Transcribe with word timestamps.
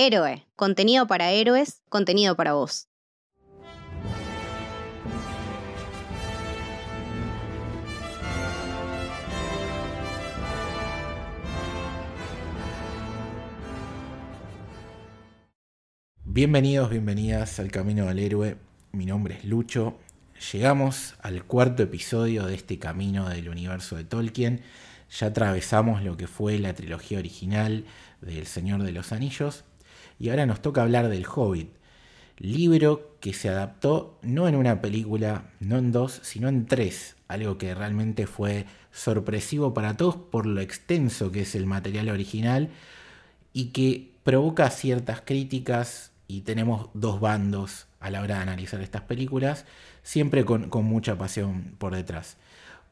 Héroe, 0.00 0.46
contenido 0.54 1.08
para 1.08 1.32
héroes, 1.32 1.82
contenido 1.88 2.36
para 2.36 2.52
vos. 2.52 2.86
Bienvenidos, 16.22 16.90
bienvenidas 16.90 17.58
al 17.58 17.72
Camino 17.72 18.06
del 18.06 18.20
Héroe. 18.20 18.56
Mi 18.92 19.04
nombre 19.04 19.38
es 19.38 19.44
Lucho. 19.44 19.98
Llegamos 20.52 21.16
al 21.22 21.42
cuarto 21.42 21.82
episodio 21.82 22.46
de 22.46 22.54
este 22.54 22.78
camino 22.78 23.28
del 23.28 23.48
universo 23.48 23.96
de 23.96 24.04
Tolkien. 24.04 24.62
Ya 25.10 25.26
atravesamos 25.26 26.04
lo 26.04 26.16
que 26.16 26.28
fue 26.28 26.56
la 26.60 26.72
trilogía 26.74 27.18
original 27.18 27.84
del 28.20 28.46
Señor 28.46 28.84
de 28.84 28.92
los 28.92 29.10
Anillos 29.10 29.64
y 30.18 30.30
ahora 30.30 30.46
nos 30.46 30.62
toca 30.62 30.82
hablar 30.82 31.08
del 31.08 31.26
Hobbit, 31.26 31.70
libro 32.38 33.16
que 33.20 33.32
se 33.32 33.48
adaptó 33.48 34.18
no 34.22 34.48
en 34.48 34.54
una 34.54 34.80
película, 34.80 35.50
no 35.60 35.78
en 35.78 35.92
dos, 35.92 36.20
sino 36.22 36.48
en 36.48 36.66
tres, 36.66 37.16
algo 37.26 37.58
que 37.58 37.74
realmente 37.74 38.26
fue 38.26 38.66
sorpresivo 38.92 39.74
para 39.74 39.96
todos 39.96 40.16
por 40.16 40.46
lo 40.46 40.60
extenso 40.60 41.30
que 41.30 41.42
es 41.42 41.54
el 41.54 41.66
material 41.66 42.08
original 42.08 42.70
y 43.52 43.66
que 43.66 44.12
provoca 44.22 44.70
ciertas 44.70 45.20
críticas 45.20 46.12
y 46.26 46.42
tenemos 46.42 46.90
dos 46.94 47.20
bandos 47.20 47.86
a 48.00 48.10
la 48.10 48.20
hora 48.20 48.36
de 48.36 48.42
analizar 48.42 48.80
estas 48.80 49.02
películas, 49.02 49.64
siempre 50.02 50.44
con, 50.44 50.68
mucha 50.84 51.16
pasión 51.16 51.74
por 51.78 51.94
detrás. 51.94 52.36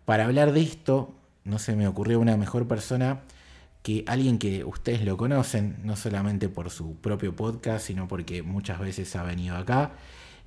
Para 0.05 0.24
hablar 0.24 0.52
de 0.52 0.63
esto, 0.63 1.15
no 1.45 1.59
se 1.59 1.77
me 1.77 1.87
ocurrió 1.87 2.19
una 2.19 2.37
mejor 2.37 2.66
persona 2.66 3.21
que 3.87 4.03
alguien 4.09 4.41
que 4.41 4.65
ustedes 4.65 5.05
lo 5.05 5.17
conocen, 5.17 5.77
no 5.85 5.95
solamente 5.95 6.49
por 6.49 6.71
su 6.71 6.97
propio 6.97 7.37
podcast, 7.37 7.87
sino 7.87 8.09
porque 8.09 8.43
muchas 8.43 8.81
veces 8.81 9.15
ha 9.15 9.23
venido 9.23 9.57
acá, 9.57 9.93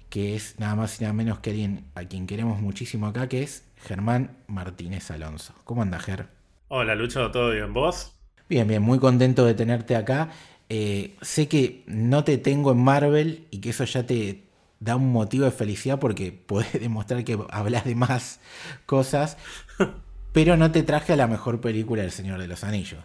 que 0.09 0.36
es 0.36 0.59
nada 0.59 0.75
más 0.75 1.00
y 1.00 1.05
nada 1.05 1.13
menos 1.13 1.39
que 1.39 1.52
alguien 1.52 1.86
a 1.95 2.03
quien 2.03 2.28
queremos 2.28 2.59
muchísimo 2.59 3.08
acá, 3.08 3.30
que 3.30 3.41
es 3.41 3.63
Germán 3.78 4.36
Martínez 4.47 5.09
Alonso. 5.09 5.53
¿Cómo 5.63 5.81
anda, 5.81 6.00
Ger? 6.00 6.28
Hola, 6.67 6.95
Lucho, 6.95 7.31
¿todo 7.31 7.52
bien? 7.52 7.73
¿Vos? 7.73 8.13
Bien, 8.50 8.67
bien, 8.67 8.81
muy 8.81 9.00
contento 9.00 9.45
de 9.45 9.53
tenerte 9.53 9.95
acá. 9.95 10.31
Eh, 10.67 11.16
sé 11.22 11.47
que 11.47 11.85
no 11.88 12.25
te 12.25 12.39
tengo 12.39 12.73
en 12.73 12.83
Marvel 12.83 13.47
y 13.52 13.61
que 13.61 13.69
eso 13.69 13.85
ya 13.85 14.06
te 14.06 14.44
da 14.81 14.97
un 14.97 15.13
motivo 15.13 15.45
de 15.45 15.52
felicidad 15.52 15.97
porque 15.97 16.33
podés 16.33 16.73
demostrar 16.81 17.23
que 17.23 17.39
hablas 17.52 17.85
de 17.85 17.95
más 17.95 18.41
cosas, 18.85 19.38
pero 20.33 20.58
no 20.58 20.73
te 20.73 20.83
traje 20.83 21.13
a 21.13 21.16
la 21.16 21.28
mejor 21.28 21.61
película 21.61 22.02
del 22.02 22.11
Señor 22.11 22.41
de 22.41 22.47
los 22.50 22.66
Anillos. 22.66 23.00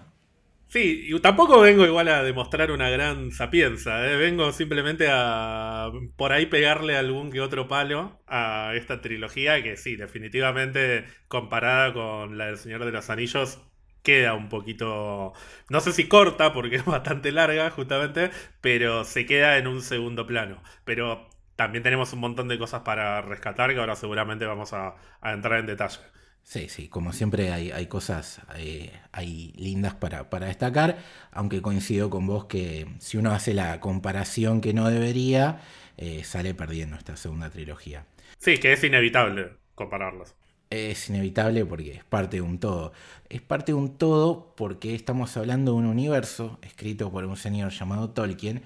Sí, 0.75 1.07
y 1.09 1.21
tampoco 1.21 1.61
vengo 1.61 1.85
igual 1.87 2.09
a 2.09 2.25
demostrar 2.25 2.73
una 2.73 2.91
gran 2.91 3.31
sapienza, 3.31 4.11
¿eh? 4.11 4.17
vengo 4.17 4.51
simplemente 4.51 5.07
a 5.09 5.93
por 6.17 6.33
ahí 6.33 6.47
pegarle 6.47 6.97
algún 6.97 7.31
que 7.31 7.41
otro 7.41 7.69
palo 7.69 8.21
a 8.27 8.73
esta 8.75 9.01
trilogía 9.01 9.63
que 9.63 9.77
sí, 9.77 9.95
definitivamente 9.95 11.05
comparada 11.29 11.93
con 11.93 12.39
la 12.39 12.47
del 12.47 12.59
Señor 12.59 12.85
de 12.85 12.91
los 12.91 13.09
Anillos 13.09 13.61
queda 14.03 14.35
un 14.35 14.49
poquito, 14.49 15.33
no 15.71 15.81
sé 15.81 15.93
si 15.93 16.09
corta 16.09 16.53
porque 16.53 16.77
es 16.79 16.85
bastante 16.85 17.31
larga 17.31 17.71
justamente, 17.71 18.31
pero 18.61 19.05
se 19.05 19.27
queda 19.27 19.59
en 19.59 19.69
un 19.69 19.81
segundo 19.81 20.27
plano. 20.27 20.61
Pero 20.85 21.29
también 21.57 21.85
tenemos 21.85 22.13
un 22.13 22.21
montón 22.21 22.49
de 22.49 22.59
cosas 22.59 22.83
para 22.83 23.23
rescatar 23.23 23.73
que 23.75 23.81
ahora 23.81 23.97
seguramente 23.97 24.45
vamos 24.47 24.73
a, 24.73 24.97
entrar 25.23 25.61
en 25.61 25.67
detalle. 25.67 26.01
Sí, 26.45 26.69
sí, 26.69 26.89
como 26.89 27.13
siempre 27.13 27.53
hay, 27.53 27.87
cosas 27.87 28.41
eh, 28.57 28.93
hay 29.13 29.53
lindas 29.57 29.95
para, 29.95 30.31
para, 30.31 30.47
destacar, 30.47 30.99
aunque 31.33 31.63
coincido 31.63 32.11
con 32.11 32.27
vos 32.27 32.45
que 32.45 32.87
si 32.99 33.17
uno 33.17 33.33
hace 33.33 33.55
la 33.55 33.81
comparación 33.81 34.61
que 34.61 34.75
no 34.75 34.89
debería, 34.91 35.63
eh, 35.97 36.23
sale 36.23 36.55
perdiendo 36.55 36.97
esta 36.97 37.17
segunda 37.17 37.51
trilogía. 37.51 38.07
Sí, 38.39 38.59
que 38.59 38.73
es 38.73 38.85
inevitable 38.85 39.53
compararlos 39.75 40.35
es 40.71 41.09
inevitable 41.09 41.65
porque 41.65 41.93
es 41.93 42.05
parte 42.05 42.39
de 42.39 42.43
un 42.43 42.59
todo. 42.59 42.93
Es 43.29 43.43
parte 43.43 43.73
de 43.73 43.75
un 43.75 43.97
todo 43.97 44.55
porque 44.57 44.95
estamos 44.95 45.37
hablando 45.37 45.73
de 45.73 45.79
un 45.79 45.87
universo 45.87 46.59
escrito 46.63 47.11
por 47.11 47.25
un 47.25 47.37
señor 47.37 47.73
llamado 47.73 48.11
Tolkien. 48.11 48.63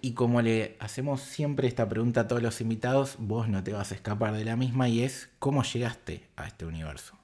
Y 0.00 0.12
como 0.12 0.42
le 0.42 0.76
hacemos 0.78 1.22
siempre 1.22 1.66
esta 1.66 1.88
pregunta 1.88 2.22
a 2.22 2.28
todos 2.28 2.42
los 2.42 2.60
invitados, 2.60 3.16
vos 3.18 3.48
no 3.48 3.64
te 3.64 3.72
vas 3.72 3.90
a 3.90 3.96
escapar 3.96 4.32
de 4.34 4.44
la 4.44 4.56
misma 4.56 4.88
y 4.88 5.02
es 5.02 5.30
¿cómo 5.40 5.64
llegaste 5.64 6.28
a 6.36 6.46
este 6.46 6.66
universo? 6.66 7.18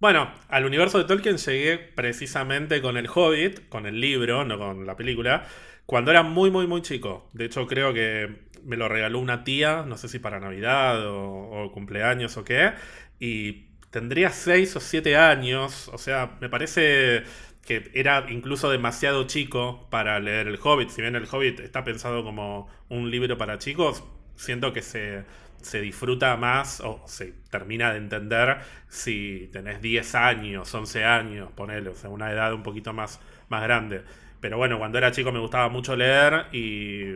Bueno, 0.00 0.30
al 0.48 0.64
universo 0.64 0.98
de 0.98 1.04
Tolkien 1.04 1.38
llegué 1.38 1.76
precisamente 1.76 2.80
con 2.80 2.96
el 2.96 3.08
Hobbit, 3.12 3.68
con 3.68 3.84
el 3.84 4.00
libro, 4.00 4.44
no 4.44 4.56
con 4.56 4.86
la 4.86 4.96
película, 4.96 5.44
cuando 5.86 6.12
era 6.12 6.22
muy, 6.22 6.52
muy, 6.52 6.68
muy 6.68 6.82
chico. 6.82 7.28
De 7.32 7.46
hecho, 7.46 7.66
creo 7.66 7.92
que 7.92 8.46
me 8.62 8.76
lo 8.76 8.88
regaló 8.88 9.18
una 9.18 9.42
tía, 9.42 9.82
no 9.86 9.96
sé 9.96 10.08
si 10.08 10.20
para 10.20 10.38
Navidad 10.38 11.04
o, 11.04 11.72
cumpleaños 11.72 12.36
o 12.36 12.44
qué, 12.44 12.74
y 13.18 13.66
tendría 13.90 14.30
6 14.30 14.76
o 14.76 14.80
7 14.80 15.16
años, 15.16 15.88
o 15.88 15.98
sea, 15.98 16.36
me 16.40 16.48
parece 16.48 17.24
que 17.66 17.90
era 17.94 18.26
incluso 18.30 18.70
demasiado 18.70 19.26
chico 19.26 19.88
para 19.90 20.20
leer 20.20 20.46
El 20.46 20.60
Hobbit. 20.62 20.90
Si 20.90 21.02
bien 21.02 21.16
El 21.16 21.26
Hobbit 21.30 21.60
está 21.60 21.82
pensado 21.84 22.22
como 22.22 22.68
un 22.88 23.10
libro 23.10 23.36
para 23.36 23.58
chicos, 23.58 24.04
siento 24.36 24.72
que 24.72 24.82
se, 24.82 25.24
se 25.62 25.80
disfruta 25.80 26.36
más 26.36 26.80
o 26.80 27.02
se 27.06 27.32
termina 27.50 27.92
de 27.92 27.98
entender 27.98 28.58
si 28.88 29.48
tenés 29.52 29.80
10 29.80 30.14
años, 30.14 30.72
11 30.74 31.04
años, 31.04 31.50
ponele, 31.52 31.90
o 31.90 31.94
sea, 31.94 32.10
una 32.10 32.30
edad 32.32 32.52
un 32.54 32.62
poquito 32.62 32.92
más, 32.92 33.20
más 33.48 33.62
grande. 33.62 34.02
Pero 34.40 34.56
bueno, 34.56 34.78
cuando 34.78 34.98
era 34.98 35.10
chico 35.10 35.32
me 35.32 35.40
gustaba 35.40 35.68
mucho 35.68 35.96
leer 35.96 36.46
y 36.52 37.14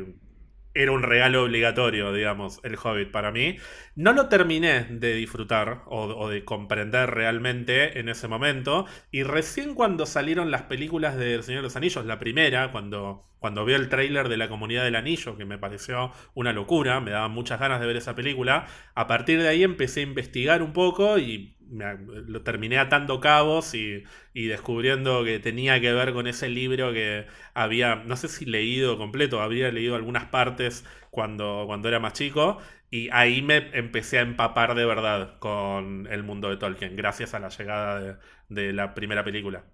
era 0.75 0.93
un 0.93 1.03
regalo 1.03 1.45
obligatorio, 1.45 2.13
digamos, 2.13 2.61
el 2.63 2.77
Hobbit 2.77 3.11
para 3.11 3.31
mí. 3.31 3.57
No 3.95 4.13
lo 4.13 4.29
terminé 4.29 4.85
de 4.85 5.15
disfrutar 5.15 5.83
o, 5.87 6.29
de 6.29 6.45
comprender 6.45 7.11
realmente 7.11 7.99
en 7.99 8.09
ese 8.09 8.29
momento. 8.29 8.87
Y 9.11 9.23
recién 9.23 9.75
cuando 9.75 10.07
salieron 10.07 10.51
las 10.51 10.63
películas 10.63 11.17
de 11.17 11.35
El 11.35 11.43
Señor 11.43 11.61
de 11.61 11.65
los 11.65 11.77
Anillos, 11.77 12.07
la 12.07 12.19
primera, 12.19 12.73
cuando, 12.73 13.29
cuando 13.39 13.65
vi 13.65 13.75
el 13.75 13.89
tráiler 13.89 14.29
de 14.29 14.37
la 14.37 14.49
Comunidad 14.49 14.85
del 14.85 14.97
Anillo, 14.97 15.37
que 15.37 15.45
me 15.45 15.59
pareció 15.59 16.13
una 16.35 16.53
locura, 16.53 17.01
me 17.01 17.11
daban 17.11 17.33
muchas 17.33 17.61
ganas 17.61 17.81
de 17.81 17.87
ver 17.87 17.97
esa 17.97 18.15
película, 18.15 18.67
a 18.95 19.07
partir 19.07 19.43
de 19.43 19.49
ahí 19.49 19.63
empecé 19.63 20.01
a 20.01 20.05
investigar 20.05 20.63
un 20.63 20.73
poco 20.73 21.19
y 21.19 21.57
lo 21.73 22.43
terminé 22.43 22.79
atando 22.79 23.21
cabos 23.21 23.75
y, 23.75 24.05
descubriendo 24.35 25.25
que 25.25 25.39
tenía 25.39 25.81
que 25.81 25.93
ver 25.93 26.13
con 26.13 26.27
ese 26.27 26.49
libro 26.49 26.93
que 26.93 27.27
había, 27.55 27.97
no 27.97 28.17
sé 28.17 28.29
si 28.29 28.45
leído 28.45 28.99
completo, 28.99 29.41
había 29.41 29.71
leído 29.71 29.97
algunas 29.97 30.27
partes 30.27 30.85
cuando, 31.11 31.65
cuando 31.67 31.89
era 31.89 32.01
más 32.01 32.13
chico. 32.13 32.59
Y 32.91 33.09
ahí 33.11 33.41
me 33.43 33.71
empecé 33.77 34.19
a 34.19 34.23
empapar 34.23 34.75
de 34.75 34.85
verdad 34.85 35.39
con 35.39 36.07
el 36.11 36.23
mundo 36.23 36.51
de 36.51 36.59
Tolkien, 36.59 36.95
gracias 36.97 37.35
a 37.35 37.39
la 37.41 37.49
llegada 37.49 38.01
de, 38.01 38.17
de 38.65 38.73
la 38.73 38.95
primera 38.95 39.25
película. 39.25 39.65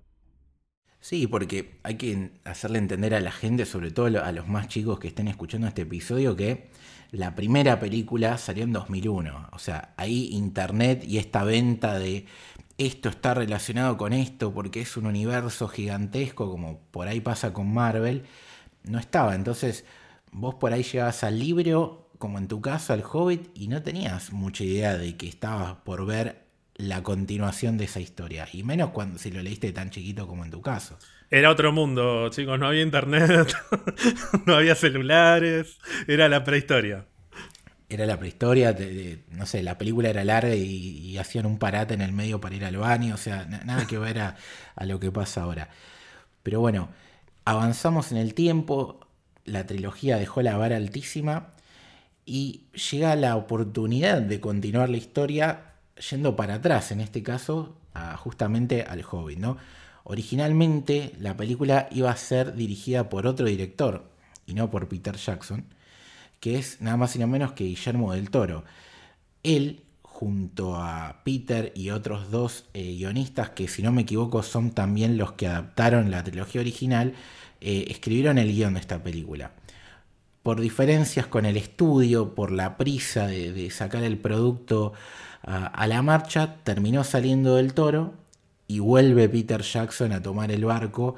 Sí, 1.00 1.26
porque 1.26 1.78
hay 1.84 1.96
que 1.96 2.32
hacerle 2.44 2.78
entender 2.78 3.14
a 3.14 3.20
la 3.20 3.30
gente, 3.32 3.66
sobre 3.66 3.90
todo 3.90 4.22
a 4.22 4.32
los 4.32 4.48
más 4.48 4.68
chicos 4.68 4.98
que 4.98 5.08
estén 5.08 5.28
escuchando 5.28 5.66
este 5.68 5.82
episodio, 5.82 6.36
que 6.36 6.68
la 7.10 7.34
primera 7.34 7.78
película 7.80 8.38
salió 8.38 8.64
en 8.64 8.72
2001. 8.72 9.48
O 9.52 9.58
sea, 9.58 9.94
ahí 9.96 10.28
Internet 10.32 11.04
y 11.06 11.18
esta 11.18 11.44
venta 11.44 11.98
de 11.98 12.26
esto 12.76 13.08
está 13.08 13.34
relacionado 13.34 13.96
con 13.96 14.12
esto 14.12 14.52
porque 14.52 14.80
es 14.80 14.96
un 14.96 15.06
universo 15.06 15.68
gigantesco, 15.68 16.50
como 16.50 16.80
por 16.90 17.08
ahí 17.08 17.20
pasa 17.20 17.52
con 17.52 17.72
Marvel, 17.72 18.24
no 18.84 18.98
estaba. 18.98 19.34
Entonces, 19.34 19.84
vos 20.32 20.54
por 20.56 20.72
ahí 20.72 20.82
llegabas 20.82 21.24
al 21.24 21.38
libro, 21.38 22.10
como 22.18 22.38
en 22.38 22.48
tu 22.48 22.60
caso, 22.60 22.92
al 22.92 23.02
Hobbit, 23.02 23.50
y 23.54 23.68
no 23.68 23.82
tenías 23.82 24.32
mucha 24.32 24.64
idea 24.64 24.96
de 24.96 25.16
que 25.16 25.28
estabas 25.28 25.76
por 25.84 26.06
ver 26.06 26.46
la 26.76 27.02
continuación 27.02 27.76
de 27.78 27.84
esa 27.84 28.00
historia. 28.00 28.48
Y 28.52 28.62
menos 28.62 28.90
cuando 28.90 29.18
si 29.18 29.30
lo 29.30 29.42
leíste 29.42 29.72
tan 29.72 29.90
chiquito 29.90 30.28
como 30.28 30.44
en 30.44 30.50
tu 30.50 30.62
caso. 30.62 30.98
Era 31.30 31.50
otro 31.50 31.72
mundo, 31.72 32.30
chicos, 32.30 32.58
no 32.58 32.68
había 32.68 32.82
internet, 32.82 33.54
no 34.46 34.54
había 34.56 34.74
celulares, 34.74 35.78
era 36.06 36.28
la 36.28 36.42
prehistoria. 36.42 37.04
Era 37.90 38.06
la 38.06 38.18
prehistoria, 38.18 38.76
no 39.30 39.46
sé, 39.46 39.62
la 39.62 39.78
película 39.78 40.10
era 40.10 40.24
larga 40.24 40.54
y, 40.54 41.16
hacían 41.18 41.46
un 41.46 41.58
parate 41.58 41.94
en 41.94 42.02
el 42.02 42.12
medio 42.12 42.40
para 42.40 42.54
ir 42.54 42.64
al 42.64 42.76
baño, 42.76 43.14
o 43.14 43.18
sea, 43.18 43.44
nada 43.46 43.86
que 43.86 43.98
ver 43.98 44.20
a, 44.20 44.36
a 44.76 44.84
lo 44.84 45.00
que 45.00 45.10
pasa 45.10 45.42
ahora. 45.42 45.70
Pero 46.42 46.60
bueno, 46.60 46.90
avanzamos 47.44 48.12
en 48.12 48.18
el 48.18 48.34
tiempo, 48.34 49.00
la 49.44 49.66
trilogía 49.66 50.18
dejó 50.18 50.42
la 50.42 50.56
vara 50.56 50.76
altísima 50.76 51.52
y 52.24 52.66
llega 52.90 53.16
la 53.16 53.36
oportunidad 53.36 54.20
de 54.20 54.40
continuar 54.40 54.90
la 54.90 54.98
historia 54.98 55.72
yendo 56.10 56.36
para 56.36 56.54
atrás, 56.54 56.92
en 56.92 57.00
este 57.00 57.22
caso, 57.22 57.76
justamente 58.16 58.82
al 58.82 59.02
Hobbit, 59.02 59.38
¿no? 59.38 59.56
Originalmente 60.10 61.12
la 61.20 61.36
película 61.36 61.86
iba 61.90 62.10
a 62.10 62.16
ser 62.16 62.54
dirigida 62.54 63.10
por 63.10 63.26
otro 63.26 63.44
director 63.44 64.10
y 64.46 64.54
no 64.54 64.70
por 64.70 64.88
Peter 64.88 65.14
Jackson, 65.16 65.66
que 66.40 66.56
es 66.56 66.80
nada 66.80 66.96
más 66.96 67.14
y 67.14 67.18
nada 67.18 67.30
menos 67.30 67.52
que 67.52 67.64
Guillermo 67.64 68.14
del 68.14 68.30
Toro. 68.30 68.64
Él, 69.42 69.82
junto 70.00 70.76
a 70.76 71.20
Peter 71.24 71.72
y 71.76 71.90
otros 71.90 72.30
dos 72.30 72.64
eh, 72.72 72.94
guionistas, 72.96 73.50
que 73.50 73.68
si 73.68 73.82
no 73.82 73.92
me 73.92 74.02
equivoco 74.02 74.42
son 74.42 74.70
también 74.70 75.18
los 75.18 75.32
que 75.32 75.46
adaptaron 75.46 76.10
la 76.10 76.24
trilogía 76.24 76.62
original, 76.62 77.12
eh, 77.60 77.84
escribieron 77.88 78.38
el 78.38 78.50
guion 78.50 78.74
de 78.74 78.80
esta 78.80 79.02
película. 79.02 79.52
Por 80.42 80.58
diferencias 80.58 81.26
con 81.26 81.44
el 81.44 81.58
estudio, 81.58 82.34
por 82.34 82.50
la 82.50 82.78
prisa 82.78 83.26
de, 83.26 83.68
sacar 83.70 84.02
el 84.04 84.16
producto 84.16 84.94
a 85.42 85.86
la 85.86 86.00
marcha, 86.00 86.56
terminó 86.64 87.04
saliendo 87.04 87.56
del 87.56 87.74
toro 87.74 88.14
y 88.68 88.78
vuelve 88.78 89.28
Peter 89.28 89.62
Jackson 89.62 90.12
a 90.12 90.22
tomar 90.22 90.52
el 90.52 90.64
barco 90.64 91.16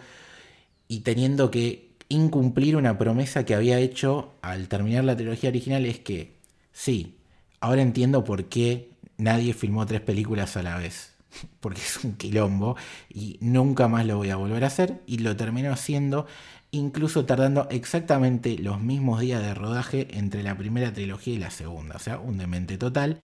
y 0.88 1.00
teniendo 1.00 1.50
que 1.50 1.90
incumplir 2.08 2.76
una 2.76 2.96
promesa 2.96 3.44
que 3.44 3.54
había 3.54 3.78
hecho 3.78 4.32
al 4.40 4.68
terminar 4.68 5.04
la 5.04 5.16
trilogía 5.16 5.50
original 5.50 5.84
es 5.84 5.98
que, 5.98 6.38
sí, 6.72 7.18
ahora 7.60 7.82
entiendo 7.82 8.24
por 8.24 8.46
qué 8.46 8.90
nadie 9.18 9.52
filmó 9.52 9.84
tres 9.84 10.00
películas 10.00 10.56
a 10.56 10.62
la 10.62 10.78
vez, 10.78 11.14
porque 11.60 11.80
es 11.82 12.02
un 12.04 12.14
quilombo 12.14 12.76
y 13.08 13.36
nunca 13.40 13.88
más 13.88 14.06
lo 14.06 14.16
voy 14.16 14.30
a 14.30 14.36
volver 14.36 14.64
a 14.64 14.68
hacer 14.68 15.02
y 15.06 15.18
lo 15.18 15.36
terminó 15.36 15.72
haciendo 15.72 16.26
incluso 16.72 17.26
tardando 17.26 17.68
exactamente 17.70 18.56
los 18.58 18.80
mismos 18.80 19.20
días 19.20 19.42
de 19.42 19.54
rodaje 19.54 20.06
entre 20.12 20.42
la 20.42 20.56
primera 20.56 20.92
trilogía 20.92 21.34
y 21.34 21.38
la 21.38 21.50
segunda, 21.50 21.96
o 21.96 21.98
sea, 21.98 22.18
un 22.18 22.38
demente 22.38 22.78
total. 22.78 23.20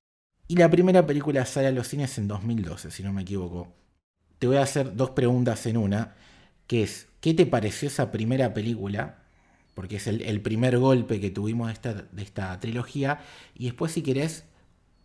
Y 0.48 0.56
la 0.56 0.70
primera 0.70 1.06
película 1.06 1.44
sale 1.46 1.68
a 1.68 1.72
los 1.72 1.88
cines 1.88 2.18
en 2.18 2.28
2012, 2.28 2.90
si 2.90 3.02
no 3.02 3.12
me 3.12 3.22
equivoco. 3.22 3.72
Te 4.38 4.46
voy 4.46 4.56
a 4.56 4.62
hacer 4.62 4.96
dos 4.96 5.10
preguntas 5.10 5.66
en 5.66 5.76
una, 5.76 6.14
que 6.66 6.82
es, 6.82 7.08
¿qué 7.20 7.34
te 7.34 7.46
pareció 7.46 7.88
esa 7.88 8.12
primera 8.12 8.54
película? 8.54 9.18
Porque 9.74 9.96
es 9.96 10.06
el, 10.06 10.40
primer 10.40 10.78
golpe 10.78 11.20
que 11.20 11.30
tuvimos 11.30 11.68
de 11.68 11.72
esta, 11.74 11.94
de 11.94 12.22
esta 12.22 12.58
trilogía. 12.60 13.20
Y 13.54 13.66
después, 13.66 13.92
si 13.92 14.02
querés, 14.02 14.44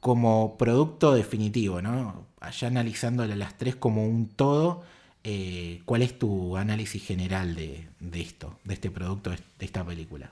como 0.01 0.57
producto 0.57 1.13
definitivo, 1.13 1.81
¿no? 1.81 2.27
Allá 2.39 2.67
analizando 2.67 3.25
las 3.25 3.57
tres 3.57 3.75
como 3.75 4.05
un 4.05 4.27
todo, 4.27 4.83
eh, 5.23 5.81
¿cuál 5.85 6.01
es 6.01 6.17
tu 6.17 6.57
análisis 6.57 7.05
general 7.05 7.55
de, 7.55 7.87
esto, 8.13 8.59
de 8.63 8.73
este 8.73 8.89
producto, 8.89 9.29
de 9.29 9.65
esta 9.65 9.85
película? 9.85 10.31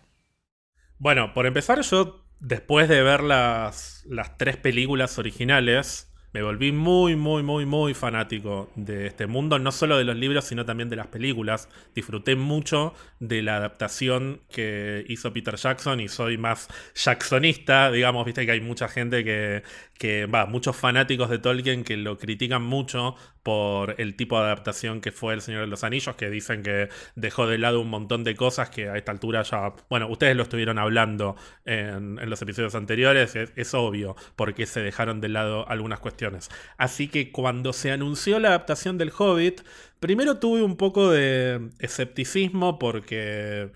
Bueno, 0.98 1.34
por 1.34 1.46
empezar, 1.46 1.82
yo 1.82 2.26
después 2.40 2.90
de 2.90 3.04
ver 3.04 3.22
las, 3.22 4.04
las 4.08 4.38
tres 4.38 4.58
películas 4.58 5.20
originales, 5.20 6.09
me 6.32 6.44
volví 6.44 6.72
muy, 6.72 7.16
muy, 7.16 7.44
muy, 7.44 7.66
muy 7.66 7.94
fanático 7.94 8.70
de 8.76 9.08
este 9.08 9.28
mundo, 9.28 9.58
no 9.58 9.72
solo 9.72 9.98
de 9.98 10.04
los 10.04 10.16
libros, 10.16 10.46
sino 10.46 10.66
también 10.66 10.90
de 10.90 10.96
las 10.96 11.08
películas. 11.08 11.70
Disfruté 11.96 12.36
mucho 12.36 12.94
de 13.20 13.42
la 13.42 13.58
adaptación 13.58 14.42
que 14.52 15.06
hizo 15.08 15.34
Peter 15.34 15.56
Jackson 15.56 16.00
y 16.00 16.08
soy 16.08 16.38
más 16.38 16.68
jacksonista, 16.96 17.92
digamos, 17.92 18.26
viste 18.26 18.46
que 18.46 18.52
hay 18.52 18.62
mucha 18.62 18.88
gente 18.88 19.24
que, 19.24 19.64
que 19.98 20.28
va, 20.28 20.46
muchos 20.46 20.76
fanáticos 20.76 21.30
de 21.30 21.40
Tolkien 21.40 21.84
que 21.84 21.98
lo 21.98 22.18
critican 22.18 22.62
mucho 22.62 23.16
por 23.44 23.96
el 24.00 24.16
tipo 24.16 24.38
de 24.38 24.46
adaptación 24.46 25.02
que 25.02 25.12
fue 25.12 25.34
El 25.34 25.42
Señor 25.42 25.62
de 25.62 25.68
los 25.68 25.84
Anillos, 25.84 26.16
que 26.16 26.30
dicen 26.30 26.64
que 26.64 26.90
dejó 27.16 27.48
de 27.48 27.58
lado 27.58 27.80
un 27.80 27.90
montón 27.90 28.24
de 28.24 28.36
cosas 28.36 28.70
que 28.70 28.90
a 28.90 28.98
esta 28.98 29.12
altura 29.12 29.44
ya, 29.44 29.74
bueno, 29.90 30.08
ustedes 30.10 30.36
lo 30.36 30.44
estuvieron 30.44 30.78
hablando 30.78 31.36
en, 31.66 32.18
los 32.30 32.42
episodios 32.42 32.76
anteriores, 32.76 33.36
es, 33.36 33.74
obvio 33.74 34.16
porque 34.36 34.66
se 34.66 34.82
dejaron 34.82 35.22
de 35.22 35.30
lado 35.30 35.68
algunas 35.70 36.00
cuestiones. 36.00 36.50
Así 36.78 37.08
que 37.08 37.32
cuando 37.32 37.74
se 37.74 37.92
anunció 37.92 38.40
la 38.40 38.50
adaptación 38.50 38.98
del 38.98 39.12
Hobbit, 39.18 39.62
primero 40.00 40.38
tuve 40.40 40.62
un 40.62 40.76
poco 40.76 41.10
de 41.12 41.70
escepticismo 41.80 42.80
porque 42.80 43.72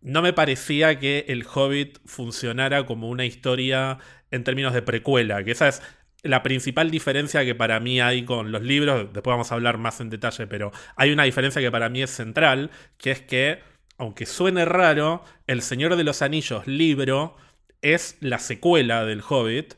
no 0.00 0.22
me 0.22 0.32
parecía 0.32 0.98
que 0.98 1.26
el 1.28 1.44
Hobbit 1.46 1.98
funcionara 2.06 2.86
como 2.86 3.08
una 3.08 3.24
historia 3.24 3.98
en 4.30 4.44
términos 4.44 4.72
de 4.74 4.82
precuela, 4.82 5.44
que 5.44 5.52
esa 5.52 5.68
es 5.68 5.82
la 6.22 6.42
principal 6.42 6.90
diferencia 6.90 7.44
que 7.44 7.54
para 7.54 7.80
mí 7.80 8.00
hay 8.00 8.24
con 8.24 8.52
los 8.52 8.62
libros, 8.62 9.12
después 9.12 9.32
vamos 9.32 9.50
a 9.50 9.54
hablar 9.54 9.78
más 9.78 10.00
en 10.00 10.10
detalle, 10.10 10.46
pero 10.46 10.72
hay 10.96 11.10
una 11.10 11.24
diferencia 11.24 11.60
que 11.60 11.70
para 11.70 11.88
mí 11.88 12.02
es 12.02 12.10
central, 12.10 12.70
que 12.96 13.10
es 13.10 13.20
que, 13.20 13.60
aunque 13.98 14.26
suene 14.26 14.64
raro, 14.64 15.24
El 15.46 15.62
Señor 15.62 15.96
de 15.96 16.04
los 16.04 16.22
Anillos 16.22 16.66
libro 16.66 17.36
es 17.82 18.16
la 18.20 18.38
secuela 18.38 19.04
del 19.04 19.22
Hobbit, 19.28 19.74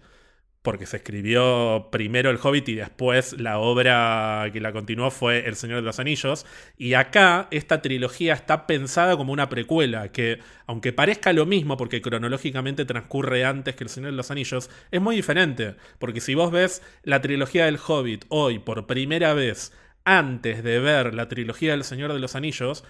porque 0.65 0.87
se 0.87 0.97
escribió 0.97 1.89
primero 1.93 2.31
El 2.31 2.39
Hobbit 2.43 2.71
y 2.71 2.75
después 2.75 3.39
la 3.39 3.59
obra 3.59 4.49
que 4.51 4.63
la 4.63 4.73
continuó 4.73 5.11
fue 5.11 5.47
El 5.47 5.57
Señor 5.57 5.77
de 5.77 5.83
los 5.83 6.01
Anillos. 6.01 6.47
Y 6.79 6.95
acá 6.95 7.49
esta 7.51 7.83
trilogía 7.83 8.33
está 8.33 8.67
pensada 8.67 9.15
como 9.19 9.35
una 9.35 9.51
precuela, 9.51 10.11
que 10.11 10.39
aunque 10.67 10.95
parezca 10.95 11.35
lo 11.35 11.45
mismo 11.45 11.77
porque 11.77 12.01
cronológicamente 12.01 12.87
transcurre 12.87 13.45
antes 13.45 13.77
que 13.77 13.85
El 13.85 13.91
Señor 13.91 14.13
de 14.13 14.17
los 14.17 14.31
Anillos, 14.31 14.71
es 14.91 15.03
muy 15.03 15.17
diferente. 15.17 15.75
Porque 15.99 16.23
si 16.23 16.35
vos 16.35 16.51
ves 16.51 16.81
la 17.03 17.21
trilogía 17.21 17.67
del 17.67 17.79
Hobbit 17.87 18.25
hoy 18.31 18.59
por 18.59 18.87
primera 18.87 19.35
vez, 19.35 19.71
antes 20.07 20.65
de 20.65 20.79
ver 20.79 21.13
la 21.13 21.29
trilogía 21.29 21.73
del 21.73 21.85
Señor 21.85 22.11
de 22.15 22.21
los 22.21 22.37
Anillos, 22.37 22.85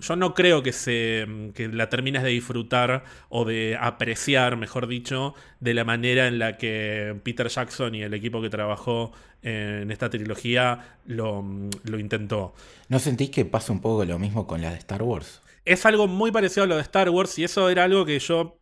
yo 0.00 0.16
no 0.16 0.34
creo 0.34 0.62
que, 0.62 0.72
se, 0.72 1.26
que 1.54 1.68
la 1.68 1.88
termines 1.88 2.22
de 2.22 2.30
disfrutar 2.30 3.04
o 3.28 3.44
de 3.44 3.76
apreciar, 3.80 4.56
mejor 4.56 4.86
dicho, 4.86 5.34
de 5.60 5.74
la 5.74 5.84
manera 5.84 6.26
en 6.28 6.38
la 6.38 6.56
que 6.56 7.16
Peter 7.22 7.48
Jackson 7.48 7.94
y 7.94 8.02
el 8.02 8.14
equipo 8.14 8.40
que 8.40 8.50
trabajó 8.50 9.12
en 9.42 9.90
esta 9.90 10.10
trilogía 10.10 10.96
lo, 11.06 11.44
lo 11.84 11.98
intentó. 11.98 12.54
¿No 12.88 12.98
sentís 12.98 13.30
que 13.30 13.44
pasa 13.44 13.72
un 13.72 13.80
poco 13.80 14.04
lo 14.04 14.18
mismo 14.18 14.46
con 14.46 14.60
la 14.60 14.70
de 14.70 14.78
Star 14.78 15.02
Wars? 15.02 15.40
Es 15.68 15.84
algo 15.84 16.08
muy 16.08 16.32
parecido 16.32 16.64
a 16.64 16.66
lo 16.66 16.76
de 16.76 16.80
Star 16.80 17.10
Wars 17.10 17.38
y 17.38 17.44
eso 17.44 17.68
era 17.68 17.84
algo 17.84 18.06
que 18.06 18.18
yo 18.18 18.58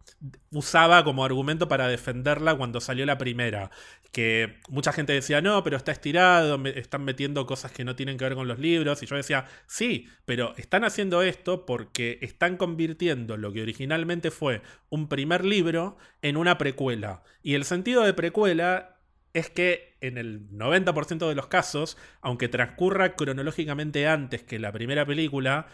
usaba 0.50 1.04
como 1.04 1.24
argumento 1.24 1.68
para 1.68 1.86
defenderla 1.86 2.56
cuando 2.56 2.80
salió 2.80 3.06
la 3.06 3.16
primera. 3.16 3.70
Que 4.10 4.58
mucha 4.68 4.92
gente 4.92 5.12
decía, 5.12 5.40
no, 5.40 5.62
pero 5.62 5.76
está 5.76 5.92
estirado, 5.92 6.60
están 6.66 7.04
metiendo 7.04 7.46
cosas 7.46 7.70
que 7.70 7.84
no 7.84 7.94
tienen 7.94 8.18
que 8.18 8.24
ver 8.24 8.34
con 8.34 8.48
los 8.48 8.58
libros. 8.58 9.04
Y 9.04 9.06
yo 9.06 9.14
decía, 9.14 9.44
sí, 9.68 10.08
pero 10.24 10.52
están 10.56 10.82
haciendo 10.82 11.22
esto 11.22 11.64
porque 11.64 12.18
están 12.22 12.56
convirtiendo 12.56 13.36
lo 13.36 13.52
que 13.52 13.62
originalmente 13.62 14.32
fue 14.32 14.62
un 14.88 15.08
primer 15.08 15.44
libro 15.44 15.98
en 16.22 16.36
una 16.36 16.58
precuela. 16.58 17.22
Y 17.40 17.54
el 17.54 17.64
sentido 17.64 18.02
de 18.02 18.14
precuela 18.14 18.96
es 19.32 19.48
que 19.48 19.96
en 20.00 20.18
el 20.18 20.48
90% 20.50 21.28
de 21.28 21.36
los 21.36 21.46
casos, 21.46 21.96
aunque 22.20 22.48
transcurra 22.48 23.14
cronológicamente 23.14 24.08
antes 24.08 24.42
que 24.42 24.58
la 24.58 24.72
primera 24.72 25.06
película, 25.06 25.68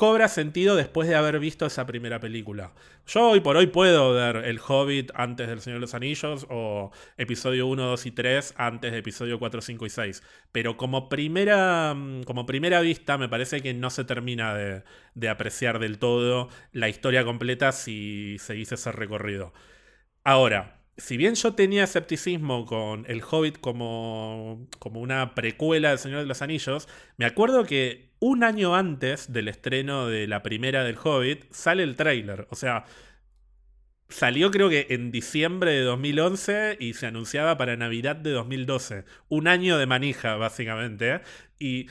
cobra 0.00 0.28
sentido 0.28 0.76
después 0.76 1.06
de 1.08 1.14
haber 1.14 1.38
visto 1.38 1.66
esa 1.66 1.84
primera 1.84 2.20
película. 2.20 2.72
Yo 3.06 3.32
hoy 3.32 3.40
por 3.40 3.58
hoy 3.58 3.66
puedo 3.66 4.14
ver 4.14 4.36
El 4.46 4.58
Hobbit 4.58 5.10
antes 5.14 5.46
del 5.46 5.60
Señor 5.60 5.76
de 5.76 5.82
los 5.82 5.92
Anillos 5.92 6.46
o 6.48 6.90
episodio 7.18 7.66
1, 7.66 7.82
2 7.84 8.06
y 8.06 8.10
3 8.10 8.54
antes 8.56 8.92
de 8.92 8.98
episodio 8.98 9.38
4, 9.38 9.60
5 9.60 9.84
y 9.84 9.90
6. 9.90 10.22
Pero 10.52 10.78
como 10.78 11.10
primera, 11.10 11.92
mm, 11.94 12.22
como 12.22 12.46
primera 12.46 12.80
vista 12.80 13.18
me 13.18 13.28
parece 13.28 13.60
que 13.60 13.74
no 13.74 13.90
se 13.90 14.04
termina 14.04 14.54
de, 14.54 15.28
apreciar 15.28 15.78
del 15.78 15.98
todo 15.98 16.48
la 16.72 16.88
historia 16.88 17.22
completa 17.22 17.70
si 17.70 18.38
seguís 18.38 18.72
ese 18.72 18.92
recorrido. 18.92 19.52
Ahora, 20.24 20.80
si 20.96 21.18
bien 21.18 21.34
yo 21.34 21.54
tenía 21.54 21.84
escepticismo 21.84 22.64
con 22.64 23.04
El 23.06 23.22
Hobbit 23.22 23.60
como, 23.60 24.66
como 24.78 25.00
una 25.00 25.34
precuela 25.34 25.90
del 25.90 25.98
Señor 25.98 26.20
de 26.20 26.26
los 26.26 26.40
Anillos, 26.40 26.88
me 27.18 27.26
acuerdo 27.26 27.64
que 27.64 28.09
un 28.20 28.44
año 28.44 28.76
antes 28.76 29.32
del 29.32 29.48
estreno 29.48 30.06
de 30.06 30.28
la 30.28 30.42
primera 30.42 30.84
del 30.84 30.98
Hobbit 31.02 31.50
sale 31.50 31.82
el 31.82 31.96
tráiler. 31.96 32.46
O 32.50 32.54
sea, 32.54 32.84
salió 34.10 34.50
creo 34.50 34.68
que 34.68 34.86
en 34.90 35.10
diciembre 35.10 35.72
de 35.72 35.82
2011 35.82 36.76
y 36.78 36.94
se 36.94 37.06
anunciaba 37.06 37.56
para 37.56 37.76
Navidad 37.76 38.16
de 38.16 38.30
2012. 38.30 39.04
Un 39.28 39.48
año 39.48 39.78
de 39.78 39.86
manija, 39.86 40.36
básicamente. 40.36 41.22
Y 41.58 41.88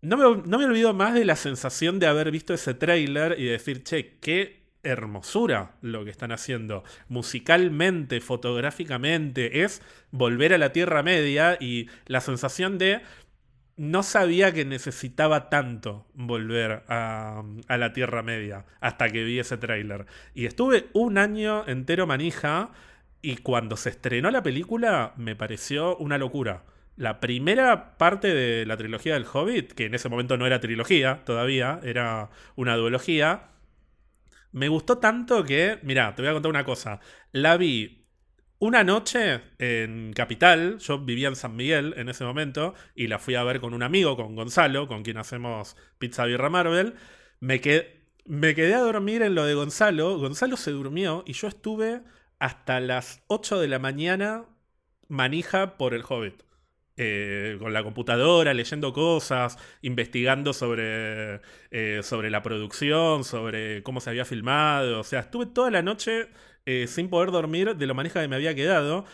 no 0.00 0.16
me, 0.16 0.42
no 0.44 0.58
me 0.58 0.64
olvido 0.64 0.94
más 0.94 1.14
de 1.14 1.24
la 1.24 1.36
sensación 1.36 2.00
de 2.00 2.08
haber 2.08 2.32
visto 2.32 2.52
ese 2.54 2.74
tráiler 2.74 3.36
y 3.38 3.44
decir, 3.44 3.84
che, 3.84 4.18
qué 4.20 4.62
hermosura 4.82 5.76
lo 5.80 6.04
que 6.04 6.10
están 6.10 6.32
haciendo. 6.32 6.82
Musicalmente, 7.08 8.20
fotográficamente, 8.20 9.62
es 9.62 9.80
volver 10.10 10.54
a 10.54 10.58
la 10.58 10.72
Tierra 10.72 11.04
Media 11.04 11.56
y 11.60 11.88
la 12.06 12.20
sensación 12.20 12.78
de 12.78 13.00
no 13.82 14.04
sabía 14.04 14.52
que 14.52 14.64
necesitaba 14.64 15.50
tanto 15.50 16.06
volver 16.14 16.84
a, 16.86 17.42
la 17.68 17.92
Tierra 17.92 18.22
Media 18.22 18.64
hasta 18.78 19.10
que 19.10 19.24
vi 19.24 19.40
ese 19.40 19.56
tráiler. 19.56 20.06
Y 20.34 20.46
estuve 20.46 20.86
un 20.92 21.18
año 21.18 21.66
entero 21.66 22.06
manija 22.06 22.70
y 23.22 23.38
cuando 23.38 23.76
se 23.76 23.90
estrenó 23.90 24.30
la 24.30 24.44
película 24.44 25.14
me 25.16 25.34
pareció 25.34 25.96
una 25.96 26.16
locura. 26.16 26.62
La 26.94 27.18
primera 27.18 27.98
parte 27.98 28.32
de 28.32 28.66
la 28.66 28.76
trilogía 28.76 29.14
del 29.14 29.26
Hobbit, 29.26 29.72
que 29.72 29.86
en 29.86 29.96
ese 29.96 30.08
momento 30.08 30.36
no 30.36 30.46
era 30.46 30.60
trilogía 30.60 31.24
todavía, 31.24 31.80
era 31.82 32.30
una 32.54 32.76
duología, 32.76 33.48
me 34.52 34.68
gustó 34.68 34.98
tanto 34.98 35.42
que, 35.42 35.80
mira, 35.82 36.14
te 36.14 36.22
voy 36.22 36.28
a 36.28 36.34
contar 36.34 36.50
una 36.50 36.64
cosa. 36.64 37.00
La 37.32 37.56
vi 37.56 38.01
una 38.62 38.84
noche 38.84 39.40
en 39.58 40.12
Capital, 40.12 40.78
yo 40.78 40.98
vivía 41.00 41.26
en 41.26 41.34
San 41.34 41.56
Miguel 41.56 41.94
en 41.96 42.08
ese 42.08 42.22
momento, 42.24 42.74
y 42.94 43.08
la 43.08 43.18
fui 43.18 43.34
a 43.34 43.42
ver 43.42 43.58
con 43.60 43.74
un 43.74 43.82
amigo, 43.82 44.16
con 44.16 44.36
Gonzalo, 44.36 44.86
con 44.86 45.02
quien 45.02 45.16
hacemos 45.18 45.76
Pizza 45.98 46.26
Birra 46.26 46.48
Marvel. 46.48 46.94
Me, 47.40 47.60
me 48.24 48.54
quedé 48.54 48.74
a 48.74 48.78
dormir 48.80 49.22
en 49.22 49.34
lo 49.34 49.44
de 49.46 49.54
Gonzalo, 49.54 50.16
Gonzalo 50.16 50.56
se 50.56 50.70
durmió 50.70 51.24
y 51.26 51.32
yo 51.32 51.48
estuve 51.48 52.02
hasta 52.38 52.78
las 52.78 53.24
8 53.26 53.58
de 53.58 53.66
la 53.66 53.80
mañana 53.80 54.44
manija 55.08 55.76
por 55.76 55.92
el 55.94 56.04
Hobbit. 56.08 56.42
eh, 56.96 57.56
con 57.58 57.72
la 57.72 57.82
computadora, 57.82 58.52
leyendo 58.54 58.92
cosas, 58.92 59.56
investigando 59.80 60.52
sobre, 60.52 61.40
eh, 61.70 62.00
sobre 62.02 62.30
la 62.30 62.42
producción, 62.42 63.24
sobre 63.24 63.82
cómo 63.82 64.00
se 64.00 64.10
había 64.10 64.24
filmado. 64.26 65.00
O 65.00 65.04
sea, 65.04 65.20
estuve 65.20 65.46
toda 65.46 65.70
la 65.70 65.82
noche 65.82 66.28
eh, 66.66 66.86
sin 66.86 67.08
poder 67.08 67.30
dormir 67.30 67.76
de 67.76 67.86
lo 67.86 67.94
manija 67.94 68.20
que 68.20 68.28
me 68.28 68.36
había 68.36 68.54
quedado. 68.54 69.04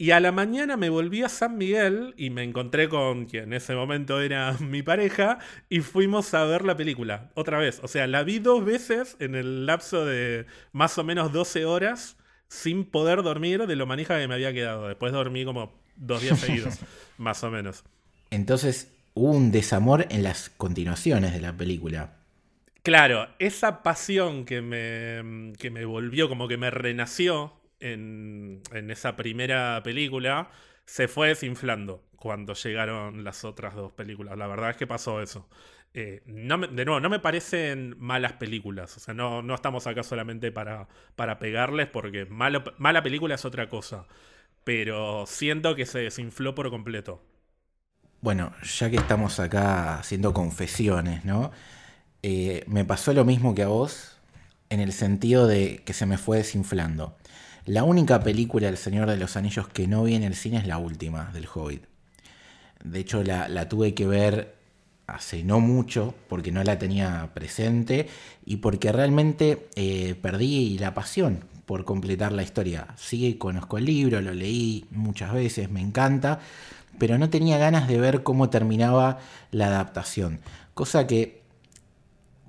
Y 0.00 0.12
a 0.12 0.20
la 0.20 0.30
mañana 0.30 0.76
me 0.76 0.90
volví 0.90 1.24
a 1.24 1.28
San 1.28 1.58
Miguel 1.58 2.14
y 2.16 2.30
me 2.30 2.44
encontré 2.44 2.88
con 2.88 3.26
quien 3.26 3.44
en 3.44 3.52
ese 3.54 3.74
momento 3.74 4.20
era 4.20 4.52
mi 4.60 4.82
pareja 4.82 5.38
y 5.68 5.80
fuimos 5.80 6.32
a 6.34 6.44
ver 6.44 6.64
la 6.64 6.76
película 6.76 7.30
otra 7.34 7.58
vez. 7.58 7.80
O 7.82 7.88
sea, 7.88 8.06
la 8.06 8.22
vi 8.22 8.38
dos 8.38 8.64
veces 8.64 9.16
en 9.18 9.34
el 9.34 9.66
lapso 9.66 10.06
de 10.06 10.46
más 10.72 10.96
o 10.98 11.04
menos 11.04 11.32
12 11.32 11.64
horas 11.64 12.16
sin 12.48 12.84
poder 12.84 13.22
dormir 13.22 13.66
de 13.66 13.76
lo 13.76 13.86
manija 13.86 14.18
que 14.18 14.28
me 14.28 14.34
había 14.34 14.52
quedado. 14.52 14.86
Después 14.86 15.12
dormí 15.12 15.44
como 15.44 15.72
dos 15.96 16.22
días 16.22 16.38
seguidos, 16.38 16.78
más 17.18 17.42
o 17.42 17.50
menos. 17.50 17.82
Entonces 18.30 18.92
hubo 19.14 19.32
un 19.32 19.50
desamor 19.50 20.06
en 20.10 20.22
las 20.22 20.48
continuaciones 20.48 21.32
de 21.32 21.40
la 21.40 21.56
película. 21.56 22.17
Claro, 22.82 23.28
esa 23.38 23.82
pasión 23.82 24.44
que 24.44 24.62
me, 24.62 25.52
que 25.58 25.70
me 25.70 25.84
volvió, 25.84 26.28
como 26.28 26.48
que 26.48 26.56
me 26.56 26.70
renació 26.70 27.52
en, 27.80 28.62
en 28.72 28.90
esa 28.90 29.14
primera 29.16 29.82
película, 29.82 30.50
se 30.86 31.06
fue 31.08 31.28
desinflando 31.28 32.02
cuando 32.16 32.54
llegaron 32.54 33.24
las 33.24 33.44
otras 33.44 33.74
dos 33.74 33.92
películas. 33.92 34.38
La 34.38 34.46
verdad 34.46 34.70
es 34.70 34.76
que 34.76 34.86
pasó 34.86 35.20
eso. 35.20 35.48
Eh, 35.94 36.22
no 36.26 36.58
de 36.58 36.84
nuevo, 36.84 37.00
no 37.00 37.10
me 37.10 37.18
parecen 37.20 37.94
malas 37.98 38.34
películas. 38.34 38.96
O 38.96 39.00
sea, 39.00 39.14
no, 39.14 39.42
no 39.42 39.54
estamos 39.54 39.86
acá 39.86 40.02
solamente 40.02 40.50
para, 40.52 40.88
para 41.16 41.38
pegarles, 41.38 41.88
porque 41.88 42.26
mala 42.26 43.02
película 43.02 43.34
es 43.34 43.44
otra 43.44 43.68
cosa. 43.68 44.06
Pero 44.64 45.26
siento 45.26 45.74
que 45.76 45.86
se 45.86 46.00
desinfló 46.00 46.54
por 46.54 46.70
completo. 46.70 47.22
Bueno, 48.20 48.52
ya 48.62 48.90
que 48.90 48.96
estamos 48.96 49.38
acá 49.38 49.98
haciendo 49.98 50.32
confesiones, 50.34 51.24
¿no? 51.24 51.52
Eh, 52.22 52.64
me 52.66 52.84
pasó 52.84 53.12
lo 53.12 53.24
mismo 53.24 53.54
que 53.54 53.62
a 53.62 53.68
vos, 53.68 54.16
en 54.70 54.80
el 54.80 54.92
sentido 54.92 55.46
de 55.46 55.82
que 55.84 55.92
se 55.92 56.06
me 56.06 56.18
fue 56.18 56.38
desinflando. 56.38 57.16
La 57.64 57.84
única 57.84 58.22
película 58.22 58.66
del 58.66 58.76
Señor 58.76 59.08
de 59.08 59.16
los 59.16 59.36
Anillos 59.36 59.68
que 59.68 59.86
no 59.86 60.04
vi 60.04 60.14
en 60.14 60.22
el 60.22 60.34
cine 60.34 60.58
es 60.58 60.66
la 60.66 60.78
última, 60.78 61.30
del 61.32 61.48
Hobbit. 61.52 61.84
De 62.82 63.00
hecho, 63.00 63.22
la, 63.22 63.48
la 63.48 63.68
tuve 63.68 63.94
que 63.94 64.06
ver 64.06 64.58
hace 65.08 65.42
no 65.42 65.58
mucho, 65.58 66.14
porque 66.28 66.52
no 66.52 66.62
la 66.62 66.78
tenía 66.78 67.30
presente 67.34 68.08
y 68.44 68.56
porque 68.56 68.92
realmente 68.92 69.66
eh, 69.74 70.14
perdí 70.20 70.78
la 70.78 70.94
pasión 70.94 71.44
por 71.66 71.84
completar 71.84 72.32
la 72.32 72.42
historia. 72.42 72.88
Sí, 72.96 73.34
conozco 73.34 73.78
el 73.78 73.86
libro, 73.86 74.20
lo 74.20 74.32
leí 74.32 74.86
muchas 74.90 75.32
veces, 75.32 75.70
me 75.70 75.80
encanta, 75.80 76.40
pero 76.98 77.18
no 77.18 77.30
tenía 77.30 77.58
ganas 77.58 77.88
de 77.88 77.98
ver 77.98 78.22
cómo 78.22 78.50
terminaba 78.50 79.18
la 79.50 79.66
adaptación. 79.66 80.40
Cosa 80.74 81.06
que, 81.06 81.42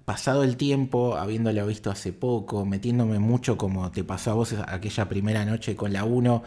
pasado 0.10 0.44
el 0.44 0.58
tiempo, 0.58 1.18
habiéndolo 1.18 1.68
visto 1.68 1.92
hace 1.92 2.12
poco, 2.14 2.66
metiéndome 2.66 3.20
mucho 3.20 3.60
como 3.60 3.92
te 3.92 4.04
pasó 4.04 4.32
a 4.32 4.34
vos 4.34 4.56
aquella 4.66 5.08
primera 5.08 5.46
noche 5.46 5.76
con 5.76 5.94
la 5.94 6.04
1, 6.04 6.42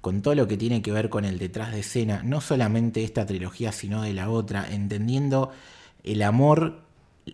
con 0.00 0.22
todo 0.22 0.36
lo 0.36 0.46
que 0.46 0.56
tiene 0.56 0.82
que 0.82 0.92
ver 0.92 1.08
con 1.10 1.24
el 1.24 1.36
detrás 1.36 1.72
de 1.72 1.80
escena, 1.80 2.22
no 2.22 2.40
solamente 2.40 3.02
esta 3.02 3.26
trilogía, 3.26 3.72
sino 3.72 4.02
de 4.02 4.14
la 4.14 4.30
otra, 4.30 4.68
entendiendo 4.70 5.50
el 6.04 6.22
amor 6.22 6.82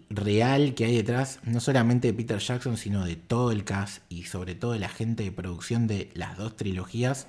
real 0.09 0.73
que 0.73 0.87
hay 0.87 0.97
detrás, 0.97 1.41
no 1.43 1.61
solamente 1.61 2.09
de 2.09 2.15
Peter 2.15 2.39
Jackson, 2.39 2.79
sino 2.79 3.05
de 3.05 3.17
todo 3.17 3.53
el 3.53 3.65
cast 3.65 4.05
y 4.09 4.23
sobre 4.23 4.55
todo 4.55 4.73
de 4.73 4.79
la 4.79 4.89
gente 4.89 5.25
de 5.25 5.33
producción 5.33 5.87
de 5.87 6.11
las 6.15 6.39
dos 6.39 6.57
trilogías, 6.57 7.27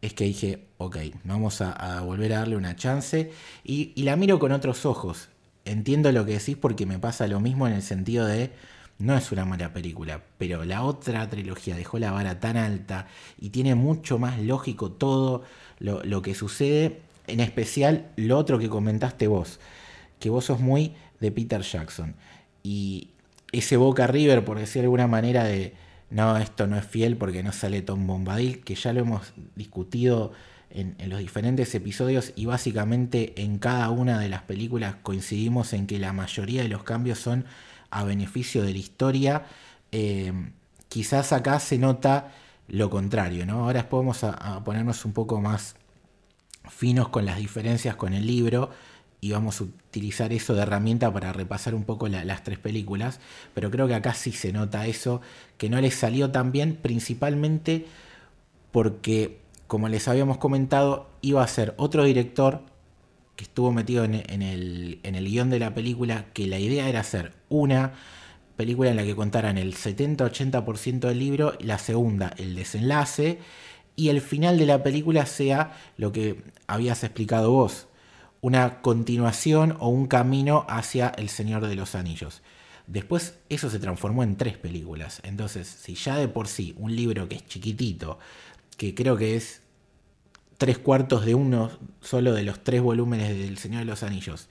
es 0.00 0.14
que 0.14 0.26
dije, 0.26 0.68
ok, 0.78 0.96
vamos 1.24 1.60
a, 1.60 2.02
volver 2.02 2.34
a 2.34 2.38
darle 2.38 2.54
una 2.54 2.76
chance 2.76 3.32
y, 3.64 3.90
y 3.96 4.04
la 4.04 4.14
miro 4.14 4.38
con 4.38 4.52
otros 4.52 4.86
ojos. 4.86 5.28
Entiendo 5.70 6.10
lo 6.10 6.26
que 6.26 6.32
decís 6.32 6.56
porque 6.56 6.84
me 6.84 6.98
pasa 6.98 7.28
lo 7.28 7.38
mismo 7.38 7.68
en 7.68 7.74
el 7.74 7.82
sentido 7.82 8.26
de 8.26 8.50
no 8.98 9.16
es 9.16 9.30
una 9.30 9.44
mala 9.44 9.72
película, 9.72 10.20
pero 10.36 10.64
la 10.64 10.82
otra 10.82 11.30
trilogía 11.30 11.76
dejó 11.76 12.00
la 12.00 12.10
vara 12.10 12.40
tan 12.40 12.56
alta 12.56 13.06
y 13.40 13.50
tiene 13.50 13.76
mucho 13.76 14.18
más 14.18 14.40
lógico 14.40 14.90
todo 14.90 15.44
lo, 15.78 16.22
que 16.22 16.34
sucede, 16.34 17.02
en 17.28 17.38
especial 17.38 18.10
lo 18.16 18.36
otro 18.36 18.58
que 18.58 18.68
comentaste 18.68 19.28
vos, 19.28 19.60
que 20.18 20.28
vos 20.28 20.46
sos 20.46 20.58
muy 20.58 20.96
de 21.20 21.30
Peter 21.30 21.62
Jackson. 21.62 22.16
Y 22.64 23.10
ese 23.52 23.76
Boca 23.76 24.08
River, 24.08 24.44
por 24.44 24.58
decir 24.58 24.82
de 24.82 24.86
alguna 24.86 25.06
manera, 25.06 25.44
de 25.44 25.74
no, 26.10 26.36
esto 26.36 26.66
no 26.66 26.78
es 26.78 26.84
fiel 26.84 27.16
porque 27.16 27.44
no 27.44 27.52
sale 27.52 27.80
Tom 27.82 28.08
Bombadil, 28.08 28.64
que 28.64 28.74
ya 28.74 28.92
lo 28.92 29.02
hemos 29.02 29.34
discutido 29.54 30.32
en, 30.70 30.96
los 31.08 31.18
diferentes 31.18 31.74
episodios 31.74 32.32
y 32.36 32.46
básicamente 32.46 33.42
en 33.42 33.58
cada 33.58 33.90
una 33.90 34.18
de 34.18 34.28
las 34.28 34.42
películas 34.42 34.96
coincidimos 35.02 35.72
en 35.72 35.86
que 35.86 35.98
la 35.98 36.12
mayoría 36.12 36.62
de 36.62 36.68
los 36.68 36.84
cambios 36.84 37.18
son 37.18 37.44
a 37.90 38.04
beneficio 38.04 38.62
de 38.62 38.72
la 38.72 38.78
historia. 38.78 39.46
Eh, 39.92 40.32
quizás 40.88 41.32
acá 41.32 41.58
se 41.60 41.78
nota 41.78 42.32
lo 42.68 42.88
contrario, 42.88 43.46
¿no? 43.46 43.64
Ahora 43.64 43.88
podemos 43.88 44.22
a, 44.24 44.62
ponernos 44.64 45.04
un 45.04 45.12
poco 45.12 45.40
más 45.40 45.74
finos 46.68 47.08
con 47.08 47.24
las 47.24 47.38
diferencias 47.38 47.96
con 47.96 48.14
el 48.14 48.26
libro 48.26 48.70
y 49.20 49.32
vamos 49.32 49.60
a 49.60 49.64
utilizar 49.64 50.32
eso 50.32 50.54
de 50.54 50.62
herramienta 50.62 51.12
para 51.12 51.32
repasar 51.32 51.74
un 51.74 51.84
poco 51.84 52.08
las 52.08 52.44
tres 52.44 52.58
películas, 52.58 53.20
pero 53.54 53.70
creo 53.70 53.86
que 53.86 53.94
acá 53.94 54.14
sí 54.14 54.32
se 54.32 54.52
nota 54.52 54.86
eso, 54.86 55.20
que 55.58 55.68
no 55.68 55.80
les 55.80 55.94
salió 55.94 56.30
tan 56.30 56.52
bien, 56.52 56.78
principalmente 56.80 57.86
porque, 58.70 59.39
como 59.70 59.88
les 59.88 60.08
habíamos 60.08 60.38
comentado, 60.38 61.06
iba 61.20 61.44
a 61.44 61.46
ser 61.46 61.74
otro 61.76 62.02
director 62.02 62.62
que 63.36 63.44
estuvo 63.44 63.70
metido 63.70 64.02
en, 64.02 64.16
el, 64.16 64.98
el 65.00 65.24
guion 65.24 65.48
de 65.48 65.60
la 65.60 65.74
película, 65.74 66.26
que 66.32 66.48
la 66.48 66.58
idea 66.58 66.88
era 66.88 66.98
hacer 66.98 67.34
una 67.48 67.92
película 68.56 68.90
en 68.90 68.96
la 68.96 69.04
que 69.04 69.14
contaran 69.14 69.58
el 69.58 69.76
70-80% 69.76 70.98
del 71.06 71.20
libro, 71.20 71.52
la 71.60 71.78
segunda 71.78 72.34
el 72.36 72.56
desenlace, 72.56 73.38
y 73.94 74.08
el 74.08 74.20
final 74.20 74.58
de 74.58 74.66
la 74.66 74.82
película 74.82 75.24
sea 75.24 75.76
lo 75.96 76.10
que 76.10 76.42
habías 76.66 77.04
explicado 77.04 77.52
vos, 77.52 77.86
una 78.40 78.82
continuación 78.82 79.76
o 79.78 79.88
un 79.88 80.08
camino 80.08 80.66
hacia 80.68 81.10
El 81.10 81.28
Señor 81.28 81.68
de 81.68 81.76
los 81.76 81.94
Anillos. 81.94 82.42
Después 82.88 83.38
eso 83.48 83.70
se 83.70 83.78
transformó 83.78 84.24
en 84.24 84.34
tres 84.34 84.58
películas. 84.58 85.20
Entonces, 85.22 85.68
si 85.68 85.94
ya 85.94 86.16
de 86.16 86.26
por 86.26 86.48
sí 86.48 86.74
un 86.76 86.96
libro 86.96 87.28
que 87.28 87.36
es 87.36 87.46
chiquitito, 87.46 88.18
que 88.80 88.94
creo 88.94 89.18
que 89.18 89.36
es 89.36 89.60
tres 90.56 90.78
cuartos 90.78 91.26
de 91.26 91.34
uno 91.34 91.70
solo 92.00 92.32
de 92.32 92.44
los 92.44 92.64
tres 92.64 92.80
volúmenes 92.80 93.28
del 93.36 93.58
Señor 93.58 93.80
de 93.80 93.84
los 93.84 94.02
Anillos. 94.02 94.48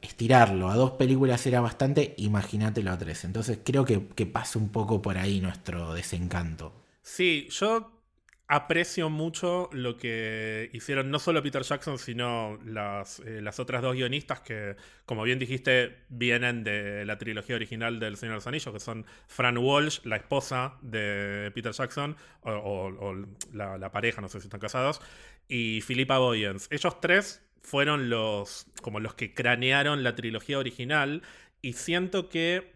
Estirarlo 0.00 0.70
a 0.70 0.74
dos 0.74 0.92
películas 0.92 1.46
era 1.46 1.60
bastante, 1.60 2.14
imagínatelo 2.16 2.90
a 2.90 2.96
tres. 2.96 3.24
Entonces 3.24 3.58
creo 3.62 3.84
que, 3.84 4.06
que 4.08 4.24
pasa 4.24 4.58
un 4.58 4.70
poco 4.70 5.02
por 5.02 5.18
ahí 5.18 5.42
nuestro 5.42 5.92
desencanto. 5.92 6.72
Sí, 7.02 7.46
yo 7.50 7.90
aprecio 8.52 9.08
mucho 9.08 9.70
lo 9.72 9.96
que 9.96 10.68
hicieron 10.74 11.10
no 11.10 11.18
solo 11.18 11.42
Peter 11.42 11.62
Jackson, 11.62 11.98
sino 11.98 12.58
las, 12.66 13.20
eh, 13.20 13.40
las, 13.40 13.58
otras 13.58 13.80
dos 13.80 13.94
guionistas 13.94 14.40
que, 14.40 14.76
como 15.06 15.22
bien 15.22 15.38
dijiste, 15.38 16.00
vienen 16.10 16.62
de 16.62 17.06
la 17.06 17.16
trilogía 17.16 17.56
original 17.56 17.98
del 17.98 18.18
Señor 18.18 18.34
de 18.34 18.36
los 18.36 18.46
Anillos, 18.46 18.74
que 18.74 18.78
son 18.78 19.06
Fran 19.26 19.56
Walsh, 19.56 20.00
la 20.04 20.16
esposa 20.16 20.74
de 20.82 21.50
Peter 21.54 21.72
Jackson, 21.72 22.14
o, 22.42 23.14
la, 23.54 23.90
pareja, 23.90 24.20
no 24.20 24.28
sé 24.28 24.38
si 24.38 24.48
están 24.48 24.60
casados, 24.60 25.00
y 25.48 25.80
Philippa 25.80 26.18
Boyens. 26.18 26.68
Ellos 26.70 27.00
tres 27.00 27.40
fueron 27.62 28.10
los, 28.10 28.66
como 28.82 29.00
los 29.00 29.14
que 29.14 29.32
cranearon 29.32 30.02
la 30.02 30.14
trilogía 30.14 30.58
original, 30.58 31.22
y 31.62 31.72
siento 31.72 32.28
que 32.28 32.70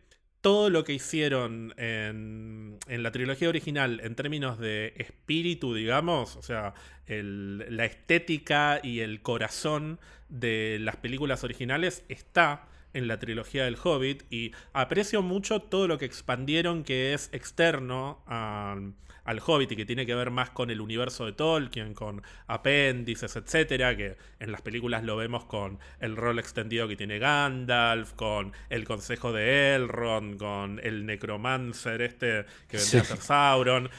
todo 0.46 0.70
lo 0.70 0.84
que 0.84 0.92
hicieron 0.92 1.74
en, 1.76 2.78
la 2.86 3.10
trilogía 3.10 3.48
original 3.48 4.00
en 4.04 4.14
términos 4.14 4.60
de 4.60 4.94
espíritu, 4.96 5.74
digamos, 5.74 6.36
o 6.36 6.42
sea, 6.42 6.72
la 7.08 7.84
estética 7.84 8.78
y 8.80 9.00
el 9.00 9.22
corazón 9.22 9.98
de 10.28 10.78
las 10.80 10.94
películas 10.94 11.42
originales 11.42 12.04
está 12.08 12.68
en 12.94 13.08
la 13.08 13.18
trilogía 13.18 13.64
del 13.64 13.76
Hobbit 13.82 14.22
y 14.32 14.52
aprecio 14.72 15.20
mucho 15.20 15.62
todo 15.62 15.88
lo 15.88 15.98
que 15.98 16.04
expandieron 16.04 16.84
que 16.84 17.12
es 17.12 17.28
externo 17.32 18.22
al 19.26 19.42
Hobbit 19.44 19.72
y 19.72 19.76
que 19.76 19.84
tiene 19.84 20.06
que 20.06 20.14
ver 20.14 20.30
más 20.30 20.50
con 20.50 20.70
el 20.70 20.80
universo 20.80 21.26
de 21.26 21.32
Tolkien, 21.32 21.94
con 21.94 22.22
apéndices, 22.46 23.36
etcétera, 23.36 23.96
que 23.96 24.16
en 24.40 24.52
las 24.52 24.62
películas 24.62 25.04
lo 25.04 25.16
vemos 25.16 25.44
con 25.44 25.78
el 26.00 26.16
rol 26.16 26.38
extendido 26.38 26.88
que 26.88 26.96
tiene 26.96 27.18
Gandalf, 27.18 28.12
con 28.14 28.52
el 28.70 28.84
consejo 28.84 29.32
de 29.32 29.74
Elrond, 29.74 30.38
con 30.38 30.80
el 30.82 31.04
necromancer 31.04 32.02
este 32.02 32.46
que 32.68 32.78
vendría 32.78 33.02
a 33.02 33.04
ser 33.04 33.16
Sauron 33.18 33.90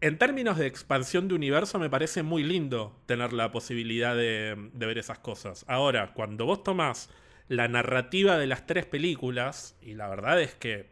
en 0.00 0.18
términos 0.18 0.58
de 0.58 0.66
expansión 0.66 1.28
de 1.28 1.34
universo, 1.36 1.78
me 1.78 1.88
parece 1.88 2.24
muy 2.24 2.42
lindo 2.42 3.00
tener 3.06 3.32
la 3.32 3.52
posibilidad 3.52 4.16
de, 4.16 4.70
de, 4.72 4.86
ver 4.86 4.98
esas 4.98 5.20
cosas. 5.20 5.64
Ahora, 5.68 6.12
cuando 6.12 6.44
vos 6.44 6.64
tomás 6.64 7.08
la 7.46 7.68
narrativa 7.68 8.36
de 8.36 8.48
las 8.48 8.66
tres 8.66 8.84
películas, 8.84 9.76
y 9.80 9.94
la 9.94 10.08
verdad 10.08 10.40
es 10.42 10.54
que 10.54 10.90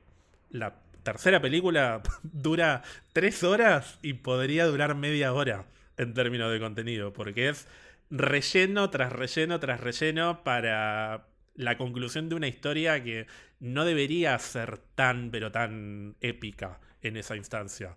la 0.51 0.77
tercera 1.13 1.41
película 1.41 2.03
dura 2.23 2.83
tres 3.13 3.43
horas 3.43 3.99
y 4.01 4.13
podría 4.15 4.67
durar 4.67 4.95
media 4.95 5.33
hora 5.33 5.67
en 5.97 6.15
términos 6.15 6.53
de 6.53 6.61
contenido, 6.61 7.13
porque 7.13 7.49
es 7.49 7.67
relleno 8.11 8.91
tras 8.91 9.13
relleno 9.13 9.59
tras 9.59 9.81
relleno 9.81 10.45
para 10.45 11.27
la 11.57 11.77
conclusión 11.77 12.29
de 12.29 12.37
una 12.37 12.47
historia 12.47 13.03
que 13.03 13.27
no 13.59 13.85
debería 13.85 14.39
ser 14.39 14.79
tan, 14.95 15.31
pero 15.33 15.51
tan 15.51 16.15
épica 16.21 16.79
en 17.03 17.17
esa 17.17 17.35
instancia. 17.35 17.97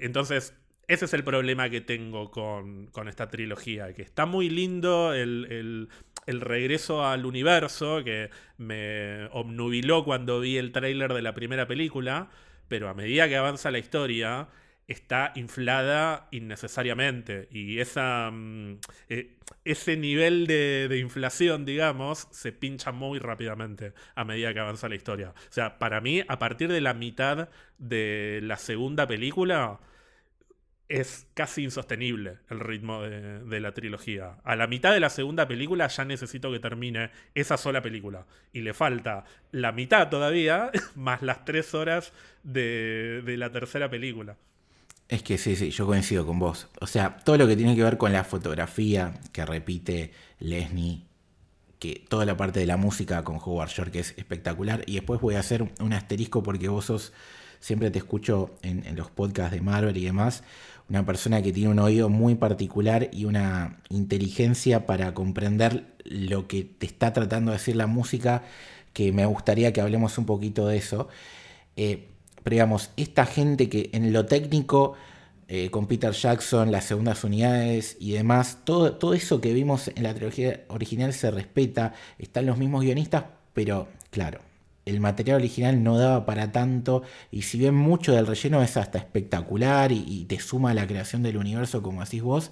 Entonces, 0.00 0.54
ese 0.88 1.04
es 1.04 1.14
el 1.14 1.24
problema 1.24 1.68
que 1.68 1.80
tengo 1.80 2.30
con, 2.30 2.90
esta 3.08 3.28
trilogía, 3.28 3.92
que 3.92 4.02
está 4.02 4.26
muy 4.26 4.50
lindo 4.50 5.14
el, 5.14 5.88
regreso 6.26 7.04
al 7.04 7.26
universo, 7.26 8.02
que 8.04 8.30
me 8.56 9.26
obnubiló 9.32 10.04
cuando 10.04 10.40
vi 10.40 10.58
el 10.58 10.72
tráiler 10.72 11.12
de 11.12 11.22
la 11.22 11.34
primera 11.34 11.66
película, 11.66 12.30
pero 12.72 12.88
a 12.88 12.94
medida 12.94 13.28
que 13.28 13.36
avanza 13.36 13.70
la 13.70 13.78
historia, 13.78 14.48
está 14.88 15.32
inflada 15.34 16.28
innecesariamente. 16.30 17.46
Y 17.50 17.80
esa, 17.80 18.30
mm, 18.32 18.78
eh, 19.10 19.36
ese 19.66 19.98
nivel 19.98 20.46
de, 20.46 20.88
de, 20.88 20.98
inflación, 20.98 21.66
digamos, 21.66 22.28
se 22.30 22.50
pincha 22.50 22.90
muy 22.90 23.18
rápidamente 23.18 23.92
a 24.14 24.24
medida 24.24 24.54
que 24.54 24.60
avanza 24.60 24.88
la 24.88 24.94
historia. 24.94 25.34
O 25.36 25.52
sea, 25.52 25.78
para 25.78 26.00
mí, 26.00 26.22
a 26.26 26.38
partir 26.38 26.72
de 26.72 26.80
la 26.80 26.94
mitad 26.94 27.50
de 27.76 28.40
la 28.42 28.56
segunda 28.56 29.06
película, 29.06 29.78
es 30.92 31.26
casi 31.32 31.64
insostenible 31.64 32.36
el 32.50 32.60
ritmo 32.60 33.00
de, 33.00 33.60
la 33.60 33.72
trilogía. 33.72 34.36
A 34.44 34.56
la 34.56 34.66
mitad 34.66 34.92
de 34.92 35.00
la 35.00 35.08
segunda 35.08 35.48
película 35.48 35.88
ya 35.88 36.04
necesito 36.04 36.52
que 36.52 36.58
termine 36.58 37.10
esa 37.34 37.56
sola 37.56 37.80
película. 37.80 38.26
Y 38.52 38.60
le 38.60 38.74
falta 38.74 39.24
la 39.52 39.72
mitad 39.72 40.10
todavía, 40.10 40.70
más 40.94 41.22
las 41.22 41.46
tres 41.46 41.72
horas 41.72 42.12
de, 42.42 43.22
de 43.24 43.36
la 43.38 43.50
tercera 43.50 43.88
película. 43.88 44.36
Es 45.08 45.22
que 45.22 45.38
sí, 45.38 45.56
sí, 45.56 45.70
yo 45.70 45.86
coincido 45.86 46.26
con 46.26 46.38
vos. 46.38 46.68
O 46.80 46.86
sea, 46.86 47.16
todo 47.16 47.38
lo 47.38 47.46
que 47.46 47.56
tiene 47.56 47.74
que 47.74 47.82
ver 47.82 47.96
con 47.96 48.12
la 48.12 48.24
fotografía 48.24 49.14
que 49.32 49.46
repite 49.46 50.12
Lesney, 50.40 51.06
que 51.78 52.04
toda 52.06 52.26
la 52.26 52.36
parte 52.36 52.60
de 52.60 52.66
la 52.66 52.76
música 52.76 53.24
con 53.24 53.38
Howard 53.42 53.70
Shore 53.70 53.90
que 53.90 54.00
es 54.00 54.12
espectacular. 54.18 54.84
Y 54.86 54.96
después 54.96 55.22
voy 55.22 55.36
a 55.36 55.40
hacer 55.40 55.72
un 55.80 55.92
asterisco 55.94 56.42
porque 56.42 56.68
vos 56.68 56.84
sos, 56.84 57.14
siempre 57.62 57.90
te 57.90 57.98
escucho 57.98 58.50
en, 58.62 58.84
los 58.96 59.08
podcasts 59.10 59.54
de 59.54 59.62
Marvel 59.62 59.96
y 59.96 60.04
demás, 60.04 60.42
una 60.90 61.06
persona 61.06 61.40
que 61.40 61.52
tiene 61.52 61.70
un 61.70 61.78
oído 61.78 62.10
muy 62.10 62.34
particular 62.34 63.08
y 63.12 63.24
una 63.24 63.78
inteligencia 63.88 64.84
para 64.84 65.14
comprender 65.14 65.86
lo 66.04 66.48
que 66.48 66.64
te 66.64 66.86
está 66.86 67.12
tratando 67.12 67.52
de 67.52 67.58
decir 67.58 67.76
la 67.76 67.86
música, 67.86 68.42
que 68.92 69.12
me 69.12 69.24
gustaría 69.24 69.72
que 69.72 69.80
hablemos 69.80 70.18
un 70.18 70.26
poquito 70.26 70.66
de 70.66 70.76
eso. 70.76 71.08
Eh, 71.76 72.08
pero 72.42 72.54
digamos, 72.54 72.90
esta 72.96 73.24
gente 73.24 73.68
que 73.68 73.90
en 73.92 74.12
lo 74.12 74.26
técnico, 74.26 74.94
eh, 75.46 75.70
con 75.70 75.86
Peter 75.86 76.12
Jackson, 76.12 76.72
las 76.72 76.84
segundas 76.84 77.22
unidades 77.22 77.96
y 78.00 78.12
demás, 78.12 78.58
todo, 78.64 78.96
todo 78.96 79.14
eso 79.14 79.40
que 79.40 79.54
vimos 79.54 79.88
en 79.94 80.02
la 80.02 80.14
trilogía 80.14 80.64
original 80.68 81.12
se 81.12 81.30
respeta, 81.30 81.94
están 82.18 82.44
los 82.46 82.58
mismos 82.58 82.82
guionistas, 82.82 83.24
pero 83.54 83.88
claro, 84.10 84.40
el 84.84 85.00
material 85.00 85.36
original 85.36 85.82
no 85.82 85.98
daba 85.98 86.26
para 86.26 86.52
tanto 86.52 87.02
y 87.30 87.42
si 87.42 87.58
bien 87.58 87.74
mucho 87.74 88.12
del 88.12 88.26
relleno 88.26 88.62
es 88.62 88.76
hasta 88.76 88.98
espectacular 88.98 89.92
y, 89.92 90.24
te 90.28 90.40
suma 90.40 90.70
a 90.70 90.74
la 90.74 90.86
creación 90.86 91.22
del 91.22 91.36
universo 91.36 91.82
como 91.82 92.04
decís 92.04 92.22
vos, 92.22 92.50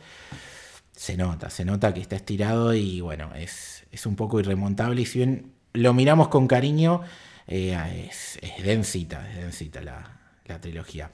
se 0.92 1.16
nota, 1.16 1.50
se 1.50 1.64
nota 1.64 1.94
que 1.94 2.00
está 2.00 2.16
estirado 2.16 2.74
y 2.74 3.00
bueno, 3.00 3.34
es, 3.34 3.84
es 3.90 4.06
un 4.06 4.16
poco 4.16 4.40
irremontable 4.40 5.02
y 5.02 5.06
si 5.06 5.18
bien 5.18 5.52
lo 5.72 5.94
miramos 5.94 6.28
con 6.28 6.46
cariño, 6.46 7.02
eh, 7.46 8.08
es, 8.08 8.38
densita, 8.64 9.28
es 9.30 9.36
densita 9.36 9.80
la, 9.80 10.16
trilogía. 10.60 11.12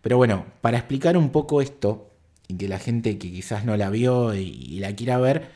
Pero 0.00 0.16
bueno, 0.16 0.46
para 0.60 0.78
explicar 0.78 1.16
un 1.16 1.30
poco 1.30 1.60
esto 1.60 2.12
y 2.46 2.56
que 2.56 2.68
la 2.68 2.78
gente 2.78 3.18
que 3.18 3.32
quizás 3.32 3.64
no 3.64 3.76
la 3.76 3.90
vio 3.90 4.34
y, 4.34 4.78
la 4.78 4.94
quiera 4.94 5.18
ver, 5.18 5.50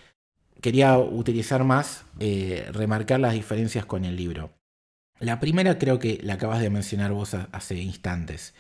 quería 0.61 0.99
utilizar 0.99 1.63
más, 1.65 2.05
eh, 2.19 2.69
remarcar 2.73 3.21
las 3.21 3.35
diferencias 3.35 3.87
con 3.87 4.05
el 4.05 4.17
libro. 4.17 4.60
La 5.21 5.39
primera 5.39 5.79
creo 5.79 5.99
que 5.99 6.19
la 6.23 6.35
acabas 6.35 6.61
de 6.61 6.71
mencionar 6.71 7.13
vos 7.13 7.35
hace 7.35 7.77
instantes. 7.77 8.55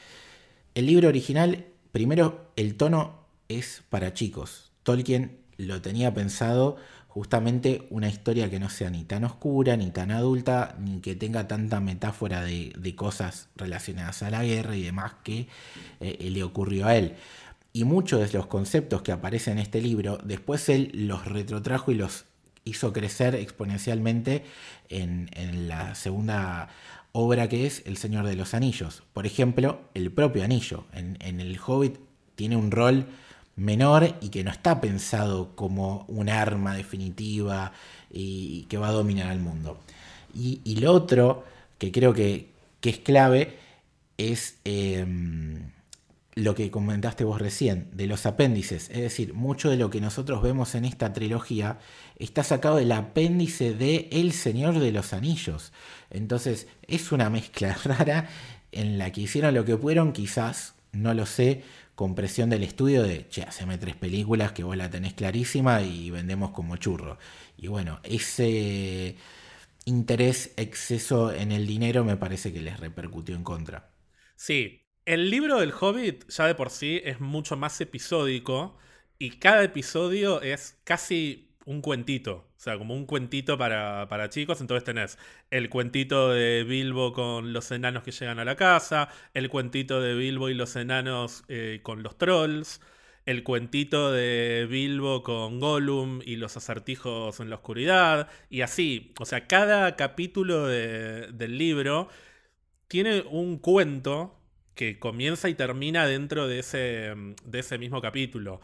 El 0.74 0.86
libro 0.86 1.08
original, 1.08 1.64
primero, 1.90 2.52
el 2.54 2.76
tono 2.76 3.24
es 3.48 3.82
para 3.88 4.12
chicos. 4.12 4.70
Tolkien 4.82 5.38
lo 5.56 5.80
tenía 5.80 6.12
pensado 6.12 6.76
justamente 7.08 7.86
una 7.88 8.08
historia 8.08 8.50
que 8.50 8.60
no 8.60 8.68
sea 8.68 8.90
ni 8.90 9.04
tan 9.04 9.24
oscura, 9.24 9.78
ni 9.78 9.90
tan 9.90 10.10
adulta, 10.10 10.76
ni 10.78 11.00
que 11.00 11.16
tenga 11.16 11.48
tanta 11.48 11.80
metáfora 11.80 12.42
de, 12.44 12.94
cosas 12.94 13.48
relacionadas 13.56 14.22
a 14.22 14.30
la 14.30 14.44
guerra 14.44 14.76
y 14.76 14.82
demás 14.82 15.14
que 15.24 15.48
eh, 16.00 16.30
le 16.30 16.42
ocurrió 16.42 16.86
a 16.86 16.94
él. 16.94 17.14
Y 17.72 17.84
muchos 17.84 18.20
de 18.20 18.36
los 18.36 18.46
conceptos 18.46 19.00
que 19.00 19.12
aparecen 19.12 19.54
en 19.54 19.60
este 19.60 19.80
libro, 19.80 20.18
después 20.22 20.68
él 20.68 20.90
los 20.92 21.24
retrotrajo 21.24 21.90
y 21.90 21.94
los 21.94 22.26
hizo 22.64 22.92
crecer 22.92 23.34
exponencialmente 23.34 24.44
en, 24.90 25.68
la 25.68 25.94
segunda 25.94 26.68
obra 27.12 27.48
que 27.48 27.66
es 27.66 27.82
El 27.86 27.96
Señor 27.96 28.26
de 28.26 28.36
los 28.36 28.54
Anillos. 28.54 29.02
Por 29.12 29.26
ejemplo, 29.26 29.80
el 29.94 30.12
propio 30.12 30.44
anillo. 30.44 30.84
En, 30.92 31.40
El 31.40 31.58
Hobbit 31.64 31.98
tiene 32.34 32.56
un 32.56 32.70
rol 32.70 33.06
menor 33.56 34.16
y 34.20 34.28
que 34.28 34.44
no 34.44 34.50
está 34.50 34.80
pensado 34.80 35.54
como 35.54 36.04
un 36.08 36.28
arma 36.28 36.74
definitiva 36.74 37.72
y, 38.10 38.64
que 38.64 38.78
va 38.78 38.88
a 38.88 38.92
dominar 38.92 39.30
al 39.30 39.40
mundo. 39.40 39.80
Y, 40.34 40.76
lo 40.76 40.92
otro 40.92 41.44
que 41.78 41.92
creo 41.92 42.12
que, 42.12 42.50
es 42.82 42.98
clave 42.98 43.58
es 44.16 44.58
em, 44.64 45.70
lo 46.40 46.54
que 46.54 46.70
comentaste 46.70 47.24
vos 47.24 47.40
recién, 47.40 47.88
de 47.92 48.06
los 48.06 48.26
apéndices. 48.26 48.90
Es 48.90 49.00
decir, 49.00 49.34
mucho 49.34 49.70
de 49.70 49.76
lo 49.76 49.90
que 49.90 50.00
nosotros 50.00 50.42
vemos 50.42 50.74
en 50.74 50.84
esta 50.84 51.12
trilogía 51.12 51.78
está 52.16 52.42
sacado 52.44 52.76
del 52.76 52.92
apéndice 52.92 53.74
de 53.74 54.08
El 54.12 54.32
Señor 54.32 54.78
de 54.78 54.92
los 54.92 55.12
Anillos. 55.12 55.72
Entonces, 56.10 56.68
es 56.86 57.12
una 57.12 57.30
mezcla 57.30 57.74
rara 57.84 58.28
en 58.72 58.98
la 58.98 59.12
que 59.12 59.22
hicieron 59.22 59.54
lo 59.54 59.64
que 59.64 59.76
pudieron, 59.76 60.12
quizás, 60.12 60.74
no 60.92 61.14
lo 61.14 61.26
sé, 61.26 61.62
con 61.94 62.14
presión 62.14 62.48
del 62.48 62.62
estudio 62.62 63.02
de, 63.02 63.28
che, 63.28 63.42
haceme 63.42 63.76
tres 63.76 63.94
películas 63.94 64.52
que 64.52 64.64
vos 64.64 64.76
la 64.76 64.88
tenés 64.88 65.12
clarísima 65.14 65.82
y 65.82 66.10
vendemos 66.10 66.50
como 66.52 66.76
churro. 66.76 67.18
Y 67.56 67.68
bueno, 67.68 68.00
ese 68.04 69.16
interés, 69.84 70.52
exceso 70.56 71.32
en 71.32 71.52
el 71.52 71.66
dinero 71.66 72.04
me 72.04 72.16
parece 72.16 72.52
que 72.52 72.62
les 72.62 72.80
repercutió 72.80 73.34
en 73.34 73.44
contra. 73.44 73.90
Sí, 74.36 74.86
el 75.10 75.28
libro 75.28 75.58
del 75.58 75.72
Hobbit 75.72 76.28
ya 76.28 76.46
de 76.46 76.54
por 76.54 76.70
sí 76.70 77.00
es 77.04 77.18
mucho 77.18 77.56
más 77.56 77.80
episódico 77.80 78.76
y 79.18 79.30
cada 79.40 79.64
episodio 79.64 80.40
es 80.40 80.78
casi 80.84 81.50
un 81.64 81.80
cuentito. 81.82 82.46
O 82.56 82.60
sea, 82.60 82.78
como 82.78 82.94
un 82.94 83.06
cuentito 83.06 83.58
para, 83.58 84.28
chicos. 84.28 84.60
Entonces 84.60 84.84
tenés 84.84 85.18
el 85.50 85.68
cuentito 85.68 86.30
de 86.30 86.62
Bilbo 86.62 87.12
con 87.12 87.52
los 87.52 87.72
enanos 87.72 88.04
que 88.04 88.12
llegan 88.12 88.38
a 88.38 88.44
la 88.44 88.54
casa, 88.54 89.08
el 89.34 89.48
cuentito 89.48 90.00
de 90.00 90.14
Bilbo 90.14 90.48
y 90.48 90.54
los 90.54 90.76
enanos 90.76 91.42
eh, 91.48 91.80
con 91.82 92.04
los 92.04 92.16
trolls, 92.16 92.80
el 93.26 93.42
cuentito 93.42 94.12
de 94.12 94.68
Bilbo 94.70 95.24
con 95.24 95.58
Gollum 95.58 96.20
y 96.24 96.36
los 96.36 96.56
acertijos 96.56 97.40
en 97.40 97.50
la 97.50 97.56
oscuridad, 97.56 98.28
y 98.48 98.60
así. 98.60 99.12
O 99.18 99.24
sea, 99.24 99.48
cada 99.48 99.96
capítulo 99.96 100.68
del 100.68 101.58
libro 101.58 102.08
tiene 102.86 103.22
un 103.22 103.58
cuento 103.58 104.39
que 104.80 104.98
comienza 104.98 105.50
y 105.50 105.54
termina 105.54 106.06
dentro 106.06 106.48
de 106.48 106.60
ese, 106.60 107.12
de 107.44 107.58
ese 107.58 107.76
mismo 107.76 108.00
capítulo. 108.00 108.62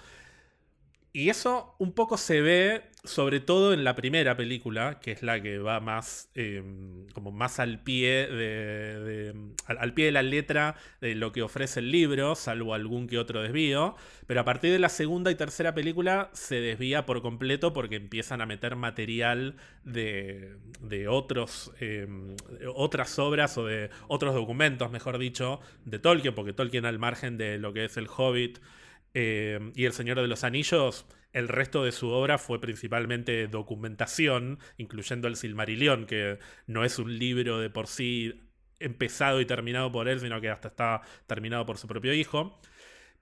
Y 1.17 1.31
eso 1.31 1.75
un 1.79 1.95
poco 1.95 2.19
se 2.19 2.43
ve, 2.43 2.83
sobre 3.03 3.41
todo 3.41 3.73
en 3.73 3.85
la 3.85 3.97
primera 3.97 4.37
película, 4.37 5.01
que 5.01 5.13
es 5.13 5.23
la 5.23 5.41
que 5.41 5.57
va 5.57 5.81
más, 5.81 6.29
em, 6.35 7.07
como 7.15 7.33
más 7.33 7.59
al 7.59 7.83
pie 7.83 8.27
de, 8.27 9.35
al, 9.65 9.95
pie 9.95 10.05
de 10.05 10.13
la 10.13 10.23
letra 10.23 10.77
de 11.01 11.15
lo 11.15 11.33
que 11.33 11.41
ofrece 11.41 11.81
el 11.81 11.91
libro, 11.91 12.35
salvo 12.35 12.75
algún 12.75 13.07
que 13.07 13.17
otro 13.17 13.41
desvío. 13.41 13.97
Pero 14.27 14.43
a 14.43 14.45
partir 14.45 14.71
de 14.73 14.79
la 14.79 14.91
segunda 14.91 15.31
y 15.31 15.37
tercera 15.37 15.75
película 15.75 16.29
se 16.35 16.61
desvía 16.61 17.07
por 17.07 17.23
completo 17.23 17.73
porque 17.73 17.97
empiezan 17.97 18.43
a 18.43 18.47
meter 18.47 18.77
material 18.77 19.57
de, 19.85 20.59
de 20.83 21.09
otros, 21.09 21.73
em, 21.81 22.37
otras 22.75 23.19
obras 23.19 23.57
o 23.57 23.65
de 23.65 23.89
otros 24.09 24.35
documentos, 24.35 24.91
mejor 24.91 25.17
dicho, 25.17 25.61
de 25.87 25.99
Tolkien, 25.99 26.35
porque 26.35 26.53
Tolkien 26.53 26.85
al 26.85 26.99
margen 26.99 27.39
de 27.39 27.57
lo 27.57 27.73
que 27.73 27.87
es 27.87 27.97
el 27.97 28.07
Hobbit 28.07 28.59
eh, 29.19 29.73
y 29.75 29.87
El 29.87 29.95
Señor 29.95 30.21
de 30.21 30.29
los 30.29 30.45
Anillos, 30.45 31.07
el 31.33 31.49
resto 31.49 31.83
de 31.83 31.91
su 31.91 32.11
obra 32.11 32.37
fue 32.37 32.61
principalmente 32.61 33.49
documentación, 33.49 34.59
incluyendo 34.77 35.27
el 35.27 35.37
Silmarillion, 35.37 36.05
que 36.05 36.39
no 36.67 36.85
es 36.85 36.99
un 36.99 37.19
libro 37.19 37.59
de 37.59 37.71
por 37.71 37.87
sí 37.87 38.43
empezado 38.79 39.41
y 39.41 39.47
terminado 39.47 39.91
por 39.91 40.09
él, 40.09 40.21
sino 40.21 40.39
que 40.43 40.51
hasta 40.51 40.69
está 40.69 41.01
terminado 41.27 41.65
por 41.65 41.79
su 41.79 41.89
propio 41.89 42.13
hijo. 42.13 42.61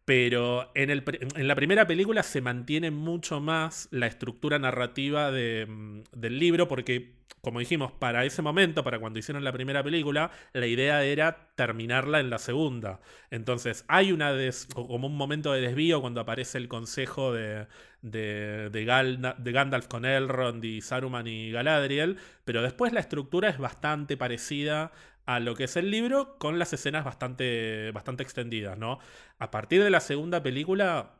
Pero 0.04 0.70
en, 0.74 0.90
el, 0.90 1.02
en, 1.34 1.48
la 1.48 1.54
primera 1.54 1.86
película 1.86 2.22
se 2.22 2.42
mantiene 2.42 2.90
mucho 2.90 3.40
más 3.40 3.88
la 3.90 4.06
estructura 4.06 4.58
narrativa 4.58 5.30
de, 5.30 5.66
mm, 5.66 6.02
del 6.12 6.38
libro, 6.38 6.68
porque, 6.68 7.14
como 7.40 7.60
dijimos, 7.60 7.90
para 7.92 8.24
ese 8.26 8.42
momento, 8.42 8.84
para 8.84 8.98
cuando 8.98 9.18
hicieron 9.18 9.44
la 9.44 9.52
primera 9.52 9.82
película, 9.82 10.30
la 10.52 10.66
idea 10.66 11.02
era 11.04 11.48
terminarla 11.54 12.20
en 12.20 12.28
la 12.28 12.38
segunda. 12.38 13.00
Entonces, 13.30 13.86
hay 13.88 14.12
una 14.12 14.34
como 14.74 15.06
un 15.06 15.16
momento 15.16 15.52
de 15.52 15.62
desvío 15.62 16.02
cuando 16.02 16.20
aparece 16.20 16.58
el 16.58 16.68
consejo 16.68 17.32
de, 17.32 17.66
de, 18.02 18.68
de, 18.70 19.34
de 19.38 19.52
Gandalf 19.52 19.88
con 19.88 20.04
Elrond 20.04 20.62
y 20.64 20.82
Saruman 20.82 21.26
y 21.26 21.50
Galadriel, 21.50 22.18
pero 22.44 22.60
después 22.60 22.92
la 22.92 23.00
estructura 23.00 23.48
es 23.48 23.56
bastante 23.56 24.18
parecida 24.18 24.92
a 25.26 25.40
lo 25.40 25.54
que 25.54 25.64
es 25.64 25.76
el 25.76 25.90
libro 25.90 26.38
con 26.38 26.58
las 26.58 26.72
escenas 26.72 27.04
bastante, 27.04 27.90
bastante 27.92 28.22
extendidas, 28.22 28.78
¿no? 28.78 28.98
A 29.38 29.50
partir 29.50 29.82
de 29.82 29.90
la 29.90 30.00
segunda 30.00 30.42
película 30.42 31.14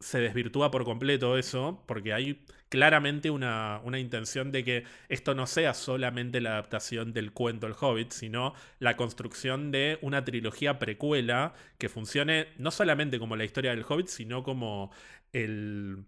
se 0.00 0.20
desvirtúa 0.20 0.70
por 0.70 0.84
completo 0.84 1.36
eso, 1.38 1.82
porque 1.86 2.12
hay 2.12 2.44
claramente 2.68 3.30
una, 3.30 3.80
una, 3.84 3.98
intención 3.98 4.52
de 4.52 4.62
que 4.64 4.84
esto 5.08 5.34
no 5.34 5.46
sea 5.46 5.74
solamente 5.74 6.40
la 6.40 6.50
adaptación 6.52 7.12
del 7.12 7.32
cuento 7.32 7.66
El 7.66 7.74
Hobbit, 7.78 8.12
sino 8.12 8.54
la 8.78 8.96
construcción 8.96 9.72
de 9.72 9.98
una 10.02 10.24
trilogía 10.24 10.78
precuela 10.78 11.54
que 11.78 11.88
funcione 11.88 12.48
no 12.58 12.70
solamente 12.70 13.18
como 13.18 13.36
la 13.36 13.44
historia 13.44 13.72
del 13.72 13.84
Hobbit, 13.88 14.08
sino 14.08 14.44
como 14.44 14.92
el 15.32 16.04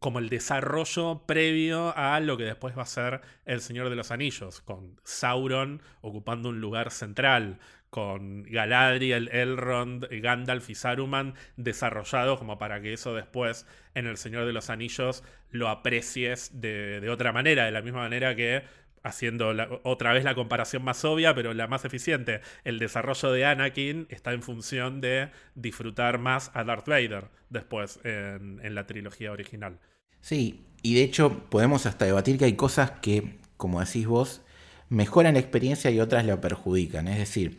como 0.00 0.18
el 0.18 0.30
desarrollo 0.30 1.22
previo 1.26 1.96
a 1.96 2.18
lo 2.20 2.36
que 2.38 2.44
después 2.44 2.76
va 2.76 2.82
a 2.82 2.86
ser 2.86 3.20
El 3.44 3.60
Señor 3.60 3.90
de 3.90 3.96
los 3.96 4.10
Anillos, 4.10 4.62
con 4.62 4.98
Sauron 5.04 5.82
ocupando 6.00 6.48
un 6.48 6.60
lugar 6.60 6.90
central, 6.90 7.58
con 7.90 8.44
Galadriel, 8.44 9.28
Elrond, 9.28 10.06
Gandalf 10.10 10.70
y 10.70 10.74
Saruman 10.74 11.34
desarrollados 11.56 12.38
como 12.38 12.56
para 12.56 12.80
que 12.80 12.94
eso 12.94 13.14
después 13.14 13.66
en 13.94 14.06
El 14.06 14.16
Señor 14.16 14.46
de 14.46 14.52
los 14.52 14.70
Anillos 14.70 15.22
lo 15.50 15.68
aprecies 15.68 16.60
de, 16.60 17.06
otra 17.10 17.32
manera, 17.32 17.66
de 17.66 17.72
la 17.72 17.82
misma 17.82 18.00
manera 18.00 18.34
que 18.34 18.62
haciendo 19.02 19.52
otra 19.82 20.12
vez 20.12 20.24
la 20.24 20.34
comparación 20.34 20.84
más 20.84 21.04
obvia, 21.04 21.34
pero 21.34 21.54
la 21.54 21.66
más 21.66 21.84
eficiente. 21.84 22.40
El 22.64 22.78
desarrollo 22.78 23.32
de 23.32 23.44
Anakin 23.44 24.06
está 24.10 24.32
en 24.32 24.42
función 24.42 25.00
de 25.00 25.30
disfrutar 25.54 26.18
más 26.18 26.50
a 26.54 26.64
Darth 26.64 26.88
Vader 26.88 27.28
después 27.48 28.00
en, 28.04 28.60
en 28.62 28.74
la 28.74 28.86
trilogía 28.86 29.32
original. 29.32 29.78
Sí, 30.20 30.66
y 30.82 30.94
de 30.94 31.02
hecho 31.02 31.44
podemos 31.50 31.86
hasta 31.86 32.04
debatir 32.04 32.38
que 32.38 32.44
hay 32.44 32.54
cosas 32.54 32.90
que, 33.02 33.38
como 33.56 33.80
decís 33.80 34.06
vos, 34.06 34.42
mejoran 34.88 35.34
la 35.34 35.40
experiencia 35.40 35.90
y 35.90 36.00
otras 36.00 36.26
la 36.26 36.40
perjudican. 36.40 37.08
Es 37.08 37.18
decir, 37.18 37.58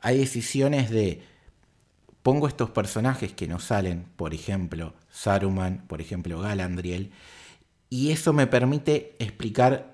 hay 0.00 0.18
decisiones 0.18 0.90
de 0.90 1.22
pongo 2.22 2.48
estos 2.48 2.70
personajes 2.70 3.32
que 3.32 3.48
no 3.48 3.58
salen, 3.58 4.06
por 4.16 4.34
ejemplo, 4.34 4.94
Saruman, 5.10 5.86
por 5.86 6.00
ejemplo, 6.00 6.40
Galandriel, 6.40 7.12
y 7.88 8.10
eso 8.10 8.32
me 8.32 8.46
permite 8.46 9.14
explicar 9.18 9.91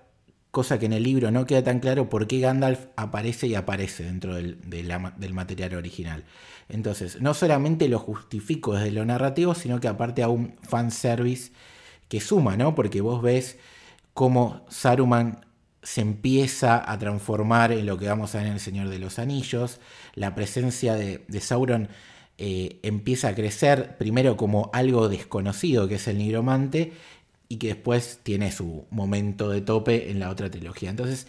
cosa 0.51 0.79
que 0.79 0.87
en 0.87 0.93
el 0.93 1.03
libro 1.03 1.31
no 1.31 1.47
queda 1.47 1.63
tan 1.63 1.81
claro 1.81 2.09
por 2.09 2.27
qué 2.27 2.41
Gandalf 2.41 2.87
aparece 2.97 3.47
y 3.47 3.55
aparece 3.55 4.05
dentro 4.05 4.35
del, 4.35 5.33
material 5.33 5.75
original. 5.75 6.25
Entonces, 6.69 7.21
no 7.21 7.35
solamente 7.35 7.89
lo 7.89 7.99
justifico 7.99 8.75
desde 8.75 8.91
lo 8.91 9.05
narrativo, 9.05 9.55
sino 9.55 9.81
que 9.81 9.89
aparte 9.89 10.23
hago 10.23 10.33
un 10.33 10.57
fanservice 10.63 11.53
que 12.09 12.21
suma, 12.21 12.57
¿no? 12.57 12.75
Porque 12.75 13.01
vos 13.01 13.23
ves 13.23 13.59
cómo 14.15 14.65
Saruman 14.69 15.47
se 15.83 16.01
empieza 16.01 16.91
a 16.91 16.99
transformar 16.99 17.73
en 17.73 17.87
lo 17.87 17.99
que 17.99 18.09
vamos 18.09 18.35
a 18.35 18.39
ver 18.39 18.49
en 18.49 18.55
El 18.55 18.61
Señor 18.61 18.89
de 18.89 18.99
los 18.99 19.19
Anillos, 19.19 19.81
la 20.15 20.35
presencia 20.35 20.95
de, 20.95 21.25
Sauron 21.41 21.89
eh, 22.37 22.79
empieza 22.83 23.29
a 23.29 23.35
crecer 23.35 23.97
primero 23.97 24.37
como 24.37 24.71
algo 24.73 25.09
desconocido 25.09 25.89
que 25.89 25.97
es 25.97 26.09
el 26.09 26.19
nigromante 26.19 26.93
y 27.49 27.57
que 27.57 27.69
después 27.69 28.21
tiene 28.23 28.53
su 28.53 28.87
momento 28.91 29.51
de 29.51 29.61
tope 29.61 30.11
en 30.11 30.21
la 30.21 30.31
otra 30.31 30.51
trilogía. 30.51 30.91
Entonces, 30.91 31.27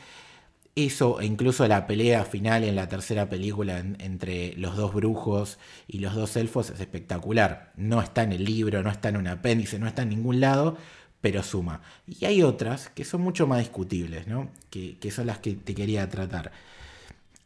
eso 0.75 1.19
e 1.19 1.25
incluso 1.25 1.67
la 1.67 1.87
pelea 1.87 2.25
final 2.25 2.63
en 2.63 2.75
la 2.75 2.87
tercera 2.87 3.29
película 3.29 3.79
entre 3.79 4.53
los 4.55 4.75
dos 4.75 4.93
brujos 4.93 5.57
y 5.87 5.99
los 5.99 6.15
dos 6.15 6.35
elfos 6.35 6.69
es 6.69 6.79
espectacular. 6.79 7.73
No 7.75 8.01
está 8.01 8.23
en 8.23 8.33
el 8.33 8.45
libro, 8.45 8.83
no 8.83 8.89
está 8.89 9.09
en 9.09 9.17
un 9.17 9.27
apéndice, 9.27 9.79
no 9.79 9.87
está 9.87 10.03
en 10.03 10.09
ningún 10.09 10.39
lado, 10.39 10.77
pero 11.21 11.43
suma. 11.43 11.81
Y 12.07 12.25
hay 12.25 12.43
otras 12.43 12.89
que 12.89 13.03
son 13.03 13.21
mucho 13.21 13.47
más 13.47 13.59
discutibles, 13.59 14.27
¿no? 14.27 14.49
que, 14.69 14.97
son 15.11 15.27
las 15.27 15.39
que 15.39 15.53
te 15.53 15.75
quería 15.75 16.07
tratar. 16.09 16.51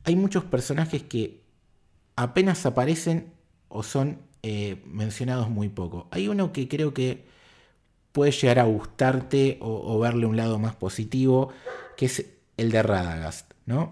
Hay 0.04 0.16
muchos 0.16 0.44
personajes 0.44 1.04
que 1.04 1.42
apenas 2.16 2.66
aparecen 2.66 3.32
o 3.70 3.84
son 3.84 4.20
eh, 4.44 4.84
mencionados 4.86 5.50
muy 5.50 5.70
poco. 5.70 6.08
Hay 6.12 6.28
uno 6.28 6.52
que 6.52 6.68
creo 6.68 6.94
que 6.94 7.33
puede 8.14 8.32
llegar 8.32 8.60
a 8.60 8.64
gustarte 8.64 9.58
o, 9.60 10.00
verle 10.00 10.26
un 10.26 10.38
lado 10.38 10.58
más 10.60 10.76
positivo, 10.76 11.52
que 11.98 12.06
es 12.06 12.26
el 12.56 12.72
de 12.72 12.82
Radagast, 12.82 13.52
¿no? 13.66 13.92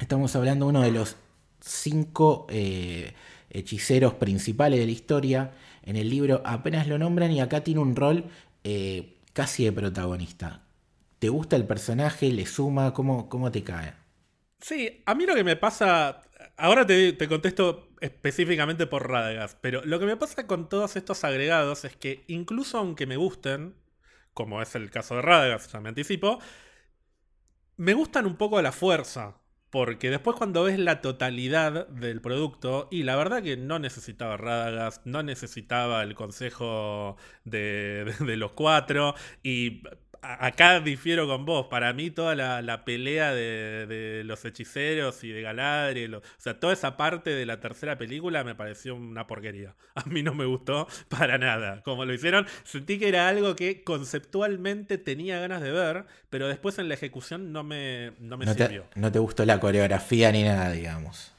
Estamos 0.00 0.34
hablando 0.34 0.66
de 0.66 0.70
uno 0.70 0.82
de 0.82 0.90
los 0.90 1.16
cinco 1.60 2.46
eh, 2.50 3.14
hechiceros 3.50 4.14
principales 4.14 4.80
de 4.80 4.86
la 4.86 4.92
historia. 4.92 5.52
En 5.84 5.96
el 5.96 6.10
libro 6.10 6.42
apenas 6.44 6.88
lo 6.88 6.98
nombran 6.98 7.30
y 7.30 7.40
acá 7.40 7.62
tiene 7.62 7.80
un 7.80 7.94
rol 7.94 8.24
eh, 8.64 9.16
casi 9.32 9.64
de 9.64 9.72
protagonista. 9.72 10.62
¿Te 11.18 11.28
gusta 11.28 11.56
el 11.56 11.64
personaje? 11.64 12.30
¿Le 12.32 12.46
suma? 12.46 12.92
¿Cómo, 12.92 13.28
cómo 13.28 13.52
te 13.52 13.62
cae? 13.62 13.94
Sí, 14.60 15.02
a 15.06 15.14
mí 15.14 15.26
lo 15.26 15.34
que 15.34 15.44
me 15.44 15.56
pasa. 15.56 16.22
Ahora 16.56 16.86
te, 16.86 17.16
contesto 17.28 17.85
específicamente 18.00 18.86
por 18.86 19.10
Radagast, 19.10 19.58
pero 19.60 19.84
lo 19.84 19.98
que 19.98 20.06
me 20.06 20.16
pasa 20.16 20.46
con 20.46 20.68
todos 20.68 20.96
estos 20.96 21.24
agregados 21.24 21.84
es 21.84 21.96
que 21.96 22.24
incluso 22.28 22.78
aunque 22.78 23.06
me 23.06 23.16
gusten, 23.16 23.74
como 24.34 24.62
es 24.62 24.74
el 24.74 24.90
caso 24.90 25.16
de 25.16 25.22
Radagast, 25.22 25.72
ya 25.72 25.80
me 25.80 25.88
anticipo, 25.88 26.38
me 27.76 27.94
gustan 27.94 28.26
un 28.26 28.36
poco 28.36 28.58
a 28.58 28.62
la 28.62 28.72
fuerza. 28.72 29.40
Porque 29.70 30.10
después 30.10 30.36
cuando 30.36 30.62
ves 30.62 30.78
la 30.78 31.00
totalidad 31.00 31.88
del 31.88 32.20
producto, 32.20 32.88
y 32.90 33.02
la 33.02 33.16
verdad 33.16 33.42
que 33.42 33.56
no 33.56 33.78
necesitaba 33.78 34.36
Radagast, 34.36 35.04
no 35.04 35.22
necesitaba 35.22 36.02
el 36.02 36.14
consejo 36.14 37.16
de, 37.44 38.14
de 38.20 38.36
los 38.36 38.52
cuatro, 38.52 39.14
y 39.42 39.82
acá 40.34 40.80
difiero 40.80 41.26
con 41.26 41.44
vos. 41.44 41.66
Para 41.68 41.92
mí, 41.92 42.10
toda 42.10 42.34
la, 42.34 42.84
pelea 42.84 43.32
de, 43.32 44.22
los 44.24 44.44
hechiceros 44.44 45.22
y 45.24 45.30
de 45.30 45.42
Galadriel, 45.42 46.16
o 46.16 46.22
sea, 46.38 46.58
toda 46.58 46.72
esa 46.72 46.96
parte 46.96 47.30
de 47.30 47.46
la 47.46 47.60
tercera 47.60 47.96
película 47.96 48.44
me 48.44 48.54
pareció 48.54 48.94
una 48.94 49.26
porquería. 49.26 49.74
A 49.94 50.04
mí 50.04 50.22
no 50.22 50.34
me 50.34 50.44
gustó 50.44 50.88
para 51.08 51.38
nada. 51.38 51.82
Como 51.82 52.04
lo 52.04 52.12
hicieron, 52.12 52.46
sentí 52.64 52.98
que 52.98 53.08
era 53.08 53.28
algo 53.28 53.56
que 53.56 53.82
conceptualmente 53.82 54.98
tenía 54.98 55.38
ganas 55.38 55.62
de 55.62 55.72
ver, 55.72 56.06
pero 56.30 56.48
después 56.48 56.78
en 56.78 56.88
la 56.88 56.94
ejecución 56.94 57.52
no 57.52 57.62
me, 57.62 58.12
no 58.18 58.36
me 58.36 58.46
sirvió. 58.52 58.86
no 58.94 59.10
te 59.12 59.18
gustó 59.18 59.44
la 59.44 59.60
coreografía 59.60 60.32
ni 60.32 60.42
nada, 60.42 60.70
digamos. 60.70 61.32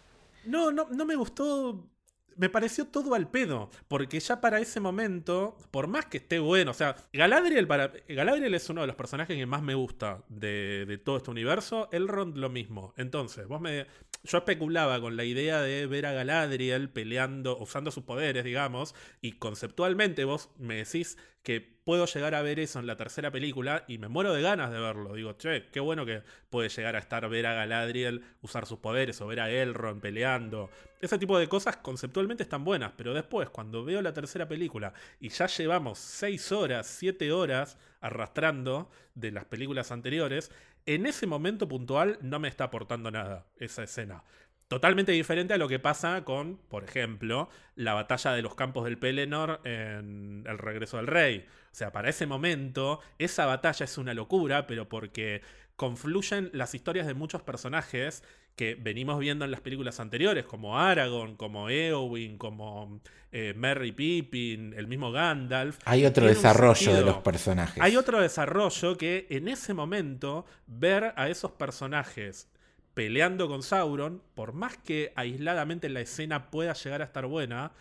No, 0.45 0.71
no, 0.71 0.87
no 0.89 1.05
me 1.05 1.15
gustó 1.15 1.89
me 2.37 2.49
pareció 2.49 2.85
todo 2.85 3.15
al 3.15 3.29
pedo, 3.29 3.69
porque 3.87 4.19
ya 4.19 4.41
para 4.41 4.59
ese 4.59 4.79
momento, 4.79 5.57
por 5.71 5.87
más 5.87 6.05
que 6.05 6.17
esté 6.17 6.39
bueno, 6.39 6.71
o 6.71 6.73
sea, 6.73 6.95
Galadriel, 7.13 7.67
para, 7.67 7.91
Galadriel 8.07 8.53
es 8.53 8.69
uno 8.69 8.81
de 8.81 8.87
los 8.87 8.95
personajes 8.95 9.35
que 9.35 9.45
más 9.45 9.61
me 9.61 9.75
gusta 9.75 10.23
de, 10.29 10.85
de 10.85 10.97
todo 10.97 11.17
este 11.17 11.31
universo, 11.31 11.89
Elrond 11.91 12.37
lo 12.37 12.49
mismo. 12.49 12.93
Entonces, 12.97 13.47
vos 13.47 13.59
me, 13.59 13.87
yo 14.23 14.37
especulaba 14.37 14.99
con 14.99 15.17
la 15.17 15.23
idea 15.23 15.61
de 15.61 15.87
ver 15.87 16.05
a 16.05 16.11
Galadriel 16.11 16.89
peleando, 16.89 17.57
usando 17.57 17.91
sus 17.91 18.03
poderes, 18.03 18.43
digamos, 18.43 18.95
y 19.21 19.33
conceptualmente 19.33 20.25
vos 20.25 20.49
me 20.57 20.75
decís 20.75 21.17
que 21.43 21.76
puedo 21.87 22.05
llegar 22.05 22.35
a 22.35 22.41
ver 22.41 22.59
eso 22.59 22.81
en 22.81 22.85
la 22.85 22.97
tercera 22.97 23.31
película 23.31 23.85
y 23.87 23.97
me 23.97 24.09
muero 24.09 24.33
de 24.33 24.41
ganas 24.41 24.73
de 24.73 24.77
verlo. 24.77 25.13
Digo, 25.13 25.37
che, 25.37 25.67
qué 25.71 25.79
bueno 25.79 26.05
que 26.05 26.21
puede 26.49 26.67
llegar 26.67 26.97
a 26.97 26.99
estar 26.99 27.29
ver 27.29 27.45
a 27.45 27.53
Galadriel 27.53 28.25
usar 28.41 28.65
sus 28.65 28.79
poderes 28.79 29.21
o 29.21 29.27
ver 29.27 29.39
a 29.39 29.49
Elrond 29.49 30.01
peleando. 30.01 30.69
Ese 30.99 31.17
tipo 31.17 31.39
de 31.39 31.47
cosas 31.47 31.77
conceptualmente 31.77 32.43
están 32.43 32.65
buenas, 32.65 32.91
pero 32.97 33.13
después, 33.13 33.49
cuando 33.49 33.85
veo 33.85 34.01
la 34.01 34.11
tercera 34.11 34.49
película 34.49 34.91
y 35.21 35.29
ya 35.29 35.47
llevamos 35.47 35.97
6 35.99 36.51
horas, 36.51 36.87
7 36.87 37.31
horas 37.31 37.77
arrastrando 38.01 38.91
de 39.15 39.31
las 39.31 39.45
películas 39.45 39.89
anteriores, 39.93 40.51
en 40.85 41.05
ese 41.05 41.25
momento 41.25 41.69
puntual 41.69 42.17
no 42.21 42.37
me 42.37 42.49
está 42.49 42.65
aportando 42.65 43.11
nada 43.11 43.45
esa 43.59 43.83
escena. 43.83 44.25
Totalmente 44.67 45.13
diferente 45.13 45.53
a 45.53 45.57
lo 45.57 45.69
que 45.69 45.79
pasa 45.79 46.25
con, 46.25 46.57
por 46.67 46.83
ejemplo, 46.83 47.49
la 47.75 47.93
batalla 47.93 48.33
de 48.33 48.41
los 48.41 48.53
campos 48.55 48.83
del 48.83 48.97
Pelennor 48.97 49.61
en 49.63 50.43
El 50.45 50.57
regreso 50.57 50.97
del 50.97 51.07
rey. 51.07 51.45
O 51.71 51.75
sea, 51.75 51.93
para 51.93 52.09
ese 52.09 52.25
momento, 52.25 52.99
esa 53.17 53.45
batalla 53.45 53.85
es 53.85 53.97
una 53.97 54.13
locura, 54.13 54.67
pero 54.67 54.89
porque 54.89 55.41
confluyen 55.77 56.49
las 56.53 56.75
historias 56.75 57.07
de 57.07 57.13
muchos 57.13 57.41
personajes 57.43 58.23
que 58.57 58.75
venimos 58.75 59.19
viendo 59.19 59.45
en 59.45 59.51
las 59.51 59.61
películas 59.61 59.99
anteriores, 59.99 60.43
como 60.43 60.79
Aragorn, 60.79 61.37
como 61.37 61.69
Eowyn, 61.69 62.37
como 62.37 62.99
eh, 63.31 63.53
Merry 63.55 63.91
Pippin, 63.91 64.73
el 64.75 64.87
mismo 64.87 65.11
Gandalf. 65.11 65.77
Hay 65.85 66.05
otro 66.05 66.25
desarrollo 66.25 66.93
de 66.93 67.01
los 67.03 67.17
personajes. 67.19 67.81
Hay 67.81 67.95
otro 67.95 68.19
desarrollo 68.19 68.97
que 68.97 69.27
en 69.29 69.47
ese 69.47 69.75
momento 69.75 70.45
ver 70.65 71.13
a 71.15 71.29
esos 71.29 71.51
personajes 71.51 72.49
peleando 72.97 73.47
con 73.47 73.61
Sauron, 73.61 74.23
por 74.33 74.53
más 74.53 74.75
que 74.75 75.13
aisladamente 75.15 75.87
la 75.87 76.01
escena 76.01 76.49
pueda 76.49 76.73
llegar 76.73 77.03
a 77.03 77.05
estar 77.05 77.27
buena, 77.27 77.71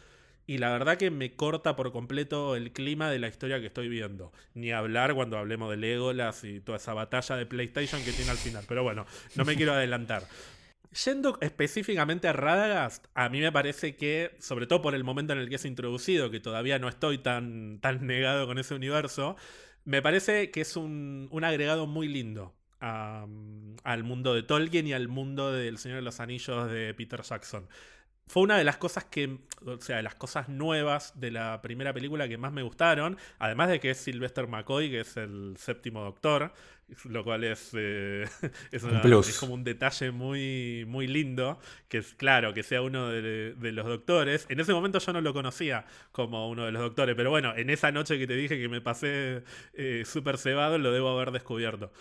y 0.47 0.59
la 0.59 0.71
verdad 0.71 0.99
que 0.99 1.11
me 1.11 1.35
corta 1.35 1.75
por 1.75 1.91
completo 1.91 2.55
el 2.55 2.71
clima 2.71 3.11
de 3.11 3.19
la 3.19 3.29
historia 3.29 3.59
que 3.59 3.69
estoy 3.69 3.89
viendo. 3.89 4.31
Ni 4.53 4.73
hablar 4.73 5.15
cuando 5.15 5.39
hablemos 5.39 5.71
de 5.71 5.79
Legolas 5.79 6.45
y 6.45 6.61
toda 6.61 6.77
esa 6.77 6.93
batalla 6.93 7.35
de 7.35 7.47
PlayStation 7.47 8.05
que 8.05 8.13
tiene 8.13 8.31
al 8.31 8.37
final. 8.37 8.67
Pero 8.69 8.83
bueno, 8.83 9.07
no 9.37 9.47
me 9.47 9.57
quiero 9.57 9.73
adelantar. 9.73 10.25
Yendo 11.07 11.39
específicamente 11.41 12.29
a 12.29 12.35
Radagast, 12.35 13.07
a 13.15 13.31
mí 13.31 13.41
me 13.41 13.51
parece 13.51 13.97
que, 13.97 14.37
sobre 14.39 14.67
todo 14.67 14.83
por 14.83 14.95
el 14.95 15.03
momento 15.03 15.33
en 15.33 15.39
el 15.39 15.49
que 15.49 15.55
es 15.55 15.65
introducido, 15.65 16.31
que 16.31 16.41
todavía 16.41 16.79
no 16.79 16.91
estoy 16.91 17.17
tan, 17.17 17.79
tan 17.81 18.07
negado 18.07 18.47
con 18.47 18.59
ese 18.59 18.75
universo, 18.75 19.35
me 19.87 20.03
parece 20.03 20.51
que 20.51 20.61
es 20.61 20.77
un, 20.77 21.29
un 21.31 21.43
agregado 21.43 21.87
muy 21.87 22.07
lindo 22.07 22.56
al 22.81 24.05
mundo 24.05 24.35
de 24.35 24.43
Tolkien 24.43 24.87
y 24.87 24.93
al 24.93 25.09
mundo 25.09 25.53
del 25.53 25.79
Señor 25.79 25.97
de 25.97 26.03
los 26.03 26.21
Anillos 26.21 26.71
de 26.71 26.95
Peter 26.95 27.23
Jackson. 27.23 27.69
Fue 28.29 28.43
una 28.43 28.59
de 28.59 28.65
las 28.65 28.77
cosas 28.77 29.05
que, 29.05 29.39
o 29.65 29.81
sea, 29.81 29.99
de 29.99 30.03
las 30.03 30.17
cosas 30.17 30.49
nuevas 30.49 31.19
de 31.21 31.31
la 31.31 31.63
primera 31.63 31.93
película 31.93 32.29
que 32.29 32.37
más 32.37 32.53
me 32.53 32.63
gustaron, 32.63 33.17
además 33.39 33.69
de 33.69 33.79
que 33.79 33.91
es 33.91 33.99
Sylvester 33.99 34.49
McCoy, 34.49 34.91
que 34.91 35.01
es 35.01 35.17
el 35.17 35.55
séptimo 35.59 36.03
doctor, 36.03 36.53
lo 37.05 37.25
cual 37.25 37.45
es, 37.45 37.71
eh, 37.75 38.27
es, 38.71 39.39
como 39.39 39.55
un 39.55 39.65
detalle 39.65 40.11
muy, 40.11 40.85
muy 40.87 41.07
lindo, 41.07 41.59
que 41.89 41.99
es 41.99 42.15
claro, 42.15 42.55
que 42.55 42.63
sea 42.63 42.83
uno 42.83 43.09
de, 43.09 43.55
los 43.73 43.87
doctores. 43.87 44.47
En 44.49 44.61
ese 44.61 44.73
momento 44.73 44.99
yo 44.99 45.13
no 45.13 45.21
lo 45.21 45.33
conocía 45.33 45.85
como 46.13 46.49
uno 46.49 46.65
de 46.65 46.73
los 46.73 46.83
doctores, 46.83 47.17
pero 47.17 47.31
bueno, 47.31 47.55
en 47.57 47.71
esa 47.71 47.91
noche 47.91 48.19
que 48.19 48.27
te 48.27 48.37
dije 48.37 48.59
que 48.59 48.69
me 48.69 48.81
pasé 48.81 49.43
eh, 49.75 50.05
súper 50.07 50.39
cebado, 50.39 50.79
lo 50.79 50.93
debo 50.93 51.09
haber 51.09 51.33
descubierto. 51.33 51.93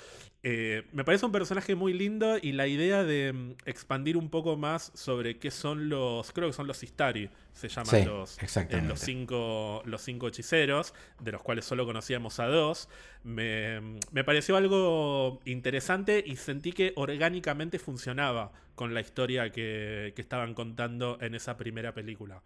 Eh, 0.44 0.84
me 0.92 1.04
parece 1.04 1.26
un 1.26 1.32
personaje 1.32 1.74
muy 1.74 1.92
lindo 1.92 2.38
y 2.40 2.52
la 2.52 2.68
idea 2.68 3.04
de 3.04 3.34
mm, 3.34 3.56
expandir 3.66 4.16
un 4.16 4.30
poco 4.30 4.58
más 4.58 4.92
sobre 4.94 5.40
qué 5.40 5.50
son 5.50 5.90
los, 5.90 6.32
creo 6.34 6.50
que 6.50 6.54
son 6.54 6.68
los 6.68 6.84
Istari, 6.84 7.32
se 7.56 7.70
llaman 7.70 8.06
los, 8.06 8.38
eh, 8.38 8.82
los, 8.82 9.00
cinco, 9.00 9.82
los 9.86 10.02
cinco 10.02 10.28
hechiceros, 10.28 10.94
de 11.22 11.32
los 11.32 11.42
cuales 11.42 11.64
solo 11.64 11.86
conocíamos 11.86 12.40
a 12.40 12.48
dos, 12.48 12.90
me, 13.24 13.80
me, 14.12 14.24
pareció 14.26 14.58
algo 14.58 15.40
interesante 15.46 16.22
y 16.26 16.36
sentí 16.36 16.74
que 16.74 16.92
orgánicamente 16.98 17.80
funcionaba 17.80 18.52
con 18.76 18.94
la 18.94 19.00
historia 19.00 19.52
que, 19.52 20.12
que 20.16 20.22
estaban 20.22 20.54
contando 20.54 21.18
en 21.22 21.34
esa 21.34 21.56
primera 21.56 21.94
película. 21.94 22.44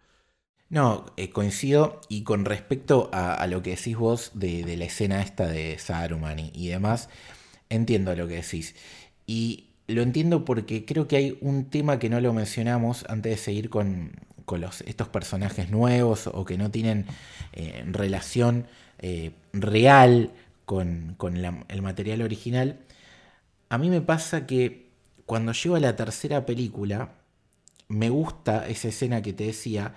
No, 0.68 1.06
eh, 1.16 1.30
coincido 1.30 2.00
y 2.08 2.22
con 2.22 2.44
respecto 2.44 3.10
a, 3.12 3.44
lo 3.48 3.60
que 3.60 3.70
decís 3.70 3.96
vos 3.96 4.30
de, 4.34 4.62
de 4.62 4.76
la 4.76 4.84
escena 4.84 5.20
esta 5.20 5.48
de 5.48 5.76
Saruman 5.78 6.38
y 6.38 6.68
demás, 6.68 7.08
entiendo 7.68 8.14
lo 8.14 8.28
que 8.28 8.36
decís. 8.36 8.76
Y 9.26 9.70
lo 9.88 10.02
entiendo 10.02 10.44
porque 10.44 10.84
creo 10.84 11.08
que 11.08 11.16
hay 11.16 11.38
un 11.40 11.64
tema 11.64 11.98
que 11.98 12.08
no 12.08 12.20
lo 12.20 12.32
mencionamos 12.32 13.04
antes 13.08 13.32
de 13.32 13.36
seguir 13.38 13.70
con, 13.70 14.12
los, 14.58 14.80
estos 14.82 15.08
personajes 15.08 15.70
nuevos 15.70 16.26
o 16.26 16.44
que 16.44 16.58
no 16.58 16.70
tienen 16.70 17.06
eh, 17.52 17.84
relación 17.86 18.66
eh, 18.98 19.32
real 19.52 20.32
con, 20.64 21.16
el 21.68 21.82
material 21.82 22.22
original. 22.22 22.80
A 23.68 23.78
mí 23.78 23.90
me 23.90 24.00
pasa 24.00 24.46
que 24.46 24.90
cuando 25.26 25.52
llego 25.52 25.76
a 25.76 25.80
la 25.80 25.96
tercera 25.96 26.46
película, 26.46 27.14
me 27.88 28.08
gusta 28.08 28.68
esa 28.68 28.88
escena 28.88 29.22
que 29.22 29.32
te 29.32 29.44
decía 29.44 29.94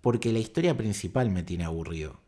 porque 0.00 0.32
la 0.32 0.38
historia 0.38 0.76
principal 0.76 1.30
me 1.30 1.42
tiene 1.42 1.64
aburrido. 1.64 2.20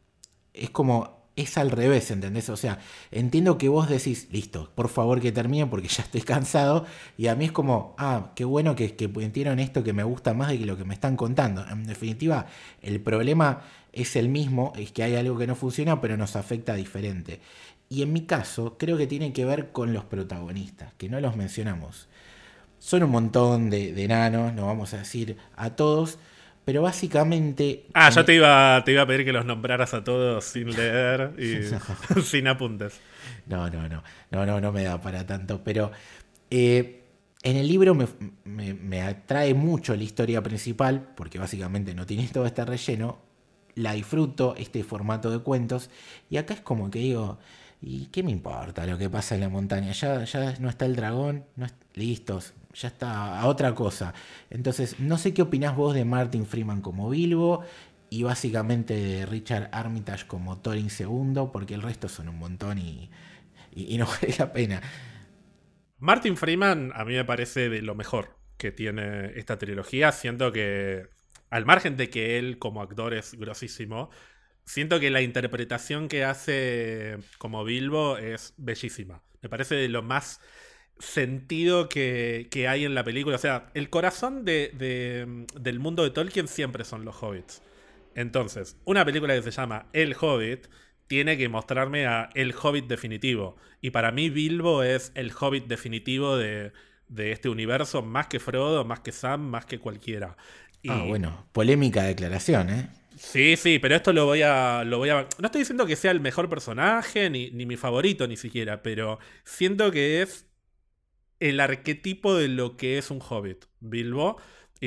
Es 0.53 0.71
como 0.71 1.24
es 1.37 1.59
al 1.59 1.70
revés, 1.70 2.11
¿entendés? 2.11 2.49
O 2.49 2.57
sea, 2.57 2.79
entiendo 3.11 3.59
que 3.59 3.68
vos 3.68 3.88
decís, 3.88 4.29
listo, 4.31 4.70
por 4.75 4.88
favor 4.88 5.20
que 5.20 5.33
termine 5.33 5.66
porque 5.66 5.88
ya 5.88 6.03
estoy 6.05 6.20
cansado. 6.23 6.87
Y 7.18 7.27
a 7.27 7.35
mí 7.35 7.47
es 7.47 7.53
como, 7.53 7.94
ah, 7.99 8.33
qué 8.37 8.44
bueno 8.44 8.77
que, 8.77 8.94
que 8.94 9.11
esto 9.59 9.85
que 9.85 9.92
me 9.92 10.05
gusta 10.05 10.35
más 10.35 10.49
de 10.49 10.59
que 10.59 10.66
lo 10.66 10.77
que 10.77 10.85
me 10.85 10.94
están 10.94 11.16
contando. 11.16 11.66
En 11.68 11.87
definitiva, 11.87 12.47
el 12.83 13.01
problema 13.01 13.62
es 13.92 14.16
el 14.16 14.29
mismo, 14.29 14.73
es 14.77 14.92
que 14.92 15.03
hay 15.03 15.16
algo 15.16 15.37
que 15.37 15.47
no 15.47 15.57
funciona, 15.57 16.01
pero 16.01 16.16
nos 16.16 16.37
afecta 16.37 16.75
diferente. 16.75 17.40
Y 17.88 18.03
en 18.03 18.12
mi 18.12 18.23
caso, 18.23 18.77
creo 18.79 18.97
que 18.97 19.07
tiene 19.07 19.33
que 19.33 19.44
ver 19.44 19.73
con 19.73 19.92
los 19.92 20.05
protagonistas, 20.05 20.94
que 20.94 21.09
no 21.09 21.20
los 21.20 21.37
mencionamos. 21.37 22.09
Son 22.79 23.03
un 23.03 23.11
montón 23.11 23.70
de, 23.70 23.92
de 23.92 24.05
enanos, 24.05 24.53
no 24.55 24.66
vamos 24.66 24.94
a 24.94 24.99
decir 24.99 25.37
a 25.57 25.70
todos, 25.70 26.18
pero 26.64 26.83
básicamente. 26.83 27.87
Ah, 27.92 28.11
yo 28.11 28.24
te 28.24 28.35
iba, 28.35 28.83
te 28.85 28.92
iba 28.92 29.03
a 29.03 29.07
pedir 29.07 29.24
que 29.24 29.33
los 29.33 29.44
nombraras 29.44 29.92
a 29.92 30.03
todos 30.03 30.44
sin 30.44 30.74
leer 30.74 31.35
y 31.38 32.20
sin 32.22 32.48
apuntes. 32.48 33.00
No, 33.46 33.68
no, 33.68 33.88
no. 33.88 34.03
No, 34.31 34.46
no, 34.46 34.61
no 34.61 34.72
me 34.72 34.83
da 34.85 35.00
para 35.00 35.27
tanto. 35.27 35.62
Pero 35.62 35.92
eh, 36.50 37.03
en 37.42 37.57
el 37.57 37.68
libro 37.68 37.94
me, 38.44 39.03
atrae 39.03 39.53
mucho 39.53 39.94
la 39.94 40.03
historia 40.03 40.42
principal, 40.42 41.09
porque 41.14 41.38
básicamente 41.38 41.94
no 41.94 42.07
tiene 42.07 42.29
todo 42.29 42.46
este 42.46 42.64
relleno. 42.64 43.18
La 43.74 43.92
disfruto, 43.92 44.55
este 44.57 44.85
formato 44.85 45.31
de 45.31 45.40
cuentos. 45.40 45.90
Y 46.31 46.38
acá 46.38 46.55
es 46.55 46.61
como 46.61 46.90
que 46.90 47.00
digo. 47.00 47.38
¿Y 47.87 48.07
qué 48.07 48.22
me 48.22 48.31
importa 48.31 48.87
lo 48.87 48.96
que 48.96 49.11
pasa 49.11 49.35
en 49.35 49.42
la 49.42 49.50
montaña? 49.50 49.92
Ya, 49.92 50.24
ya 50.24 50.55
no 50.59 50.70
está 50.70 50.87
el 50.87 50.96
dragón, 50.96 51.44
no 51.57 51.66
listos, 51.92 52.55
ya 52.75 52.89
está 52.89 53.41
a 53.41 53.47
otra 53.47 53.75
cosa. 53.75 54.15
Entonces, 54.51 55.01
no 55.01 55.19
sé 55.19 55.33
qué 55.33 55.43
opinás 55.43 55.77
vos 55.77 55.95
de 55.95 56.05
Martin 56.05 56.47
Freeman 56.47 56.81
como 56.81 57.09
Bilbo 57.09 57.65
y 58.11 58.23
básicamente 58.23 58.95
de 58.95 59.27
Richard 59.27 59.71
Armitage 59.73 60.27
como 60.27 60.61
Thorin 60.61 60.89
II, 60.89 61.49
porque 61.53 61.75
el 61.75 61.83
resto 61.83 62.09
son 62.09 62.29
un 62.29 62.39
montón 62.39 62.79
y, 62.79 63.11
no 63.99 64.07
vale 64.23 64.35
la 64.39 64.53
pena. 64.53 64.83
Martin 65.99 66.37
Freeman 66.37 66.93
a 66.95 67.05
mí 67.05 67.15
me 67.15 67.25
parece 67.25 67.69
de 67.69 67.83
lo 67.83 67.95
mejor 67.95 68.37
que 68.57 68.73
tiene 68.73 69.39
esta 69.39 69.59
trilogía. 69.59 70.13
Siento 70.13 70.53
que, 70.53 71.09
al 71.51 71.67
margen 71.67 71.97
de 71.97 72.11
que 72.11 72.39
él 72.39 72.59
como 72.59 72.83
actor 72.83 73.15
es 73.15 73.35
grosísimo, 73.35 74.11
siento 74.65 75.01
que 75.01 75.11
la 75.11 75.23
interpretación 75.23 76.09
que 76.09 76.25
hace 76.25 77.19
como 77.39 77.65
Bilbo 77.65 78.19
es 78.19 78.55
bellísima. 78.57 79.23
Me 79.43 79.49
parece 79.49 79.75
de 79.75 79.89
lo 79.89 80.03
más 80.03 80.41
sentido 80.98 81.88
que, 81.88 82.66
hay 82.68 82.85
en 82.85 82.94
la 82.94 83.04
película. 83.04 83.37
O 83.37 83.38
sea, 83.38 83.70
el 83.74 83.90
corazón 83.90 84.44
de, 84.44 85.46
del 85.61 85.78
mundo 85.80 86.02
de 86.02 86.11
Tolkien 86.11 86.48
siempre 86.48 86.85
son 86.85 87.04
los 87.04 87.22
hobbits. 87.22 87.62
Entonces, 88.14 88.76
una 88.85 89.04
película 89.04 89.35
que 89.35 89.42
se 89.42 89.50
llama 89.50 89.87
El 89.92 90.14
Hobbit 90.18 90.68
tiene 91.07 91.37
que 91.37 91.48
mostrarme 91.48 92.07
a 92.07 92.30
el 92.35 92.54
Hobbit 92.61 92.87
definitivo. 92.87 93.57
Y 93.80 93.90
para 93.90 94.12
mí 94.12 94.30
Bilbo 94.30 94.83
es 94.83 95.12
el 95.14 95.33
Hobbit 95.38 95.66
definitivo 95.66 96.37
de, 96.37 96.72
este 97.16 97.48
universo, 97.48 98.02
más 98.02 98.28
que 98.28 98.40
Frodo, 98.40 98.85
más 98.85 99.00
que 99.00 99.12
Sam, 99.12 99.42
más 99.42 99.66
que 99.66 99.78
cualquiera. 99.78 100.37
Ah, 100.88 101.04
bueno, 101.07 101.46
polémica 101.52 102.02
declaración, 102.04 102.70
¿eh? 102.70 102.88
Sí, 103.16 103.57
sí, 103.57 103.78
pero 103.78 103.94
esto 103.94 104.12
lo 104.12 104.26
voy 104.26 104.42
a. 104.42 104.85
Lo 104.85 104.98
voy 104.98 105.11
a. 105.11 105.26
No 105.38 105.46
estoy 105.46 105.61
diciendo 105.61 105.87
que 105.87 105.96
sea 105.96 106.11
el 106.11 106.20
mejor 106.20 106.48
personaje, 106.48 107.30
ni, 107.30 107.50
ni 107.52 107.64
mi 107.64 107.76
favorito 107.76 108.26
ni 108.26 108.37
siquiera, 108.37 108.83
pero 108.83 109.18
siento 109.44 109.90
que 109.92 110.20
es 110.20 110.46
el 111.40 111.61
arquetipo 111.61 112.35
de 112.35 112.49
lo 112.49 112.77
que 112.77 112.99
es 112.99 113.11
un 113.11 113.20
hobbit, 113.20 113.64
Bilbo, 113.81 114.37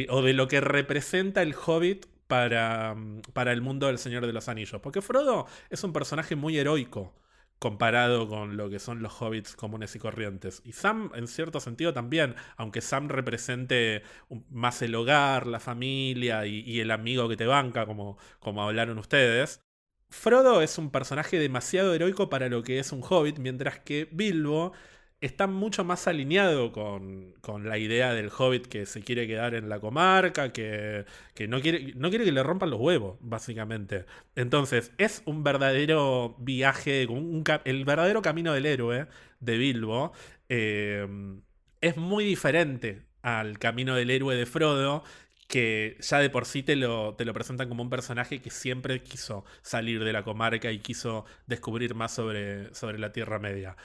o 0.10 0.21
de 0.21 0.33
lo 0.33 0.47
que 0.47 0.62
representa 0.62 1.41
el 1.41 1.55
hobbit 1.55 2.05
para, 2.27 2.93
mm, 2.95 3.21
para 3.33 3.51
el 3.51 3.62
mundo 3.62 3.88
del 3.88 3.97
Señor 3.97 4.25
de 4.25 4.33
los 4.33 4.49
Anillos. 4.49 4.81
Porque 4.81 5.01
Frodo 5.01 5.47
es 5.69 5.83
un 5.83 5.93
personaje 5.93 6.36
muy 6.36 6.57
heroico 6.57 7.13
comparado 7.60 8.27
con 8.27 8.57
lo 8.57 8.69
que 8.69 8.79
son 8.79 9.01
los 9.01 9.19
hobbits 9.21 9.55
comunes 9.55 9.95
y 9.95 9.99
corrientes. 9.99 10.62
Y 10.63 10.73
Sam, 10.73 11.12
en 11.15 11.27
cierto 11.27 11.60
sentido, 11.60 11.93
también, 11.93 12.36
aunque 12.55 12.81
Sam 12.81 13.10
represente 13.10 14.03
más 14.49 14.81
el 14.81 14.95
hogar, 14.95 15.47
la 15.47 15.60
familia 15.60 16.45
y, 16.45 16.79
el 16.79 16.91
amigo 16.91 17.27
que 17.29 17.38
te 17.38 17.47
banca, 17.47 17.86
como, 17.86 18.17
como 18.39 18.63
hablaron 18.63 18.97
ustedes. 18.99 19.62
Frodo 20.10 20.62
es 20.62 20.77
un 20.77 20.91
personaje 20.91 21.39
demasiado 21.39 21.93
heroico 21.93 22.29
para 22.29 22.47
lo 22.49 22.63
que 22.63 22.79
es 22.79 22.91
un 22.91 23.01
hobbit, 23.03 23.39
mientras 23.39 23.79
que 23.79 24.07
Bilbo 24.12 24.73
está 25.21 25.47
mucho 25.47 25.84
más 25.84 26.08
alineado 26.08 26.71
con, 26.71 27.34
la 27.63 27.77
idea 27.77 28.13
del 28.13 28.30
hobbit 28.36 28.67
que 28.67 28.86
se 28.86 29.01
quiere 29.01 29.27
quedar 29.27 29.56
en 29.56 29.69
la 29.69 29.80
comarca, 29.80 30.51
que, 30.53 31.06
no, 31.47 31.62
quiere, 31.62 31.93
no 31.95 32.10
quiere 32.10 32.25
que 32.25 32.32
le 32.32 32.43
rompan 32.43 32.69
los 32.69 32.80
huevos, 32.80 33.17
básicamente. 33.21 34.06
Entonces, 34.36 34.91
es 34.97 35.23
un 35.25 35.43
verdadero 35.43 36.36
viaje, 36.39 37.08
el 37.65 37.86
verdadero 37.86 38.21
camino 38.21 38.53
del 38.53 38.65
héroe 38.65 39.08
de 39.39 39.58
Bilbo. 39.58 40.12
Eh, 40.49 41.08
es 41.82 41.97
muy 41.97 42.23
diferente 42.23 43.03
al 43.21 43.60
camino 43.60 43.95
del 43.95 44.10
héroe 44.12 44.36
de 44.36 44.45
Frodo, 44.45 45.03
que 45.47 45.97
ya 46.01 46.19
de 46.19 46.30
por 46.30 46.45
sí 46.45 46.63
te 46.63 46.75
lo, 46.75 47.15
te 47.15 47.25
lo 47.25 47.34
presentan 47.34 47.69
como 47.69 47.84
un 47.84 47.89
personaje 47.89 48.41
que 48.41 48.49
siempre 48.49 49.01
quiso 49.01 49.45
salir 49.62 50.03
de 50.03 50.13
la 50.13 50.23
comarca 50.23 50.71
y 50.71 50.80
quiso 50.80 51.25
descubrir 51.47 51.95
más 51.95 52.13
sobre, 52.13 52.73
sobre 52.75 52.99
la 52.99 53.12
Tierra 53.13 53.39
Media. 53.39 53.75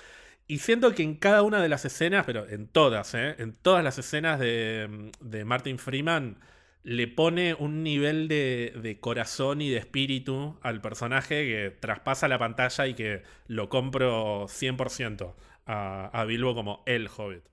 Y 0.46 0.58
siento 0.58 0.94
que 0.94 1.02
en 1.02 1.14
cada 1.14 1.42
una 1.42 1.62
de 1.62 1.68
las 1.68 1.84
escenas, 1.84 2.24
pero 2.26 2.48
en 2.48 2.66
todas, 2.66 3.14
¿eh? 3.14 3.36
en 3.38 3.52
todas 3.54 3.82
las 3.82 3.98
escenas 3.98 4.38
de, 4.38 5.10
de 5.20 5.44
Martin 5.44 5.78
Freeman, 5.78 6.38
le 6.84 7.06
pone 7.06 7.54
un 7.54 7.82
nivel 7.82 8.28
de, 8.28 8.98
corazón 9.00 9.62
y 9.62 9.70
de 9.70 9.76
espíritu 9.78 10.58
al 10.62 10.80
personaje 10.80 11.46
que 11.46 11.76
traspasa 11.78 12.28
la 12.28 12.38
pantalla 12.38 12.86
y 12.86 12.94
que 12.94 13.22
lo 13.46 13.68
compro 13.68 14.46
100% 14.48 15.34
a, 15.66 16.06
a 16.12 16.24
Bilbo 16.24 16.54
como 16.54 16.82
el 16.86 17.08
Hobbit. 17.08 17.44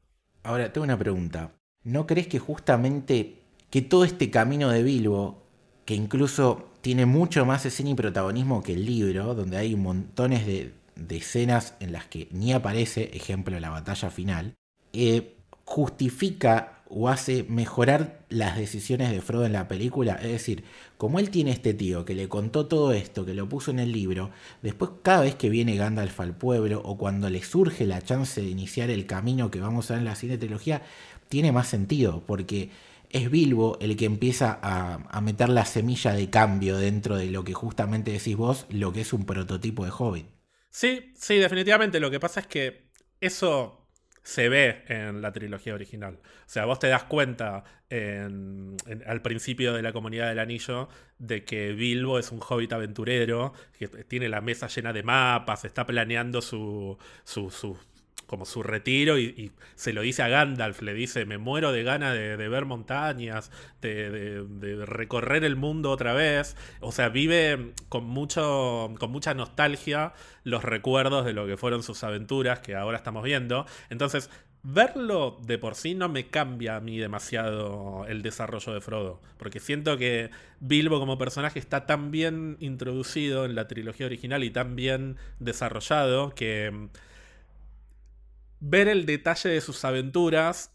Ahora, 0.44 0.74
tengo 0.74 0.86
una 0.86 0.98
pregunta. 0.98 1.52
¿No 1.84 2.08
crees 2.08 2.28
que 2.28 2.40
justamente 2.40 3.44
que 3.70 3.82
todo 3.82 4.04
este 4.04 4.32
camino 4.32 4.70
de 4.70 4.84
Bilbo, 4.84 5.46
que 5.86 5.94
incluso 5.94 6.72
tiene 6.82 7.06
mucho 7.06 7.46
más 7.46 7.66
escena 7.66 7.92
y 7.92 7.96
protagonismo 7.96 8.64
que 8.64 8.74
el 8.74 8.86
libro, 8.86 9.36
donde 9.36 9.58
hay 9.58 9.76
montones 9.76 10.48
de, 10.48 10.74
escenas 11.18 11.76
en 11.80 11.92
las 11.92 12.06
que 12.06 12.28
ni 12.32 12.54
aparece, 12.54 13.12
ejemplo, 13.14 13.60
la 13.60 13.70
batalla 13.70 14.10
final, 14.10 14.56
eh, 14.94 15.36
justifica 15.66 16.80
o 16.90 17.08
hace 17.08 17.46
mejorar 17.48 18.26
las 18.30 18.58
decisiones 18.58 19.12
de 19.12 19.22
Frodo 19.22 19.46
en 19.46 19.54
la 19.54 19.68
película. 19.68 20.16
Es 20.16 20.32
decir, 20.32 20.64
como 20.98 21.20
él 21.20 21.30
tiene 21.30 21.52
este 21.52 21.74
tío 21.74 22.04
que 22.04 22.16
le 22.16 22.28
contó 22.28 22.66
todo 22.66 22.92
esto, 22.92 23.26
que 23.26 23.36
lo 23.36 23.48
puso 23.48 23.72
en 23.72 23.80
el 23.80 23.92
libro, 23.92 24.32
después 24.64 24.92
cada 25.04 25.22
vez 25.22 25.36
que 25.36 25.50
viene 25.50 25.76
Gandalf 25.76 26.20
al 26.20 26.36
pueblo 26.36 26.82
o 26.84 26.98
cuando 26.98 27.30
le 27.30 27.44
surge 27.44 27.86
la 27.86 28.02
chance 28.02 28.42
de 28.42 28.50
iniciar 28.50 28.90
el 28.90 29.06
camino 29.06 29.52
que 29.52 29.62
vamos 29.62 29.90
a 29.90 29.94
ver 29.94 30.00
en 30.00 30.06
la 30.06 30.16
siguiente 30.16 30.48
trilogía, 30.48 30.82
tiene 31.30 31.52
más 31.52 31.68
sentido, 31.68 32.24
porque 32.26 32.72
es 33.12 33.30
Bilbo 33.30 33.78
el 33.82 33.96
que 33.96 34.06
empieza 34.06 34.58
a, 34.62 34.96
a 35.10 35.22
meter 35.22 35.50
la 35.50 35.66
semilla 35.66 36.14
de 36.14 36.30
cambio 36.32 36.78
dentro 36.78 37.18
de 37.18 37.28
lo 37.30 37.44
que 37.44 37.54
justamente 37.54 38.12
decís 38.12 38.36
vos, 38.36 38.66
lo 38.70 38.92
que 38.92 39.02
es 39.02 39.14
un 39.14 39.26
prototipo 39.26 39.86
de 39.86 39.92
Hobbit. 39.96 40.39
Sí, 40.70 41.14
sí, 41.16 41.38
definitivamente. 41.38 42.00
Lo 42.00 42.12
que 42.12 42.20
pasa 42.20 42.42
es 42.42 42.48
que 42.48 42.90
eso 43.22 43.88
se 44.24 44.50
ve 44.50 44.84
en 44.88 45.22
la 45.22 45.32
trilogía 45.32 45.74
original. 45.74 46.20
O 46.22 46.50
sea, 46.50 46.66
vos 46.66 46.80
te 46.80 46.88
das 46.88 47.04
cuenta 47.06 47.64
al 47.92 49.22
principio 49.24 49.74
de 49.74 49.82
la 49.82 49.92
comunidad 49.92 50.30
del 50.30 50.40
anillo 50.40 50.90
de 51.18 51.44
que 51.44 51.74
Bilbo 51.74 52.20
es 52.20 52.32
un 52.32 52.40
hobbit 52.48 52.72
aventurero, 52.74 53.54
que 53.78 53.88
tiene 53.88 54.30
la 54.30 54.42
mesa 54.42 54.68
llena 54.68 54.94
de 54.94 55.02
mapas, 55.02 55.66
está 55.66 55.86
planeando 55.88 56.42
su, 56.42 56.98
su, 57.24 57.78
como 58.30 58.46
su 58.46 58.62
retiro 58.62 59.18
y, 59.18 59.52
se 59.74 59.92
lo 59.92 60.02
dice 60.02 60.22
a 60.22 60.28
Gandalf, 60.28 60.84
le 60.84 60.94
dice, 60.94 61.26
me 61.26 61.40
muero 61.40 61.72
de 61.72 61.82
ganas 61.82 62.14
de, 62.14 62.38
ver 62.48 62.66
montañas, 62.66 63.52
de, 63.82 64.86
recorrer 64.86 65.44
el 65.44 65.56
mundo 65.56 65.90
otra 65.90 66.14
vez. 66.14 66.56
O 66.80 66.92
sea, 66.92 67.10
vive 67.10 67.74
con, 67.90 68.06
mucho, 68.06 68.94
con 69.00 69.12
mucha 69.12 69.34
nostalgia 69.34 70.14
los 70.44 70.64
recuerdos 70.64 71.26
de 71.26 71.34
lo 71.34 71.48
que 71.48 71.58
fueron 71.58 71.82
sus 71.82 72.04
aventuras 72.04 72.60
que 72.60 72.76
ahora 72.76 72.98
estamos 72.98 73.24
viendo. 73.24 73.66
Entonces, 73.90 74.30
verlo 74.62 75.40
de 75.42 75.58
por 75.58 75.74
sí 75.74 75.96
no 75.96 76.08
me 76.08 76.28
cambia 76.28 76.76
a 76.76 76.80
mí 76.82 77.00
demasiado 77.00 78.06
el 78.08 78.22
desarrollo 78.22 78.74
de 78.74 78.82
Frodo, 78.82 79.22
porque 79.38 79.60
siento 79.60 79.98
que 79.98 80.30
Bilbo 80.60 81.00
como 81.00 81.18
personaje 81.18 81.58
está 81.58 81.88
tan 81.88 82.12
bien 82.12 82.58
introducido 82.60 83.46
en 83.46 83.56
la 83.56 83.68
trilogía 83.68 84.06
original 84.06 84.44
y 84.44 84.52
tan 84.52 84.76
bien 84.76 85.18
desarrollado 85.40 86.36
que 86.36 86.90
ver 88.60 88.88
el 88.88 89.06
detalle 89.06 89.50
de 89.50 89.62
sus 89.62 89.84
aventuras 89.86 90.74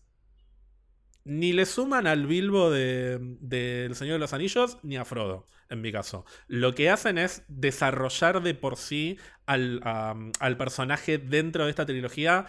ni 1.25 1.53
le 1.53 1.65
suman 1.67 2.07
al 2.07 2.27
Bilbo 2.27 2.71
del 2.71 3.39
de, 3.41 3.91
Señor 3.95 4.15
de 4.15 4.19
los 4.19 4.33
Anillos 4.35 4.79
ni 4.83 4.97
a 4.97 5.05
Frodo, 5.05 5.47
en 5.71 5.81
mi 5.81 5.91
caso. 5.91 6.27
Lo 6.49 6.75
que 6.75 6.91
hacen 6.91 7.19
es 7.19 7.45
desarrollar 7.49 8.43
de 8.43 8.55
por 8.55 8.77
sí 8.77 9.19
al, 9.47 9.81
al 9.85 10.57
personaje 10.57 11.19
dentro 11.19 11.65
de 11.65 11.71
esta 11.71 11.87
trilogía, 11.87 12.47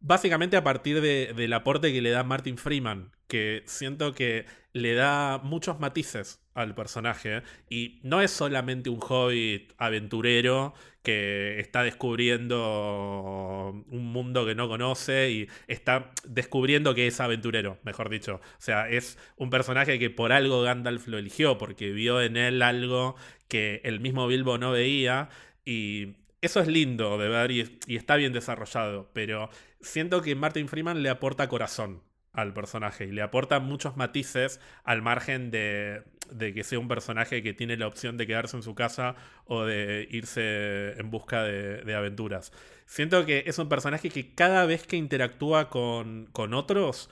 básicamente 0.00 0.56
a 0.56 0.64
partir 0.64 1.00
del 1.00 1.52
aporte 1.52 1.92
que 1.92 2.02
le 2.02 2.10
da 2.10 2.24
Martin 2.24 2.58
Freeman, 2.58 3.12
que 3.28 3.62
siento 3.66 4.12
que 4.12 4.46
le 4.72 4.94
da 4.94 5.38
muchos 5.38 5.78
matices 5.78 6.40
al 6.54 6.74
personaje 6.74 7.42
y 7.70 8.00
no 8.02 8.20
es 8.20 8.30
solamente 8.30 8.90
un 8.90 9.00
hobbit 9.00 9.72
aventurero 9.78 10.74
que 11.02 11.58
está 11.58 11.82
descubriendo 11.82 13.84
un 13.90 14.12
mundo 14.12 14.46
que 14.46 14.54
no 14.54 14.68
conoce 14.68 15.30
y 15.30 15.48
está 15.66 16.12
descubriendo 16.24 16.94
que 16.94 17.06
es 17.06 17.20
aventurero, 17.20 17.78
mejor 17.82 18.08
dicho. 18.08 18.36
O 18.36 18.60
sea, 18.60 18.88
es 18.88 19.18
un 19.36 19.50
personaje 19.50 19.98
que 19.98 20.10
por 20.10 20.32
algo 20.32 20.62
Gandalf 20.62 21.08
lo 21.08 21.18
eligió, 21.18 21.58
porque 21.58 21.92
vio 21.92 22.22
en 22.22 22.36
él 22.36 22.62
algo 22.62 23.16
que 23.48 23.80
el 23.84 24.00
mismo 24.00 24.26
Bilbo 24.26 24.58
no 24.58 24.70
veía 24.70 25.28
y 25.64 26.16
eso 26.40 26.60
es 26.60 26.68
lindo 26.68 27.18
de 27.18 27.28
ver 27.28 27.50
y, 27.52 27.78
está 27.88 28.16
bien 28.16 28.32
desarrollado, 28.32 29.10
pero 29.12 29.48
siento 29.80 30.22
que 30.22 30.34
Martin 30.34 30.68
Freeman 30.68 31.02
le 31.02 31.08
aporta 31.08 31.48
corazón 31.48 32.02
al 32.32 32.52
personaje 32.52 33.04
y 33.04 33.12
le 33.12 33.22
aporta 33.22 33.60
muchos 33.60 33.96
matices 33.96 34.60
al 34.84 35.02
margen 35.02 35.50
de, 35.50 36.02
que 36.38 36.64
sea 36.64 36.78
un 36.78 36.88
personaje 36.88 37.42
que 37.42 37.54
tiene 37.54 37.76
la 37.76 37.86
opción 37.86 38.16
de 38.16 38.26
quedarse 38.26 38.56
en 38.56 38.62
su 38.62 38.74
casa 38.74 39.14
o 39.46 39.64
de 39.64 40.06
irse 40.10 40.92
en 40.98 41.10
busca 41.10 41.42
de, 41.42 41.94
aventuras. 41.94 42.52
Siento 42.86 43.24
que 43.26 43.44
es 43.46 43.58
un 43.58 43.68
personaje 43.68 44.10
que 44.10 44.34
cada 44.34 44.66
vez 44.66 44.86
que 44.86 44.96
interactúa 44.96 45.70
con, 45.70 46.30
otros 46.54 47.10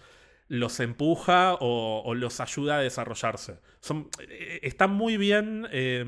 los 0.51 0.81
empuja 0.81 1.57
o, 1.61 2.13
los 2.15 2.41
ayuda 2.41 2.79
a 2.79 2.81
desarrollarse. 2.81 3.61
Son, 3.79 4.09
eh, 4.29 4.59
está 4.63 4.89
muy 4.89 5.17
bien, 5.17 5.69
eh, 5.71 6.05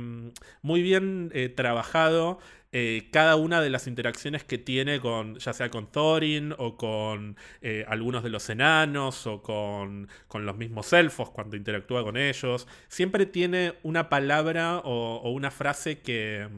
muy 0.63 0.83
bien 0.83 1.31
eh, 1.33 1.49
trabajado 1.49 2.41
cada 3.11 3.37
una 3.37 3.61
de 3.61 3.69
las 3.69 3.87
interacciones 3.87 4.45
que 4.45 4.57
tiene 4.57 4.99
con, 4.99 5.37
ya 5.39 5.53
sea 5.53 5.69
con 5.69 5.93
Thorin 5.93 6.55
o 6.57 6.79
con 6.79 7.37
algunos 7.87 8.23
de 8.23 8.31
los 8.31 8.49
enanos 8.49 9.27
o 9.27 9.43
con, 9.43 10.09
con, 10.27 10.47
los 10.47 10.57
mismos 10.57 10.91
elfos 10.95 11.29
cuando 11.29 11.59
interactúa 11.59 12.03
con 12.03 12.17
ellos, 12.17 12.67
siempre 12.89 13.27
tiene 13.27 13.75
una 13.83 14.09
palabra 14.09 14.79
o 14.79 15.31
una 15.33 15.51
frase 15.51 16.01
que 16.01 16.49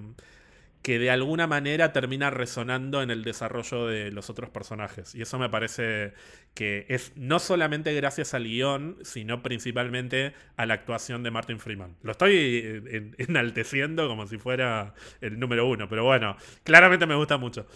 que 0.85 0.99
de 0.99 1.11
alguna 1.11 1.47
manera 1.47 1.95
termina 1.95 2.29
resonando 2.29 3.01
en 3.01 3.11
el 3.11 3.25
desarrollo 3.25 3.87
de 3.87 4.11
los 4.11 4.29
otros 4.29 4.51
personajes. 4.51 5.15
Y 5.15 5.23
eso 5.23 5.39
me 5.39 5.49
parece 5.49 6.13
que 6.53 6.85
es 6.91 7.13
no 7.17 7.39
solamente 7.39 7.95
gracias 7.95 8.35
al 8.35 8.45
guion, 8.45 8.99
sino 9.01 9.43
principalmente 9.43 10.35
a 10.59 10.67
la 10.67 10.75
actuación 10.75 11.23
de 11.23 11.31
Martin 11.31 11.59
Freeman. 11.59 11.97
Lo 12.03 12.13
estoy 12.13 12.35
eh, 12.37 13.13
enalteciendo 13.17 14.09
como 14.09 14.27
si 14.27 14.37
fuera 14.37 14.93
el 15.23 15.41
número 15.41 15.67
uno, 15.67 15.89
pero 15.89 16.05
bueno, 16.05 16.37
claramente 16.65 17.07
me 17.07 17.15
gusta 17.15 17.39
mucho. 17.39 17.67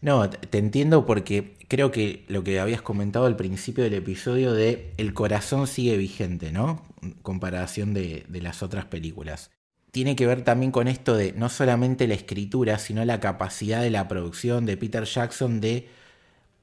No, 0.00 0.30
te 0.30 0.58
entiendo 0.58 1.04
porque 1.04 1.56
creo 1.66 1.90
que 1.90 2.26
lo 2.28 2.44
que 2.44 2.60
habías 2.60 2.80
comentado 2.80 3.26
al 3.26 3.34
principio 3.34 3.82
del 3.82 3.94
episodio 3.94 4.52
de 4.52 4.92
el 4.98 5.14
corazón 5.14 5.66
sigue 5.66 5.96
vigente, 5.96 6.52
¿no? 6.52 6.86
En 7.02 7.10
comparación 7.10 7.92
de, 7.92 8.24
de 8.28 8.40
las 8.40 8.62
otras 8.62 8.84
películas 8.84 9.50
tiene 9.96 10.14
que 10.14 10.26
ver 10.26 10.42
también 10.42 10.72
con 10.72 10.88
esto 10.88 11.16
de 11.16 11.32
no 11.32 11.48
solamente 11.48 12.06
la 12.06 12.12
escritura, 12.12 12.78
sino 12.78 13.02
la 13.06 13.18
capacidad 13.18 13.80
de 13.80 13.88
la 13.88 14.08
producción 14.08 14.66
de 14.66 14.76
Peter 14.76 15.04
Jackson 15.04 15.58
de 15.62 15.88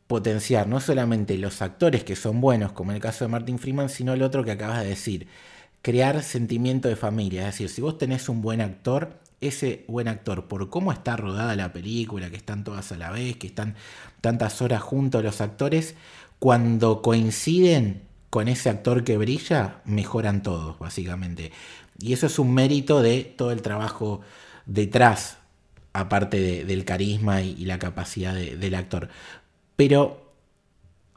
potenciar 0.06 0.67
no 0.67 0.80
solamente 0.80 1.36
los 1.39 1.63
actores 1.63 2.04
que 2.04 2.15
son 2.15 2.41
buenos, 2.41 2.74
como 2.74 2.91
en 2.91 2.98
el 2.98 3.02
caso 3.02 3.26
de 3.26 3.30
Martin 3.30 3.58
Freeman, 3.58 3.89
sino 3.89 4.13
el 4.13 4.22
otro 4.22 4.43
que 4.43 4.52
acabas 4.52 4.84
de 4.84 4.89
decir, 4.89 5.28
crear 5.82 6.22
sentimiento 6.22 6.89
de 6.89 6.96
familia. 6.96 7.39
Es 7.39 7.56
decir, 7.56 7.69
si 7.69 7.82
vos 7.82 7.98
tenés 7.98 8.30
un 8.30 8.43
buen 8.43 8.62
actor, 8.62 9.19
ese 9.41 9.84
buen 9.88 10.10
actor, 10.10 10.48
por 10.48 10.69
cómo 10.69 10.91
está 10.91 11.17
rodada 11.17 11.56
la 11.56 11.74
película, 11.74 12.30
que 12.30 12.38
están 12.38 12.63
todas 12.63 12.91
a 12.91 12.98
la 12.98 13.10
vez, 13.10 13.38
que 13.38 13.48
están 13.48 13.74
tantas 14.22 14.62
horas 14.62 14.84
juntos 14.84 15.24
los 15.24 15.41
actores, 15.41 15.96
cuando 16.38 17.02
coinciden 17.02 18.04
con 18.30 18.48
ese 18.48 18.69
actor 18.69 19.04
que 19.04 19.17
brilla, 19.17 19.82
mejoran 19.86 20.41
todos, 20.43 20.78
básicamente. 20.78 21.52
Y 21.99 22.13
eso 22.13 22.27
es 22.27 22.39
un 22.39 22.53
mérito 22.53 23.01
de 23.01 23.23
todo 23.23 23.51
el 23.51 23.62
trabajo 23.62 24.21
detrás, 24.65 25.38
aparte 25.93 26.65
del 26.65 26.86
carisma 26.86 27.41
y, 27.41 27.65
la 27.65 27.79
capacidad 27.79 28.34
del 28.34 28.75
actor. 28.75 29.10
Pero 29.75 30.34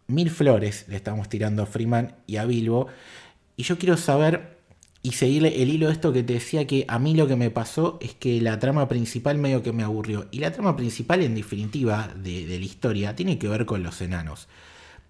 mil 0.06 0.30
flores 0.30 0.86
le 0.88 0.96
estamos 0.96 1.28
tirando 1.28 1.62
a 1.62 1.66
Freeman 1.66 2.14
y 2.26 2.36
a 2.36 2.44
Bilbo. 2.44 2.88
Y 3.56 3.62
yo 3.62 3.78
quiero 3.78 3.96
saber 3.96 4.56
y 5.02 5.12
seguir 5.12 5.46
el 5.46 5.68
hilo 5.68 5.86
de 5.86 5.92
esto 5.92 6.12
que 6.12 6.22
te 6.22 6.34
decía 6.34 6.66
que 6.66 6.84
a 6.88 6.98
mí 6.98 7.14
lo 7.14 7.28
que 7.28 7.36
me 7.36 7.50
pasó 7.50 7.98
es 8.02 8.14
que 8.14 8.40
la 8.40 8.58
trama 8.58 8.88
principal 8.88 9.38
medio 9.38 9.62
que 9.62 9.72
me 9.72 9.84
aburrió. 9.84 10.26
Y 10.30 10.40
la 10.40 10.52
trama 10.52 10.76
principal, 10.76 11.22
en 11.22 11.34
definitiva, 11.34 12.12
de, 12.16 12.44
la 12.46 12.64
historia, 12.64 13.14
tiene 13.14 13.38
que 13.38 13.48
ver 13.48 13.66
con 13.66 13.82
los 13.82 14.00
enanos. 14.00 14.48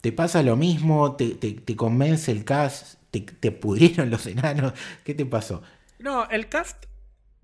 ¿Te 0.02 0.12
pasa 0.12 0.42
lo 0.42 0.57
mismo? 0.57 1.16
¿Te, 1.16 1.31
te 1.31 1.76
convence 1.76 2.31
el 2.31 2.44
cast? 2.44 2.98
¿Te, 3.20 3.52
pudrieron 3.52 4.11
los 4.11 4.26
enanos? 4.26 4.72
¿Qué 5.05 5.14
te 5.14 5.26
pasó? 5.26 5.62
No, 5.98 6.29
el 6.29 6.48
cast 6.48 6.87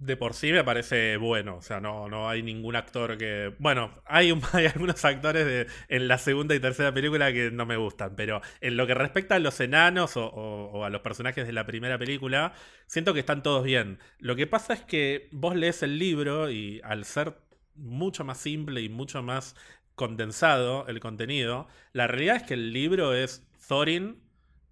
de 0.03 0.17
por 0.17 0.35
sí 0.35 0.53
me 0.53 0.65
parece 0.65 1.17
bueno. 1.17 1.57
O 1.57 1.63
sea, 1.63 1.81
no, 1.81 2.09
no 2.09 2.29
hay 2.29 2.43
ningún 2.43 2.77
actor 2.77 3.17
que. 3.17 3.55
Bueno, 3.59 3.91
hay, 4.05 4.31
algunos 4.75 5.05
actores 5.05 5.69
en 5.89 6.09
la 6.09 6.19
segunda 6.19 6.55
y 6.55 6.61
tercera 6.61 6.93
película 6.93 7.33
que 7.33 7.51
no 7.51 7.67
me 7.67 7.77
gustan. 7.77 8.15
Pero 8.17 8.43
en 8.61 8.77
lo 8.77 8.87
que 8.87 8.95
respecta 8.95 9.37
a 9.37 9.39
los 9.39 9.61
enanos 9.61 10.13
o, 10.17 10.85
a 10.85 10.91
los 10.91 11.01
personajes 11.03 11.47
de 11.47 11.53
la 11.53 11.67
primera 11.67 11.99
película, 11.99 12.53
siento 12.87 13.15
que 13.15 13.21
están 13.21 13.43
todos 13.43 13.65
bien. 13.65 13.99
Lo 14.19 14.37
que 14.37 14.47
pasa 14.47 14.75
es 14.75 14.81
que 14.81 15.29
vos 15.33 15.55
lees 15.55 15.83
el 15.83 15.99
libro 15.99 16.51
y 16.51 16.81
al 16.85 17.05
ser 17.05 17.39
mucho 17.75 18.25
más 18.25 18.39
simple 18.39 18.83
y 18.83 18.89
mucho 18.89 19.23
más 19.23 19.57
condensado 19.95 20.87
el 20.89 21.01
contenido, 21.01 21.69
la 21.93 22.07
realidad 22.07 22.37
es 22.37 22.43
que 22.43 22.55
el 22.55 22.73
libro 22.73 23.15
es 23.15 23.47
Thorin 23.69 24.21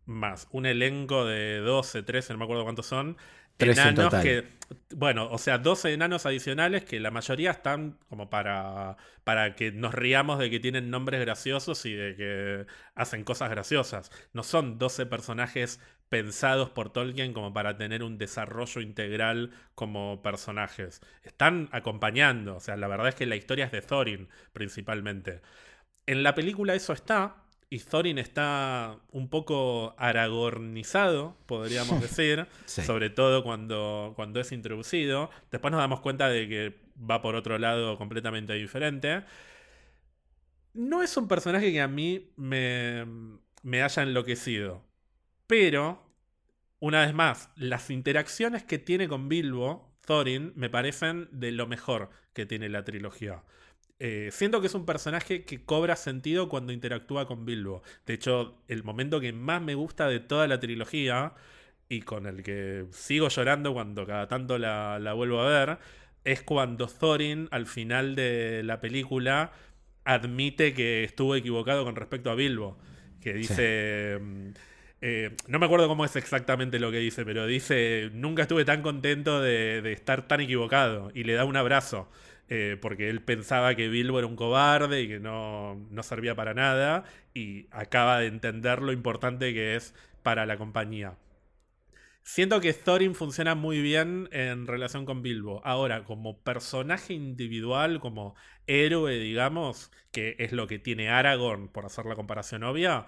más 0.07 0.49
un 0.51 0.67
elenco 0.67 1.25
de 1.25 1.59
12, 1.59 2.03
13, 2.03 2.33
no 2.33 2.39
me 2.39 2.45
acuerdo 2.45 2.65
cuántos 2.65 2.87
son. 2.87 3.17
enanos 3.59 4.15
que, 4.15 4.49
bueno, 4.95 5.29
o 5.31 5.39
sea, 5.39 5.59
12 5.59 5.93
enanos 5.93 6.27
adicionales 6.27 6.85
que 6.85 7.01
la 7.01 7.11
mayoría 7.11 7.51
están 7.51 7.99
como 8.09 8.31
para, 8.31 8.97
para 9.25 9.55
que 9.55 9.73
nos 9.73 9.95
riamos 9.95 10.39
de 10.39 10.51
que 10.51 10.61
tienen 10.61 10.91
nombres 10.91 11.21
graciosos 11.21 11.85
y 11.87 11.93
de 11.95 12.17
que 12.17 12.67
hacen 12.95 13.25
cosas 13.25 13.51
graciosas. 13.51 14.11
No 14.33 14.43
son 14.43 14.79
12 14.79 15.07
personajes 15.07 15.81
pensados 16.11 16.71
por 16.71 16.93
Tolkien 16.93 17.33
como 17.33 17.53
para 17.55 17.77
tener 17.79 18.03
un 18.03 18.19
desarrollo 18.19 18.81
integral 18.83 19.53
como 19.75 20.23
personajes. 20.23 21.01
Están 21.23 21.69
acompañando, 21.73 22.57
o 22.57 22.61
sea, 22.61 22.77
la 22.77 22.89
verdad 22.89 23.09
es 23.09 23.15
que 23.15 23.27
la 23.27 23.37
historia 23.37 23.67
es 23.67 23.73
de 23.73 23.81
Thorin 23.81 24.29
principalmente. 24.53 25.41
En 26.07 26.23
la 26.23 26.35
película 26.35 26.75
eso 26.75 26.93
está, 26.93 27.45
y 27.73 27.79
Thorin 27.79 28.19
está 28.19 28.99
un 29.13 29.29
poco 29.29 29.95
aragornizado, 29.97 31.37
podríamos 31.47 32.01
decir, 32.03 32.49
sobre 32.67 33.11
todo 33.11 33.45
cuando, 33.45 34.13
cuando 34.17 34.41
es 34.41 34.51
introducido. 34.51 35.31
Después 35.53 35.71
nos 35.71 35.81
damos 35.81 36.01
cuenta 36.01 36.29
de 36.29 36.49
que 36.49 36.81
va 37.01 37.23
por 37.23 37.37
otro 37.37 37.59
lado 37.59 37.97
completamente 37.97 38.55
diferente. 38.55 39.23
No 40.75 41.03
es 41.03 41.17
un 41.17 41.29
personaje 41.29 41.71
que 41.71 41.81
a 41.81 41.87
mí 41.87 42.33
me, 42.37 43.07
me 43.63 43.83
haya 43.83 44.03
enloquecido. 44.03 44.85
Pero, 45.47 46.05
una 46.81 47.07
vez 47.07 47.15
más, 47.15 47.51
las 47.55 47.89
interacciones 47.91 48.65
que 48.65 48.79
tiene 48.79 49.07
con 49.07 49.29
Bilbo, 49.29 49.97
Thorin, 50.07 50.53
me 50.57 50.71
parecen 50.71 51.29
de 51.31 51.53
lo 51.53 51.69
mejor 51.69 52.11
que 52.33 52.47
tiene 52.47 52.69
la 52.69 52.85
trilogía. 52.85 53.45
Eh, 54.01 54.31
siento 54.33 54.61
que 54.61 54.67
es 54.67 54.75
un 54.75 54.87
personaje 54.87 55.45
que 55.45 55.63
cobra 55.63 55.95
sentido 55.95 56.49
cuando 56.49 56.73
interactúa 56.73 57.27
con 57.27 57.45
Bilbo. 57.45 57.83
De 58.07 58.15
hecho, 58.15 58.57
el 58.67 58.83
momento 58.83 59.21
que 59.21 59.33
más 59.33 59.63
me 59.63 59.75
gusta 59.75 60.09
de 60.09 60.21
toda 60.21 60.49
la 60.49 60.59
trilogía 60.59 61.35
y 61.89 62.03
con 62.03 62.27
el 62.27 62.43
que 62.43 62.87
sigo 62.93 63.29
llorando 63.29 63.75
cuando 63.75 64.07
cada 64.07 64.27
tanto 64.27 64.59
la, 64.59 64.99
la 64.99 65.13
vuelvo 65.13 65.41
a 65.41 65.49
ver, 65.49 65.79
es 66.25 66.43
cuando 66.43 66.87
Thorin 66.87 67.49
al 67.51 67.67
final 67.67 68.15
de 68.15 68.63
la 68.65 68.81
película 68.81 69.53
admite 70.05 70.75
que 70.75 71.05
estuvo 71.05 71.37
equivocado 71.37 71.85
con 71.85 71.97
respecto 71.97 72.31
a 72.31 72.35
Bilbo. 72.35 72.79
Que 73.21 73.35
dice... 73.35 74.19
Mm, 74.21 74.51
eh, 75.03 75.35
no 75.47 75.59
me 75.59 75.67
acuerdo 75.67 75.89
cómo 75.89 76.05
es 76.05 76.15
exactamente 76.17 76.79
lo 76.79 76.91
que 76.91 76.99
dice, 76.99 77.25
pero 77.25 77.47
dice, 77.47 78.11
nunca 78.13 78.43
estuve 78.43 78.67
tan 78.67 78.83
contento 78.83 79.41
de, 79.41 79.93
estar 79.93 80.29
tan 80.29 80.41
equivocado. 80.41 81.11
Y 81.15 81.25
le 81.25 81.35
da 81.35 81.45
un 81.45 81.57
abrazo, 81.57 82.09
eh, 82.51 82.77
porque 82.81 83.09
él 83.09 83.23
pensaba 83.23 83.75
que 83.77 83.89
Bilbo 83.89 84.19
era 84.19 84.27
un 84.27 84.37
cobarde 84.37 85.03
y 85.03 85.09
que 85.09 85.21
no, 85.21 85.77
no 85.91 86.03
servía 86.03 86.35
para 86.35 86.53
nada, 86.53 87.05
y 87.33 87.69
acaba 87.71 88.21
de 88.21 88.27
entender 88.27 88.83
lo 88.83 88.93
importante 88.93 89.55
que 89.55 89.77
es 89.77 89.95
para 90.23 90.47
la 90.47 90.59
compañía. 90.59 91.17
Siento 92.23 92.61
que 92.61 92.73
Thorin 92.73 93.15
funciona 93.15 93.55
muy 93.55 93.81
bien 93.81 94.29
en 94.33 94.67
relación 94.67 95.07
con 95.07 95.23
Bilbo. 95.23 95.63
Ahora, 95.65 96.05
como 96.05 96.39
personaje 96.43 97.15
individual, 97.15 97.99
como 98.01 98.35
héroe, 98.67 99.19
digamos, 99.19 99.91
que 100.13 100.37
es 100.39 100.53
lo 100.53 100.67
que 100.67 100.79
tiene 100.79 101.09
Aragorn, 101.09 101.69
por 101.69 101.87
hacer 101.87 102.07
la 102.07 102.15
comparación 102.17 102.63
obvia, 102.65 103.07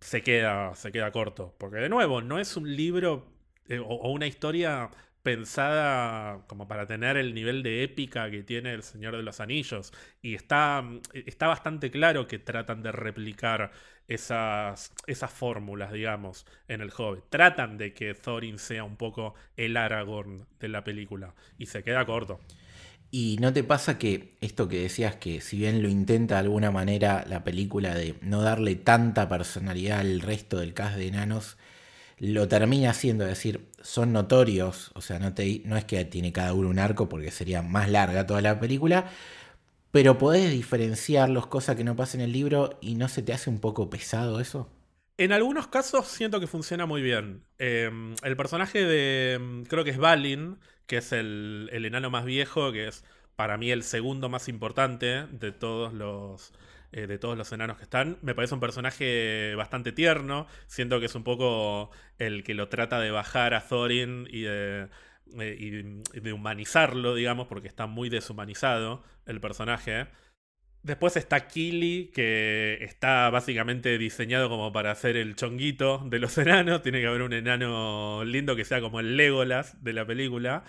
se 0.00 0.22
queda, 0.22 0.74
se 0.74 0.92
queda 0.92 1.12
corto. 1.12 1.54
Porque 1.58 1.76
de 1.76 1.88
nuevo, 1.88 2.22
no 2.22 2.38
es 2.38 2.56
un 2.56 2.74
libro 2.76 3.26
eh, 3.68 3.78
o, 3.78 4.10
una 4.10 4.26
historia 4.26 4.90
pensada 5.26 6.44
como 6.46 6.68
para 6.68 6.86
tener 6.86 7.16
el 7.16 7.34
nivel 7.34 7.64
de 7.64 7.82
épica 7.82 8.30
que 8.30 8.44
tiene 8.44 8.72
El 8.72 8.84
Señor 8.84 9.16
de 9.16 9.24
los 9.24 9.40
Anillos. 9.40 9.92
Y 10.22 10.36
está, 10.36 10.84
está 11.12 11.48
bastante 11.48 11.90
claro 11.90 12.28
que 12.28 12.38
tratan 12.38 12.80
de 12.84 12.92
replicar 12.92 13.72
esas, 14.06 14.92
esas 15.08 15.32
fórmulas, 15.32 15.90
digamos, 15.90 16.46
en 16.68 16.80
el 16.80 16.92
Hobbit. 16.96 17.24
Tratan 17.28 17.76
de 17.76 17.92
que 17.92 18.14
Thorin 18.14 18.60
sea 18.60 18.84
un 18.84 18.94
poco 18.94 19.34
el 19.56 19.76
Aragorn 19.76 20.46
de 20.60 20.68
la 20.68 20.84
película. 20.84 21.34
Y 21.58 21.66
se 21.66 21.82
queda 21.82 22.06
corto. 22.06 22.38
¿Y 23.10 23.38
no 23.40 23.52
te 23.52 23.64
pasa 23.64 23.98
que 23.98 24.36
esto 24.40 24.68
que 24.68 24.82
decías, 24.82 25.16
que 25.16 25.40
si 25.40 25.58
bien 25.58 25.82
lo 25.82 25.88
intenta 25.88 26.36
de 26.36 26.42
alguna 26.42 26.70
manera 26.70 27.24
la 27.28 27.42
película 27.42 27.96
de 27.96 28.14
no 28.20 28.42
darle 28.42 28.76
tanta 28.76 29.28
personalidad 29.28 29.98
al 29.98 30.20
resto 30.20 30.58
del 30.58 30.72
cast 30.72 30.96
de 30.96 31.08
enanos, 31.08 31.56
lo 32.18 32.48
termina 32.48 32.90
haciendo, 32.90 33.24
es 33.24 33.30
decir, 33.30 33.68
son 33.82 34.12
notorios, 34.12 34.90
o 34.94 35.00
sea, 35.00 35.18
no, 35.18 35.34
te, 35.34 35.62
no 35.64 35.76
es 35.76 35.84
que 35.84 36.04
tiene 36.04 36.32
cada 36.32 36.54
uno 36.54 36.68
un 36.68 36.78
arco 36.78 37.08
porque 37.08 37.30
sería 37.30 37.62
más 37.62 37.90
larga 37.90 38.26
toda 38.26 38.40
la 38.40 38.58
película, 38.58 39.10
pero 39.90 40.18
podés 40.18 40.50
diferenciarlos, 40.50 41.46
cosa 41.46 41.76
que 41.76 41.84
no 41.84 41.96
pasa 41.96 42.16
en 42.16 42.22
el 42.22 42.32
libro, 42.32 42.78
y 42.80 42.94
no 42.96 43.08
se 43.08 43.22
te 43.22 43.32
hace 43.32 43.50
un 43.50 43.60
poco 43.60 43.90
pesado 43.90 44.40
eso. 44.40 44.70
En 45.18 45.32
algunos 45.32 45.68
casos 45.68 46.06
siento 46.08 46.40
que 46.40 46.46
funciona 46.46 46.84
muy 46.84 47.00
bien. 47.00 47.42
Em, 47.58 48.14
el 48.22 48.36
personaje 48.36 48.84
de, 48.84 49.34
em, 49.34 49.64
creo 49.64 49.84
que 49.84 49.90
es 49.90 49.98
Balin, 49.98 50.58
que 50.86 50.98
es 50.98 51.12
el, 51.12 51.70
enano 51.72 52.10
más 52.10 52.24
viejo, 52.24 52.72
que 52.72 52.88
es 52.88 53.04
para 53.36 53.56
mí 53.56 53.70
el 53.70 53.82
segundo 53.82 54.28
más 54.28 54.48
importante 54.48 55.26
de 55.30 55.52
todos 55.52 55.94
los, 55.94 56.52
eh, 56.96 57.06
de 57.06 57.18
todos 57.18 57.36
los 57.36 57.52
enanos 57.52 57.76
que 57.76 57.82
están. 57.82 58.16
Me 58.22 58.34
parece 58.34 58.54
un 58.54 58.60
personaje 58.60 59.54
bastante 59.54 59.92
tierno. 59.92 60.46
Siento 60.66 60.98
que 60.98 61.06
es 61.06 61.14
un 61.14 61.24
poco 61.24 61.90
el 62.18 62.42
que 62.42 62.54
lo 62.54 62.70
trata 62.70 62.98
de 63.00 63.10
bajar 63.10 63.52
a 63.52 63.60
Thorin 63.60 64.26
y 64.30 64.42
de, 64.44 64.88
eh, 65.38 66.32
humanizarlo, 66.32 67.14
digamos, 67.14 67.48
porque 67.48 67.68
está 67.68 67.86
muy 67.86 68.08
deshumanizado 68.08 69.04
el 69.26 69.42
personaje. 69.42 70.06
Después 70.82 71.18
está 71.18 71.46
Kili, 71.48 72.10
que 72.14 72.78
está 72.80 73.28
básicamente 73.28 73.98
diseñado 73.98 74.48
como 74.48 74.72
para 74.72 74.90
hacer 74.90 75.18
el 75.18 75.36
chonguito 75.36 76.02
de 76.06 76.18
los 76.18 76.38
enanos. 76.38 76.80
Tiene 76.80 77.02
que 77.02 77.08
haber 77.08 77.20
un 77.20 77.34
enano 77.34 78.24
lindo 78.24 78.56
que 78.56 78.64
sea 78.64 78.80
como 78.80 79.00
el 79.00 79.18
Legolas 79.18 79.84
de 79.84 79.92
la 79.92 80.06
película. 80.06 80.64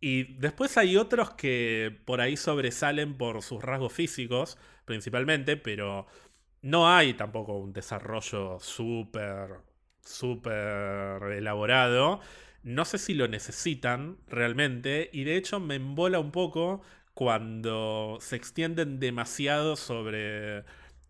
Y 0.00 0.34
después 0.38 0.76
hay 0.76 0.96
otros 0.96 1.30
que 1.30 1.96
por 2.04 2.20
ahí 2.20 2.36
sobresalen 2.36 3.16
por 3.16 3.42
sus 3.42 3.62
rasgos 3.62 3.92
físicos, 3.92 4.58
principalmente, 4.88 5.56
pero 5.56 6.06
no 6.62 6.88
hay 6.88 7.14
tampoco 7.14 7.56
un 7.58 7.72
desarrollo 7.72 8.58
súper, 8.58 9.60
súper 10.04 11.22
elaborado. 11.32 12.20
No 12.64 12.84
sé 12.84 12.98
si 12.98 13.14
lo 13.14 13.28
necesitan 13.28 14.18
realmente, 14.26 15.10
y 15.12 15.24
de 15.24 15.36
hecho 15.36 15.60
me 15.60 15.76
embola 15.76 16.18
un 16.18 16.32
poco 16.32 16.82
cuando 17.14 18.18
se 18.20 18.36
extienden 18.36 18.98
demasiado 19.00 19.76
sobre, 19.76 20.64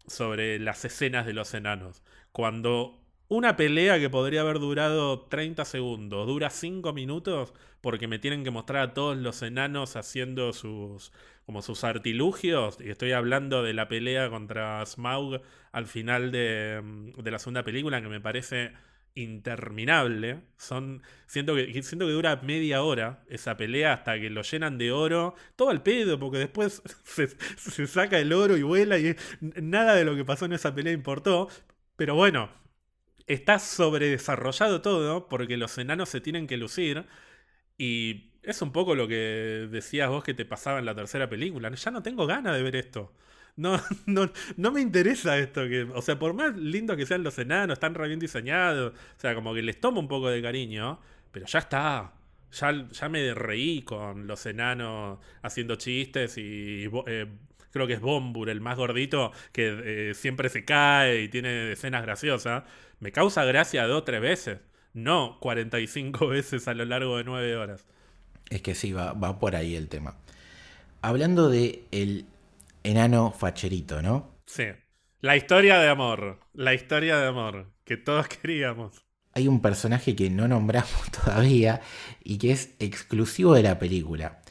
sobre 0.07 0.59
las 0.59 0.85
escenas 0.85 1.25
de 1.27 1.35
los 1.35 1.55
enanos. 1.55 2.03
Cuando 2.33 3.01
una 3.29 3.57
pelea 3.57 3.99
que 3.99 4.11
podría 4.11 4.41
haber 4.43 4.59
durado 4.59 5.21
30 5.23 5.65
segundos 5.65 6.27
dura 6.27 6.51
5 6.51 6.93
minutos 6.93 7.55
porque 7.81 8.09
me 8.09 8.19
tienen 8.19 8.45
que 8.45 8.51
mostrar 8.51 8.83
a 8.83 8.95
todos 8.95 9.17
los 9.17 9.43
enanos 9.43 9.97
haciendo 9.97 10.53
sus 10.53 11.13
como 11.47 11.63
sus 11.63 11.85
artilugios 11.85 12.79
y 12.81 12.91
estoy 12.91 13.13
hablando 13.13 13.63
de 13.63 13.73
la 13.75 13.89
pelea 13.89 14.29
contra 14.31 14.85
Smaug 14.85 15.41
al 15.73 15.87
final 15.87 16.31
de, 16.33 16.83
de 17.17 17.31
la 17.31 17.39
segunda 17.39 17.63
película 17.65 18.03
que 18.03 18.09
me 18.09 18.21
parece 18.21 18.73
interminable. 19.19 20.41
Son, 20.57 21.03
siento, 21.27 21.55
que, 21.55 21.83
siento 21.83 22.07
que 22.07 22.13
dura 22.13 22.37
media 22.43 22.83
hora 22.83 23.25
esa 23.29 23.57
pelea 23.57 23.93
hasta 23.95 24.19
que 24.19 24.31
lo 24.31 24.43
llenan 24.43 24.79
de 24.79 24.93
oro. 24.93 25.35
Todo 25.57 25.71
al 25.71 25.83
pedo, 25.83 26.19
porque 26.19 26.39
después 26.39 26.83
se, 27.57 27.87
saca 27.87 28.19
el 28.19 28.33
oro 28.33 28.57
y 28.57 28.63
vuela 28.63 28.99
y 28.99 29.17
nada 29.41 29.95
de 29.95 30.05
lo 30.05 30.17
que 30.17 30.25
pasó 30.25 30.45
en 30.47 30.53
esa 30.53 30.75
pelea 30.75 30.93
importó. 30.93 31.49
Pero 31.97 32.15
bueno, 32.15 32.51
está 33.29 33.59
sobredesarrollado 33.59 34.83
todo 34.83 35.29
porque 35.29 35.57
los 35.57 35.77
enanos 35.79 36.09
se 36.09 36.21
tienen 36.21 36.47
que 36.47 36.57
lucir. 36.57 37.07
Y 37.79 38.33
es 38.43 38.63
un 38.63 38.73
poco 38.73 38.95
lo 38.95 39.09
que 39.09 39.69
decías 39.71 40.09
vos 40.11 40.25
que 40.25 40.35
te 40.35 40.45
pasaba 40.45 40.79
en 40.79 40.87
la 40.87 40.95
tercera 40.95 41.29
película. 41.29 41.71
Ya 41.75 41.91
no 41.91 42.03
tengo 42.03 42.27
ganas 42.27 42.57
de 42.57 42.63
ver 42.63 42.77
esto. 42.77 43.13
No, 43.57 43.81
no, 44.07 44.31
no 44.57 44.73
me 44.73 44.81
interesa 44.81 45.39
esto. 45.39 45.69
Que, 45.69 45.83
o 45.83 46.03
sea, 46.03 46.19
por 46.19 46.35
más 46.35 46.57
lindo 46.57 46.97
que 46.97 47.07
sean 47.07 47.23
los 47.23 47.39
enanos, 47.39 47.75
están 47.75 47.95
re 47.95 48.09
bien 48.09 48.21
diseñados. 48.21 48.95
O 48.95 49.21
sea, 49.21 49.35
como 49.35 49.55
que 49.55 49.63
les 49.63 49.81
tomo 49.81 50.01
un 50.01 50.09
poco 50.09 50.31
de 50.31 50.43
cariño. 50.43 51.01
Pero 51.33 51.47
ya 51.47 51.61
está. 51.61 52.15
Ya, 52.53 52.89
ya 52.91 53.09
me 53.11 53.35
reí 53.35 53.83
con 53.83 54.27
los 54.27 54.47
enanos 54.47 55.19
haciendo 55.43 55.77
chistes 55.77 56.39
y 56.39 56.89
eh, 57.07 57.27
creo 57.71 57.87
que 57.87 57.95
es 57.95 58.01
Bombur, 58.01 58.51
el 58.51 58.61
más 58.61 58.77
gordito, 58.77 59.33
que 59.53 60.11
eh, 60.11 60.15
siempre 60.15 60.49
se 60.49 60.65
cae 60.65 61.23
y 61.23 61.29
tiene 61.29 61.73
escenas 61.73 62.03
graciosas. 62.03 62.65
Me 63.01 63.13
causa 63.13 63.45
gracia 63.45 63.87
dos 63.87 64.03
o 64.03 64.05
tres 64.05 64.21
veces. 64.21 64.59
No 64.95 65.39
45 65.41 66.27
veces 66.29 66.69
a 66.69 66.75
lo 66.75 66.85
largo 66.85 67.17
de 67.19 67.25
nueve 67.25 67.57
horas. 67.57 67.87
Es 68.51 68.63
que 68.63 68.75
sí, 68.75 68.93
va, 68.93 69.13
va 69.13 69.39
por 69.39 69.57
ahí 69.57 69.77
el 69.77 69.89
tema. 69.89 70.17
Hablando 71.03 71.49
de 71.49 71.85
el 71.93 72.27
enano 72.83 73.33
facherito, 73.33 74.03
¿no? 74.03 74.35
Sí. 74.47 74.65
La 75.21 75.37
historia 75.37 75.79
de 75.79 75.89
amor. 75.89 76.41
La 76.55 76.75
historia 76.75 77.19
de 77.19 77.27
amor 77.27 77.67
que 77.89 77.97
todos 77.97 78.29
queríamos. 78.43 79.05
Hay 79.33 79.49
un 79.49 79.61
personaje 79.61 80.15
que 80.15 80.31
no 80.31 80.47
nombramos 80.47 81.11
todavía 81.25 81.81
y 82.23 82.39
que 82.39 82.53
es 82.53 82.75
exclusivo 82.79 83.55
de 83.55 83.63
la 83.63 83.79
película, 83.79 84.43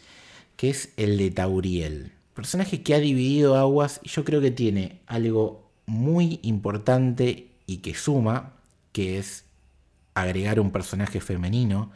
que 0.58 0.70
es 0.70 0.94
el 0.98 1.18
de 1.18 1.32
Tauriel. 1.32 2.17
Personaje 2.38 2.84
que 2.84 2.94
ha 2.94 3.00
dividido 3.00 3.56
aguas 3.56 4.00
y 4.04 4.10
yo 4.10 4.24
creo 4.24 4.40
que 4.40 4.52
tiene 4.52 5.02
algo 5.08 5.72
muy 5.88 6.40
importante 6.44 7.48
y 7.66 7.78
que 7.78 7.96
suma, 7.96 8.54
que 8.92 9.18
es 9.18 9.46
agregar 10.14 10.60
un 10.60 10.70
personaje 10.70 11.20
femenino, 11.20 11.92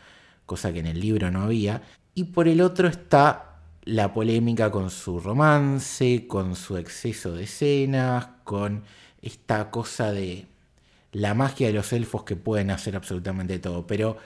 cosa 0.47 0.73
que 0.73 0.79
en 0.79 0.87
el 0.87 0.99
libro 0.99 1.29
no 1.29 1.43
había. 1.43 1.83
Y 2.15 2.23
por 2.23 2.47
el 2.47 2.61
otro 2.61 2.87
está 2.87 3.59
la 3.83 4.15
polémica 4.15 4.71
con 4.71 4.89
su 4.89 5.19
romance, 5.19 6.25
con 6.25 6.55
su 6.55 6.75
exceso 6.75 7.33
de 7.33 7.43
escenas, 7.43 8.29
con 8.43 8.81
esta 9.21 9.69
cosa 9.69 10.11
de 10.11 10.47
la 11.11 11.35
magia 11.35 11.67
de 11.67 11.73
los 11.73 11.93
elfos 11.93 12.23
que 12.23 12.35
pueden 12.35 12.71
hacer 12.71 12.95
absolutamente 12.95 13.59
todo. 13.59 13.85
Pero, 13.85 14.17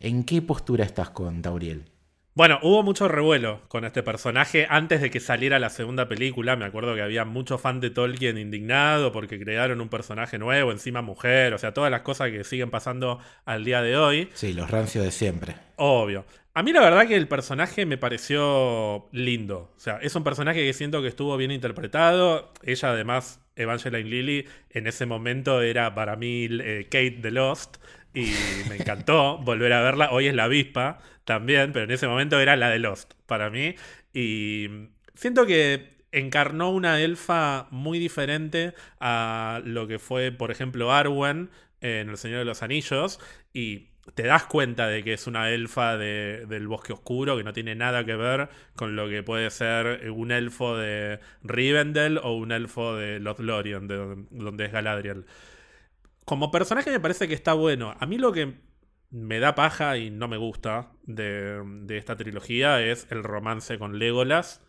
¿en 0.00 0.24
qué 0.24 0.42
postura 0.42 0.84
estás 0.84 1.10
con 1.10 1.42
Tauriel? 1.42 1.84
Bueno, 2.32 2.60
hubo 2.62 2.84
mucho 2.84 3.08
revuelo 3.08 3.62
con 3.66 3.84
este 3.84 4.04
personaje 4.04 4.64
antes 4.70 5.00
de 5.00 5.10
que 5.10 5.18
saliera 5.18 5.58
la 5.58 5.68
segunda 5.68 6.06
película. 6.06 6.54
Me 6.54 6.64
acuerdo 6.64 6.94
que 6.94 7.02
había 7.02 7.24
mucho 7.24 7.58
fan 7.58 7.80
de 7.80 7.90
Tolkien 7.90 8.38
indignado 8.38 9.10
porque 9.10 9.40
crearon 9.40 9.80
un 9.80 9.88
personaje 9.88 10.38
nuevo, 10.38 10.70
encima 10.70 11.02
mujer, 11.02 11.52
o 11.54 11.58
sea, 11.58 11.74
todas 11.74 11.90
las 11.90 12.02
cosas 12.02 12.30
que 12.30 12.44
siguen 12.44 12.70
pasando 12.70 13.18
al 13.44 13.64
día 13.64 13.82
de 13.82 13.96
hoy. 13.96 14.28
Sí, 14.34 14.52
los 14.52 14.70
rancios 14.70 15.04
de 15.04 15.10
siempre. 15.10 15.56
Obvio. 15.74 16.24
A 16.54 16.62
mí 16.62 16.72
la 16.72 16.80
verdad 16.80 17.08
que 17.08 17.16
el 17.16 17.26
personaje 17.26 17.84
me 17.84 17.98
pareció 17.98 19.08
lindo. 19.10 19.72
O 19.76 19.80
sea, 19.80 19.98
es 20.00 20.14
un 20.14 20.22
personaje 20.22 20.60
que 20.60 20.72
siento 20.72 21.02
que 21.02 21.08
estuvo 21.08 21.36
bien 21.36 21.50
interpretado. 21.50 22.52
Ella 22.62 22.90
además, 22.90 23.40
Evangeline 23.56 24.08
Lilly, 24.08 24.46
en 24.70 24.86
ese 24.86 25.04
momento 25.04 25.62
era 25.62 25.94
para 25.94 26.14
mí 26.14 26.48
eh, 26.50 26.84
Kate 26.84 27.18
the 27.22 27.30
Lost 27.32 27.78
y 28.14 28.32
me 28.68 28.76
encantó 28.76 29.38
volver 29.38 29.72
a 29.72 29.82
verla. 29.82 30.10
Hoy 30.10 30.26
es 30.26 30.34
la 30.34 30.44
avispa 30.44 30.98
también, 31.24 31.72
pero 31.72 31.84
en 31.84 31.90
ese 31.90 32.08
momento 32.08 32.40
era 32.40 32.56
la 32.56 32.70
de 32.70 32.78
Lost 32.78 33.14
para 33.26 33.50
mí. 33.50 33.74
Y 34.12 34.68
siento 35.14 35.46
que 35.46 36.00
encarnó 36.12 36.70
una 36.70 37.00
elfa 37.00 37.68
muy 37.70 37.98
diferente 37.98 38.74
a 38.98 39.60
lo 39.64 39.86
que 39.86 39.98
fue, 39.98 40.32
por 40.32 40.50
ejemplo, 40.50 40.92
Arwen 40.92 41.50
en 41.80 42.10
El 42.10 42.16
Señor 42.16 42.40
de 42.40 42.44
los 42.44 42.62
Anillos. 42.62 43.20
Y 43.52 43.90
te 44.14 44.24
das 44.24 44.44
cuenta 44.44 44.88
de 44.88 45.04
que 45.04 45.12
es 45.12 45.28
una 45.28 45.50
elfa 45.50 45.96
del 45.96 46.66
bosque 46.66 46.92
oscuro, 46.92 47.36
que 47.36 47.44
no 47.44 47.52
tiene 47.52 47.76
nada 47.76 48.04
que 48.04 48.16
ver 48.16 48.48
con 48.74 48.96
lo 48.96 49.08
que 49.08 49.22
puede 49.22 49.50
ser 49.50 50.10
un 50.10 50.32
elfo 50.32 50.76
de 50.76 51.20
Rivendell 51.44 52.18
o 52.18 52.34
un 52.34 52.50
elfo 52.50 52.96
de 52.96 53.20
Lothlorien, 53.20 53.86
de 53.86 53.96
donde 54.30 54.64
es 54.64 54.72
Galadriel 54.72 55.26
como 56.30 56.52
personaje 56.52 56.92
me 56.92 57.00
parece 57.00 57.26
que 57.26 57.34
está 57.34 57.54
bueno. 57.54 57.96
A 57.98 58.06
mí 58.06 58.16
lo 58.16 58.30
que 58.30 58.60
me 59.10 59.40
da 59.40 59.56
paja 59.56 59.98
y 59.98 60.10
no 60.10 60.28
me 60.28 60.36
gusta 60.36 60.92
de, 61.02 61.60
esta 61.88 62.16
trilogía 62.16 62.80
es 62.80 63.08
el 63.10 63.24
romance 63.24 63.80
con 63.80 63.98
Legolas 63.98 64.62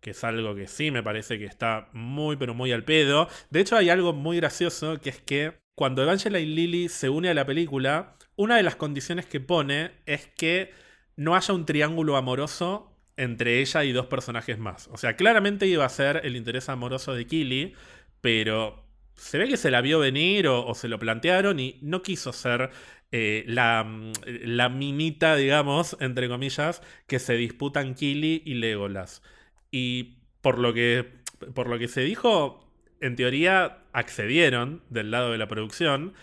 que 0.00 0.12
es 0.12 0.24
algo 0.24 0.54
que 0.54 0.66
sí 0.68 0.90
me 0.90 1.02
parece 1.02 1.38
que 1.38 1.44
está 1.44 1.90
muy 1.92 2.36
pero 2.36 2.54
muy 2.54 2.72
al 2.72 2.84
pedo. 2.84 3.28
De 3.50 3.60
hecho 3.60 3.76
hay 3.76 3.90
algo 3.90 4.14
muy 4.14 4.38
gracioso 4.38 5.00
que 5.02 5.10
es 5.10 5.20
que 5.20 5.60
cuando 5.74 6.02
Evangeline 6.02 6.54
Lily 6.54 6.88
se 6.88 7.10
une 7.10 7.28
a 7.28 7.34
la 7.34 7.44
película, 7.44 8.16
una 8.34 8.56
de 8.56 8.62
las 8.62 8.76
condiciones 8.76 9.26
que 9.26 9.38
pone 9.38 9.90
es 10.06 10.28
que 10.28 10.72
no 11.16 11.36
haya 11.36 11.52
un 11.52 11.66
triángulo 11.66 12.16
amoroso 12.16 12.96
entre 13.18 13.60
ella 13.60 13.84
y 13.84 13.92
dos 13.92 14.06
personajes 14.06 14.58
más. 14.58 14.88
O 14.90 14.96
sea, 14.96 15.14
claramente 15.16 15.66
iba 15.66 15.84
a 15.84 15.90
ser 15.90 16.22
el 16.24 16.36
interés 16.36 16.70
amoroso 16.70 17.12
de 17.12 17.26
Killy, 17.26 17.74
pero 18.22 18.81
se 19.22 19.38
ve 19.38 19.48
que 19.48 19.56
se 19.56 19.70
la 19.70 19.80
vio 19.80 20.00
venir 20.00 20.48
o, 20.48 20.74
se 20.74 20.88
lo 20.88 20.98
plantearon 20.98 21.60
y 21.60 21.78
no 21.80 22.02
quiso 22.02 22.32
ser 22.32 22.70
eh, 23.12 23.44
la, 23.46 23.86
la, 24.26 24.68
minita, 24.68 25.36
digamos, 25.36 25.96
entre 26.00 26.28
comillas, 26.28 26.82
que 27.06 27.20
se 27.20 27.34
disputan 27.34 27.94
Kili 27.94 28.42
y 28.44 28.54
Legolas. 28.54 29.22
Y 29.70 30.16
por 30.40 30.58
lo 30.58 30.74
que, 30.74 31.08
por 31.54 31.68
lo 31.68 31.78
que 31.78 31.86
se 31.86 32.00
dijo, 32.00 32.68
en 33.00 33.14
teoría 33.14 33.84
accedieron 33.92 34.82
del 34.90 35.12
lado 35.12 35.30
de 35.30 35.38
la 35.38 35.46
producción. 35.46 36.14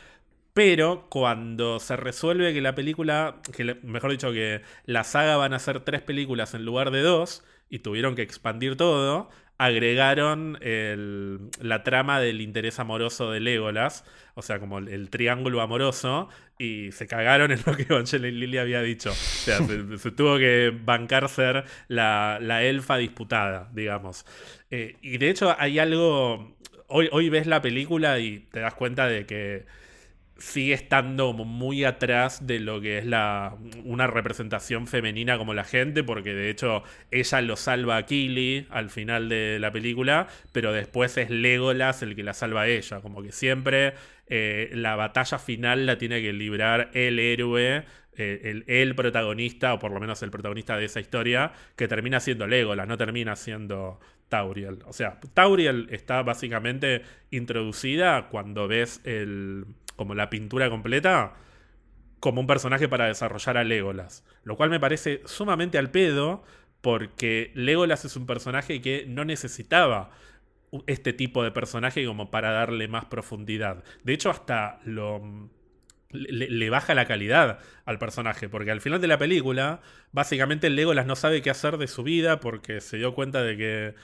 Pero 0.54 1.08
cuando 1.10 1.80
se 1.80 1.96
resuelve 1.96 2.54
que 2.54 2.60
la 2.60 2.76
película, 2.76 3.42
que 3.56 3.76
mejor 3.82 4.12
dicho, 4.12 4.34
que 4.34 4.62
la 4.86 5.06
saga 5.06 5.38
van 5.38 5.54
a 5.54 5.60
ser 5.60 5.80
tres 5.82 6.02
películas 6.02 6.54
en 6.54 6.66
lugar 6.66 6.92
de 6.92 7.02
dos, 7.02 7.46
y 7.70 7.80
tuvieron 7.80 8.16
que 8.16 8.24
expandir 8.24 8.76
todo, 8.76 9.30
agregaron 9.60 10.58
la 10.62 11.84
trama 11.84 12.22
del 12.22 12.40
interés 12.40 12.80
amoroso 12.80 13.30
de 13.32 13.42
Legolas, 13.42 14.06
o 14.34 14.42
sea, 14.42 14.58
como 14.58 14.80
el, 14.80 15.10
triángulo 15.10 15.62
amoroso, 15.62 16.30
y 16.58 16.94
se 16.94 17.08
cagaron 17.08 17.52
en 17.52 17.60
lo 17.66 17.76
que 17.76 17.84
Evangeline 17.84 18.40
Lily 18.40 18.58
había 18.58 18.82
dicho. 18.82 19.12
O 19.12 19.14
sea, 19.14 19.58
se, 19.58 20.12
tuvo 20.12 20.38
que 20.38 20.74
bancar 20.74 21.28
ser 21.28 21.66
la, 21.90 22.40
elfa 22.64 22.96
disputada, 22.96 23.70
digamos. 23.74 24.26
Eh, 24.72 24.96
y 25.02 25.18
de 25.18 25.30
hecho 25.30 25.54
hay 25.60 25.78
algo, 25.78 26.56
hoy, 26.88 27.10
hoy 27.12 27.30
ves 27.30 27.46
la 27.46 27.62
película 27.62 28.18
y 28.20 28.40
te 28.40 28.62
das 28.62 28.76
cuenta 28.76 29.08
de 29.08 29.26
que 29.26 29.66
sigue 30.40 30.74
estando 30.74 31.34
muy 31.34 31.84
atrás 31.84 32.48
de 32.48 32.60
lo 32.60 32.82
que 32.82 32.98
es 32.98 33.06
la 33.06 33.56
una 33.84 34.08
representación 34.08 34.88
femenina 34.88 35.38
como 35.38 35.54
la 35.54 35.64
gente, 35.64 36.04
porque 36.04 36.34
de 36.34 36.50
hecho 36.50 36.84
ella 37.12 37.42
lo 37.42 37.56
salva 37.56 37.98
a 37.98 38.06
Killy 38.06 38.68
al 38.70 38.90
final 38.90 39.30
de 39.30 39.58
la 39.60 39.72
película, 39.72 40.28
pero 40.52 40.72
después 40.72 41.18
es 41.18 41.30
Legolas 41.30 42.02
el 42.02 42.16
que 42.16 42.24
la 42.24 42.34
salva 42.34 42.62
a 42.62 42.68
ella, 42.68 43.02
como 43.02 43.22
que 43.22 43.32
siempre 43.32 43.94
eh, 44.28 44.72
la 44.74 44.96
batalla 44.96 45.40
final 45.40 45.86
la 45.86 45.98
tiene 45.98 46.22
que 46.22 46.34
librar 46.34 46.90
el 46.94 47.20
héroe, 47.20 47.84
eh, 48.16 48.42
el, 48.44 48.64
el, 48.68 48.96
protagonista, 48.96 49.74
o 49.74 49.80
por 49.80 49.92
lo 49.92 50.00
menos 50.00 50.24
el 50.24 50.32
protagonista 50.32 50.78
de 50.78 50.86
esa 50.86 51.00
historia, 51.00 51.52
que 51.76 51.88
termina 51.88 52.20
siendo 52.20 52.48
Legolas, 52.48 52.88
no 52.88 52.98
termina 52.98 53.36
siendo 53.36 54.00
Tauriel. 54.30 54.80
O 54.86 54.94
sea, 54.94 55.20
Tauriel 55.34 55.88
está 55.90 56.22
básicamente 56.22 57.02
introducida 57.32 58.30
cuando 58.30 58.68
ves 58.68 59.02
el 59.04 59.66
como 60.00 60.16
la 60.16 60.30
pintura 60.30 60.70
completa, 60.70 61.34
como 62.22 62.40
un 62.40 62.48
personaje 62.48 62.88
para 62.88 63.08
desarrollar 63.08 63.58
a 63.58 63.66
Legolas. 63.66 64.24
Lo 64.46 64.56
cual 64.56 64.70
me 64.70 64.80
parece 64.80 65.22
sumamente 65.26 65.78
al 65.78 65.92
pedo, 65.92 66.42
porque 66.80 67.52
Legolas 67.54 68.06
es 68.06 68.16
un 68.16 68.26
personaje 68.26 68.80
que 68.80 69.04
no 69.10 69.26
necesitaba 69.26 70.12
este 70.88 71.12
tipo 71.12 71.44
de 71.44 71.52
personaje 71.52 72.06
como 72.06 72.32
para 72.32 72.52
darle 72.52 72.88
más 72.88 73.06
profundidad. 73.06 73.84
De 74.06 74.14
hecho, 74.14 74.30
hasta 74.30 74.80
lo. 74.86 75.50
Le, 76.12 76.70
baja 76.70 76.96
la 76.96 77.06
calidad 77.06 77.60
al 77.84 78.00
personaje, 78.00 78.48
porque 78.48 78.72
al 78.72 78.80
final 78.80 79.02
de 79.02 79.08
la 79.08 79.18
película, 79.18 79.82
básicamente 80.14 80.70
Legolas 80.70 81.08
no 81.08 81.18
sabe 81.18 81.42
qué 81.42 81.50
hacer 81.50 81.78
de 81.78 81.88
su 81.88 82.04
vida 82.04 82.40
porque 82.40 82.80
se 82.80 82.96
dio 82.96 83.14
cuenta 83.14 83.44
de 83.44 83.58
que 83.58 83.96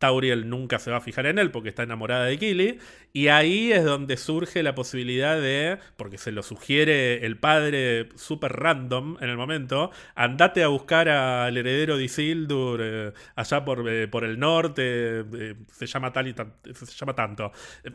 Tauriel 0.00 0.48
nunca 0.48 0.78
se 0.78 0.90
va 0.90 0.96
a 0.96 1.00
fijar 1.00 1.26
en 1.26 1.38
él 1.38 1.50
porque 1.50 1.68
está 1.68 1.84
enamorada 1.84 2.24
de 2.24 2.38
Killy. 2.38 2.78
Y 3.12 3.28
ahí 3.28 3.70
es 3.70 3.84
donde 3.84 4.16
surge 4.16 4.62
la 4.62 4.74
posibilidad 4.74 5.38
de, 5.40 5.78
porque 5.96 6.16
se 6.16 6.32
lo 6.32 6.42
sugiere 6.42 7.26
el 7.26 7.36
padre 7.36 8.08
súper 8.16 8.54
random 8.54 9.18
en 9.20 9.28
el 9.28 9.36
momento, 9.36 9.90
andate 10.14 10.62
a 10.62 10.68
buscar 10.68 11.08
al 11.08 11.56
heredero 11.56 11.98
de 11.98 12.04
Isildur 12.04 12.80
eh, 12.82 13.12
allá 13.36 13.64
por, 13.64 13.88
eh, 13.88 14.08
por, 14.08 14.24
el 14.24 14.38
norte, 14.38 15.20
eh, 15.20 15.54
se 15.70 15.86
llama 15.86 16.12
tal 16.12 16.28
y 16.28 16.34
se 16.34 16.96
llama 16.96 17.14
tanto. 17.14 17.52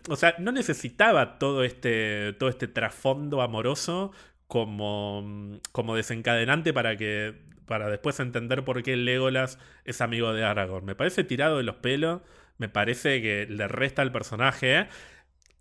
O 0.10 0.16
sea, 0.16 0.36
no 0.38 0.51
necesitaba 0.51 1.39
todo 1.39 1.64
este, 1.64 2.34
todo 2.34 2.49
este 2.49 2.68
trasfondo 2.68 3.41
amoroso 3.41 4.12
como, 4.47 5.60
como 5.72 5.95
desencadenante 5.95 6.72
para 6.72 6.97
que 6.97 7.55
para 7.66 7.89
después 7.89 8.20
entender 8.20 8.63
por 8.63 8.84
qué 8.84 8.95
Legolas 8.95 9.59
es 9.84 10.01
amigo 10.01 10.34
de 10.34 10.43
Aragorn. 10.43 10.86
Me 10.86 10.95
parece 10.95 11.24
tirado 11.24 11.57
de 11.57 11.63
los 11.63 11.76
pelos, 11.78 12.22
me 12.57 12.70
parece 12.70 13.22
que 13.22 13.47
le 13.49 13.68
resta 13.68 14.01
al 14.01 14.11
personaje. 14.11 14.88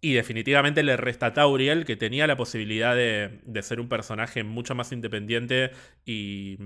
Y 0.00 0.12
definitivamente 0.12 0.82
le 0.82 0.98
resta 0.98 1.26
a 1.26 1.32
Tauriel, 1.32 1.86
que 1.86 1.96
tenía 1.96 2.26
la 2.26 2.36
posibilidad 2.36 2.94
de, 2.94 3.40
ser 3.62 3.80
un 3.80 3.88
personaje 3.88 4.44
mucho 4.44 4.74
más 4.74 4.92
independiente 4.92 5.70
y, 6.04 6.58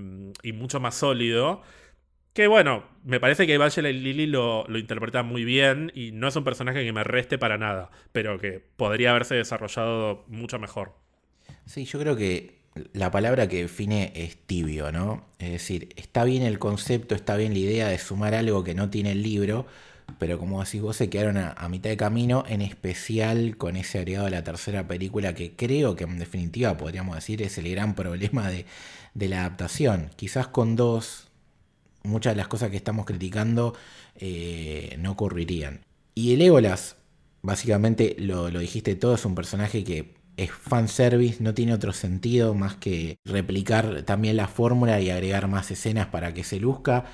mucho 0.53 0.81
más 0.81 0.95
sólido. 0.95 1.61
Que 2.33 2.47
bueno, 2.47 2.85
me 3.05 3.19
parece 3.21 3.47
que 3.47 3.53
Evangeline 3.53 4.03
Lily 4.03 4.27
lo, 4.27 4.65
lo 4.67 4.77
interpreta 4.77 5.23
muy 5.23 5.45
bien 5.45 5.91
y 5.95 6.11
no 6.11 6.27
es 6.27 6.35
un 6.35 6.43
personaje 6.43 6.83
que 6.83 6.91
me 6.91 7.03
reste 7.05 7.37
para 7.37 7.57
nada, 7.57 7.91
pero 8.11 8.39
que 8.39 8.61
podría 8.75 9.11
haberse 9.11 9.35
desarrollado 9.35 10.25
mucho 10.27 10.59
mejor. 10.59 10.95
Sí, 11.65 11.85
yo 11.85 11.97
creo 11.99 12.17
que 12.17 12.58
la 12.93 13.11
palabra 13.11 13.47
que 13.47 13.63
define 13.63 14.11
es 14.15 14.37
tibio, 14.37 14.91
¿no? 14.91 15.25
Es 15.39 15.51
decir, 15.51 15.89
está 15.95 16.23
bien 16.23 16.43
el 16.43 16.59
concepto, 16.59 17.15
está 17.15 17.35
bien 17.35 17.53
la 17.53 17.59
idea 17.59 17.87
de 17.87 17.97
sumar 17.97 18.35
algo 18.35 18.63
que 18.63 18.75
no 18.75 18.89
tiene 18.89 19.11
el 19.11 19.23
libro, 19.23 19.65
pero 20.17 20.39
como 20.39 20.63
decís 20.63 20.81
vos, 20.81 20.95
se 20.95 21.09
quedaron 21.09 21.37
a, 21.37 21.69
mitad 21.69 21.89
de 21.89 21.97
camino, 21.97 22.43
en 22.47 22.61
especial 22.61 23.57
con 23.57 23.75
ese 23.75 23.99
agregado 23.99 24.25
de 24.25 24.31
la 24.31 24.43
tercera 24.43 24.87
película, 24.87 25.35
que 25.35 25.55
creo 25.55 25.95
que 25.95 26.05
en 26.05 26.19
definitiva 26.19 26.77
podríamos 26.77 27.15
decir 27.15 27.41
es 27.41 27.57
el 27.57 27.69
gran 27.69 27.95
problema 27.95 28.49
de, 28.49 28.65
la 29.27 29.41
adaptación. 29.41 30.09
Quizás 30.15 30.47
con 30.47 30.75
dos, 30.75 31.27
muchas 32.03 32.33
de 32.33 32.37
las 32.37 32.47
cosas 32.47 32.71
que 32.71 32.77
estamos 32.77 33.05
criticando 33.05 33.75
eh, 34.15 34.95
no 34.99 35.11
ocurrirían. 35.11 35.81
Y 36.15 36.33
el 36.33 36.41
Ébolas, 36.41 36.97
básicamente 37.41 38.15
lo, 38.19 38.49
lo 38.49 38.59
dijiste 38.59 38.95
todo, 38.95 39.15
es 39.15 39.25
un 39.25 39.35
personaje 39.35 39.83
que 39.83 40.18
es 40.43 40.51
fanservice, 40.51 41.43
no 41.43 41.53
tiene 41.53 41.73
otro 41.73 41.91
sentido 41.91 42.53
más 42.53 42.75
que 42.75 43.19
replicar 43.25 44.03
también 44.03 44.37
la 44.37 44.47
fórmula 44.47 45.01
y 45.01 45.09
agregar 45.09 45.47
más 45.49 45.69
escenas 45.69 46.07
para 46.07 46.33
que 46.33 46.45
se 46.45 46.59
luzca. 46.59 47.05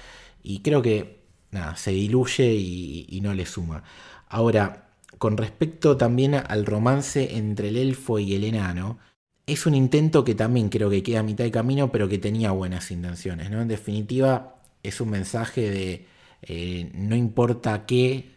Y 0.43 0.59
creo 0.59 0.82
que 0.84 1.21
nada, 1.51 1.76
se 1.76 1.91
diluye 1.91 2.53
y, 2.53 3.19
no 3.23 3.34
le 3.34 3.47
suma. 3.47 3.84
Ahora, 4.30 4.89
con 5.17 5.38
respecto 5.38 5.97
también 5.97 6.36
al 6.36 6.65
romance 6.67 7.38
entre 7.38 7.69
el 7.69 7.78
elfo 7.78 8.19
y 8.19 8.36
el 8.36 8.43
enano, 8.43 8.99
es 9.47 9.65
un 9.65 9.73
intento 9.73 10.23
que 10.23 10.36
también 10.36 10.69
creo 10.69 10.89
que 10.91 11.01
queda 11.03 11.21
a 11.21 11.23
mitad 11.23 11.45
de 11.45 11.51
camino, 11.51 11.91
pero 11.91 12.07
que 12.07 12.19
tenía 12.19 12.51
buenas 12.51 12.91
intenciones. 12.91 13.49
¿no? 13.49 13.61
En 13.61 13.67
definitiva, 13.67 14.57
es 14.84 15.01
un 15.01 15.09
mensaje 15.09 15.71
de 15.71 16.05
eh, 16.43 16.91
no 16.93 17.15
importa 17.15 17.86
qué, 17.88 18.35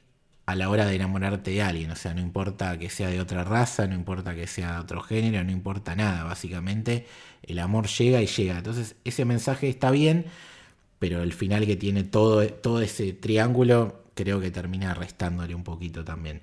a 0.48 0.54
la 0.54 0.70
hora 0.70 0.86
de 0.86 0.94
enamorarte 0.94 1.50
de 1.50 1.60
alguien. 1.60 1.90
O 1.90 1.94
sea, 1.94 2.14
no 2.14 2.22
importa 2.22 2.78
que 2.78 2.88
sea 2.88 3.08
de 3.10 3.20
otra 3.20 3.44
raza, 3.44 3.86
no 3.86 3.94
importa 3.94 4.34
que 4.34 4.46
sea 4.46 4.72
de 4.72 4.78
otro 4.78 5.02
género, 5.02 5.44
no 5.44 5.50
importa 5.52 5.94
nada. 5.94 6.24
Básicamente, 6.24 7.06
el 7.42 7.58
amor 7.58 7.86
llega 7.86 8.22
y 8.22 8.26
llega. 8.26 8.56
Entonces, 8.56 8.96
ese 9.04 9.26
mensaje 9.26 9.68
está 9.68 9.90
bien, 9.90 10.24
pero 10.98 11.22
el 11.22 11.34
final 11.34 11.66
que 11.66 11.76
tiene 11.76 12.02
todo, 12.02 12.48
todo 12.48 12.80
ese 12.80 13.12
triángulo, 13.12 14.04
creo 14.14 14.40
que 14.40 14.50
termina 14.50 14.94
restándole 14.94 15.54
un 15.54 15.64
poquito 15.64 16.02
también. 16.02 16.40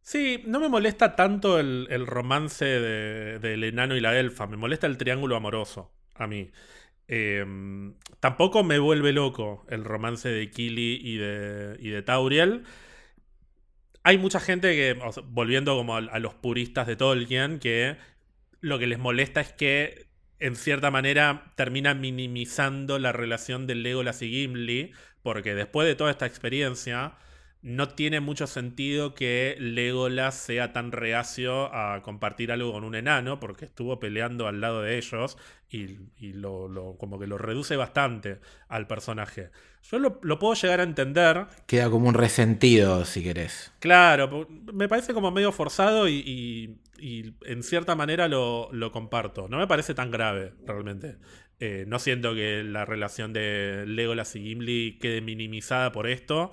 Sí, 0.00 0.42
no 0.44 0.58
me 0.58 0.68
molesta 0.68 1.14
tanto 1.14 1.60
el, 1.60 2.06
romance 2.08 2.64
del 2.64 3.62
enano 3.62 3.94
y 3.94 4.00
la 4.00 4.18
elfa, 4.18 4.48
me 4.48 4.56
molesta 4.56 4.88
el 4.88 4.98
triángulo 4.98 5.36
amoroso, 5.36 5.92
a 6.16 6.26
mí. 6.26 6.50
Em, 7.06 7.94
tampoco 8.18 8.64
me 8.64 8.80
vuelve 8.80 9.12
loco 9.12 9.64
el 9.68 9.84
romance 9.84 10.28
de 10.28 10.50
Kili 10.50 11.00
y 11.00 11.18
de, 11.18 11.76
y 11.78 11.90
de 11.90 12.02
Tauriel 12.02 12.64
hay 14.02 14.18
mucha 14.18 14.40
gente 14.40 14.74
que, 14.74 14.98
volviendo 15.26 15.76
como 15.76 15.96
a, 15.96 16.18
los 16.18 16.34
puristas 16.34 16.86
de 16.86 16.96
Tolkien, 16.96 17.58
que 17.58 17.96
lo 18.60 18.78
que 18.78 18.86
les 18.86 18.98
molesta 18.98 19.40
es 19.40 19.52
que 19.52 20.06
en 20.38 20.56
cierta 20.56 20.90
manera 20.90 21.52
termina 21.56 21.94
minimizando 21.94 22.98
la 22.98 23.12
relación 23.12 23.66
de 23.66 23.76
Legolas 23.76 24.22
y 24.22 24.30
Gimli, 24.30 24.92
porque 25.22 25.54
después 25.54 25.86
de 25.86 25.94
toda 25.94 26.10
esta 26.10 26.26
experiencia, 26.26 27.14
no 27.62 27.88
tiene 27.90 28.18
mucho 28.18 28.48
sentido 28.48 29.14
que 29.14 29.56
Legolas 29.60 30.34
sea 30.34 30.72
tan 30.72 30.90
reacio 30.90 31.72
a 31.72 32.02
compartir 32.02 32.50
algo 32.50 32.72
con 32.72 32.82
un 32.82 32.96
enano, 32.96 33.38
porque 33.38 33.66
estuvo 33.66 34.00
peleando 34.00 34.48
al 34.48 34.60
lado 34.60 34.82
de 34.82 34.98
ellos 34.98 35.38
y, 35.70 36.32
lo, 36.32 36.96
como 36.98 37.20
que 37.20 37.28
lo 37.28 37.38
reduce 37.38 37.76
bastante 37.76 38.40
al 38.68 38.88
personaje. 38.88 39.50
Yo 39.90 39.98
lo, 39.98 40.38
puedo 40.38 40.54
llegar 40.54 40.80
a 40.80 40.84
entender. 40.84 41.46
Queda 41.66 41.90
como 41.90 42.08
un 42.08 42.14
resentido, 42.14 43.04
si 43.04 43.22
querés. 43.22 43.72
Claro, 43.80 44.46
me 44.72 44.88
parece 44.88 45.12
como 45.12 45.30
medio 45.30 45.52
forzado 45.52 46.08
y, 46.08 46.78
en 46.98 47.62
cierta 47.62 47.94
manera 47.94 48.28
lo, 48.28 48.90
comparto. 48.92 49.48
No 49.48 49.58
me 49.58 49.66
parece 49.66 49.94
tan 49.94 50.10
grave, 50.10 50.54
realmente. 50.66 51.16
Eh, 51.58 51.84
no 51.86 51.98
siento 51.98 52.34
que 52.34 52.62
la 52.64 52.84
relación 52.84 53.32
de 53.32 53.84
Legolas 53.86 54.34
y 54.34 54.42
Gimli 54.42 54.98
quede 55.00 55.20
minimizada 55.20 55.92
por 55.92 56.08
esto. 56.08 56.52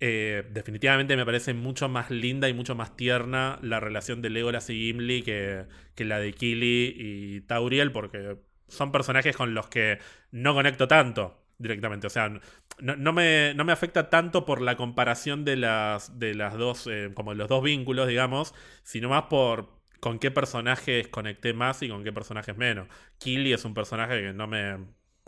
Eh, 0.00 0.44
definitivamente 0.50 1.16
me 1.16 1.24
parece 1.24 1.54
mucho 1.54 1.88
más 1.88 2.10
linda 2.10 2.48
y 2.48 2.54
mucho 2.54 2.74
más 2.74 2.96
tierna 2.96 3.58
la 3.62 3.78
relación 3.80 4.20
de 4.20 4.30
Legolas 4.30 4.68
y 4.68 4.74
Gimli 4.74 5.22
que, 5.22 5.66
la 5.98 6.18
de 6.18 6.32
Kili 6.32 6.94
y 6.98 7.40
Tauriel, 7.42 7.92
porque 7.92 8.36
son 8.68 8.90
personajes 8.90 9.36
con 9.36 9.54
los 9.54 9.68
que 9.68 9.98
no 10.32 10.54
conecto 10.54 10.88
tanto 10.88 11.43
directamente. 11.58 12.06
O 12.06 12.10
sea, 12.10 12.28
no, 12.80 13.12
me, 13.12 13.54
no 13.54 13.64
me, 13.64 13.72
afecta 13.72 14.10
tanto 14.10 14.44
por 14.44 14.60
la 14.60 14.76
comparación 14.76 15.44
de 15.44 15.56
las, 15.56 16.18
de 16.18 16.34
las 16.34 16.54
dos, 16.54 16.86
eh, 16.86 17.10
como 17.14 17.34
los 17.34 17.48
dos 17.48 17.62
vínculos, 17.62 18.08
digamos, 18.08 18.54
sino 18.82 19.08
más 19.08 19.24
por 19.24 19.72
con 20.00 20.18
qué 20.18 20.30
personajes 20.30 21.08
conecté 21.08 21.54
más 21.54 21.82
y 21.82 21.88
con 21.88 22.04
qué 22.04 22.12
personajes 22.12 22.56
menos. 22.56 22.88
Kili 23.18 23.52
es 23.52 23.64
un 23.64 23.74
personaje 23.74 24.20
que 24.20 24.32
no 24.32 24.46
me 24.46 24.78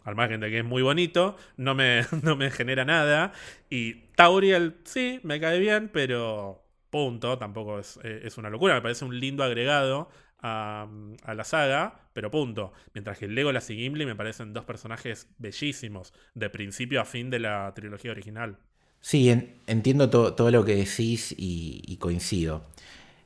al 0.04 0.14
margen 0.14 0.40
de 0.40 0.50
que 0.50 0.58
es 0.58 0.64
muy 0.64 0.82
bonito, 0.82 1.36
no 1.56 1.74
me, 1.74 2.02
no 2.22 2.36
me 2.36 2.50
genera 2.50 2.84
nada. 2.84 3.32
Y 3.70 3.94
Tauriel, 4.14 4.76
sí, 4.84 5.20
me 5.24 5.40
cae 5.40 5.58
bien, 5.58 5.90
pero 5.92 6.62
punto, 6.90 7.38
tampoco 7.38 7.78
es, 7.80 7.98
eh, 8.04 8.22
es 8.24 8.38
una 8.38 8.50
locura, 8.50 8.74
me 8.74 8.82
parece 8.82 9.04
un 9.04 9.18
lindo 9.18 9.42
agregado 9.42 10.08
a, 10.40 10.86
la 11.34 11.44
saga, 11.44 12.08
pero 12.12 12.30
punto. 12.30 12.72
Mientras 12.94 13.18
que 13.18 13.28
Legolas 13.28 13.70
y 13.70 13.76
Gimli 13.76 14.06
me 14.06 14.14
parecen 14.14 14.52
dos 14.52 14.64
personajes 14.64 15.28
bellísimos, 15.38 16.12
de 16.34 16.50
principio 16.50 17.00
a 17.00 17.04
fin 17.04 17.30
de 17.30 17.40
la 17.40 17.72
trilogía 17.74 18.10
original. 18.10 18.58
Sí, 19.00 19.30
entiendo 19.66 20.10
todo 20.10 20.50
lo 20.50 20.64
que 20.64 20.76
decís 20.76 21.34
y, 21.36 21.96
coincido. 22.00 22.64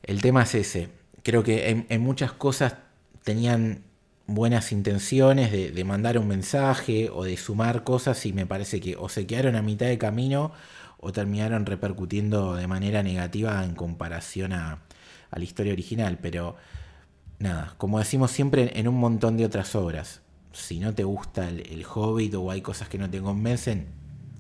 El 0.03 0.21
tema 0.21 0.43
es 0.43 0.55
ese. 0.55 0.89
Creo 1.23 1.43
que 1.43 1.87
en 1.89 2.01
muchas 2.01 2.33
cosas 2.33 2.77
tenían 3.25 3.85
buenas 4.35 4.73
intenciones 4.73 5.51
de, 5.53 5.85
mandar 5.85 6.19
un 6.19 6.29
mensaje 6.29 7.11
o 7.11 7.25
de 7.25 7.37
sumar 7.37 7.85
cosas 7.85 8.25
y 8.27 8.33
me 8.33 8.47
parece 8.47 8.81
que 8.81 8.97
o 8.97 9.09
se 9.09 9.27
quedaron 9.27 9.57
a 9.57 9.63
mitad 9.63 9.87
de 9.87 9.99
camino 9.99 10.53
o 10.99 11.13
terminaron 11.13 11.67
repercutiendo 11.67 12.55
de 12.55 12.67
manera 12.67 13.03
negativa 13.03 13.65
en 13.65 13.75
comparación 13.75 14.53
a, 14.53 14.83
la 15.33 15.45
historia 15.45 15.73
original. 15.73 16.19
Pero 16.21 16.57
nada, 17.41 17.75
como 17.77 17.99
decimos 17.99 18.31
siempre 18.31 18.79
en 18.79 18.87
un 18.87 18.95
montón 18.95 19.37
de 19.37 19.45
otras 19.45 19.75
obras, 19.75 20.23
si 20.53 20.79
no 20.79 20.95
te 20.95 21.03
gusta 21.03 21.49
el, 21.49 21.85
Hobbit 21.85 22.35
o 22.35 22.51
hay 22.51 22.61
cosas 22.61 22.89
que 22.89 22.99
no 22.99 23.11
te 23.11 23.21
convencen, 23.21 23.89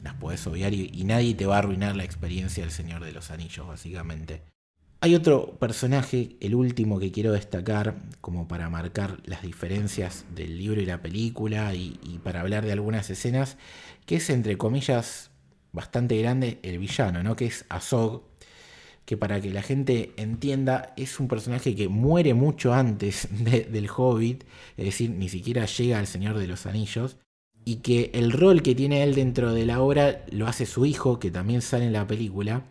las 0.04 0.14
puedes 0.14 0.46
obviar 0.46 0.72
y 0.72 1.02
nadie 1.04 1.34
te 1.34 1.46
va 1.46 1.56
a 1.56 1.58
arruinar 1.58 1.96
la 1.96 2.04
experiencia 2.04 2.62
del 2.62 2.72
Señor 2.72 3.04
de 3.04 3.12
los 3.12 3.32
Anillos, 3.32 3.66
básicamente. 3.66 4.42
Hay 5.02 5.14
otro 5.14 5.56
personaje, 5.58 6.36
el 6.40 6.54
último 6.54 6.98
que 6.98 7.10
quiero 7.10 7.32
destacar, 7.32 7.94
como 8.20 8.46
para 8.48 8.68
marcar 8.68 9.16
las 9.24 9.40
diferencias 9.40 10.26
del 10.34 10.58
libro 10.58 10.78
y 10.78 10.84
la 10.84 11.00
película 11.00 11.74
y, 11.74 12.20
para 12.22 12.42
hablar 12.42 12.66
de 12.66 12.72
algunas 12.72 13.08
escenas, 13.08 13.56
que 14.04 14.16
es 14.16 14.28
entre 14.28 14.58
comillas 14.58 15.30
bastante 15.72 16.18
grande 16.18 16.58
el 16.62 16.78
villano, 16.78 17.22
¿no? 17.22 17.34
que 17.34 17.46
es 17.46 17.64
Azog, 17.70 18.24
que 19.04 19.16
para 19.16 19.40
que 19.40 19.50
la 19.50 19.62
gente 19.62 20.12
entienda 20.16 20.92
es 20.96 21.18
un 21.18 21.28
personaje 21.28 21.74
que 21.74 21.88
muere 21.88 22.34
mucho 22.34 22.72
antes 22.72 23.28
del 23.30 23.88
Hobbit, 23.94 24.44
es 24.76 24.84
decir, 24.84 25.10
ni 25.10 25.28
siquiera 25.28 25.66
llega 25.66 25.98
al 25.98 26.06
Señor 26.06 26.38
de 26.38 26.46
los 26.46 26.66
Anillos, 26.66 27.16
y 27.64 27.76
que 27.76 28.10
el 28.14 28.32
rol 28.32 28.62
que 28.62 28.74
tiene 28.74 29.02
él 29.02 29.14
dentro 29.14 29.52
de 29.52 29.66
la 29.66 29.80
obra 29.80 30.24
lo 30.30 30.46
hace 30.46 30.66
su 30.66 30.86
hijo, 30.86 31.18
que 31.18 31.30
también 31.30 31.62
sale 31.62 31.86
en 31.86 31.92
la 31.92 32.06
película, 32.06 32.64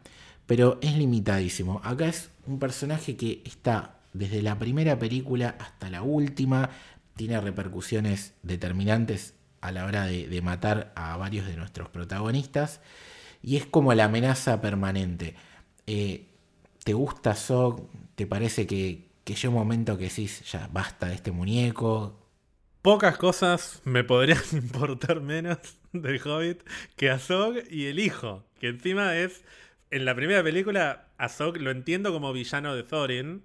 pero 0.45 0.79
es 0.81 0.97
limitadísimo. 0.97 1.79
Acá 1.83 2.07
es 2.07 2.31
un 2.47 2.57
personaje 2.57 3.15
que 3.15 3.41
está 3.45 3.99
desde 4.13 4.41
la 4.41 4.57
primera 4.57 4.97
película 4.97 5.55
hasta 5.59 5.89
la 5.89 6.01
última, 6.01 6.71
tiene 7.15 7.39
repercusiones 7.39 8.33
determinantes 8.43 9.35
a 9.61 9.71
la 9.71 9.85
hora 9.85 10.05
de, 10.05 10.41
matar 10.41 10.91
a 10.95 11.17
varios 11.17 11.45
de 11.45 11.57
nuestros 11.57 11.89
protagonistas 11.89 12.79
y 13.41 13.57
es 13.57 13.65
como 13.65 13.93
la 13.93 14.05
amenaza 14.05 14.61
permanente. 14.61 15.35
Eh, 15.91 16.27
¿Te 16.83 16.93
gusta 16.93 17.33
Zog? 17.33 17.89
¿Te 18.13 18.27
parece 18.27 18.67
que, 18.67 19.09
que 19.23 19.47
un 19.47 19.55
momento 19.55 19.97
que 19.97 20.03
decís, 20.03 20.43
ya 20.51 20.69
basta 20.71 21.07
de 21.07 21.15
este 21.15 21.31
muñeco? 21.31 22.15
Pocas 22.83 23.17
cosas 23.17 23.81
me 23.85 24.03
podrían 24.03 24.43
importar 24.51 25.19
menos 25.19 25.57
del 25.91 26.21
Hobbit 26.21 26.61
que 26.95 27.09
a 27.09 27.17
Zog 27.17 27.55
y 27.71 27.87
el 27.87 27.97
hijo, 27.97 28.45
que 28.59 28.67
encima 28.67 29.17
es 29.17 29.43
en 29.89 30.05
la 30.05 30.13
primera 30.13 30.43
película, 30.43 31.07
Azog 31.17 31.57
lo 31.57 31.71
entiendo 31.71 32.11
como 32.11 32.33
villano 32.33 32.75
de 32.75 32.83
Thorin, 32.83 33.43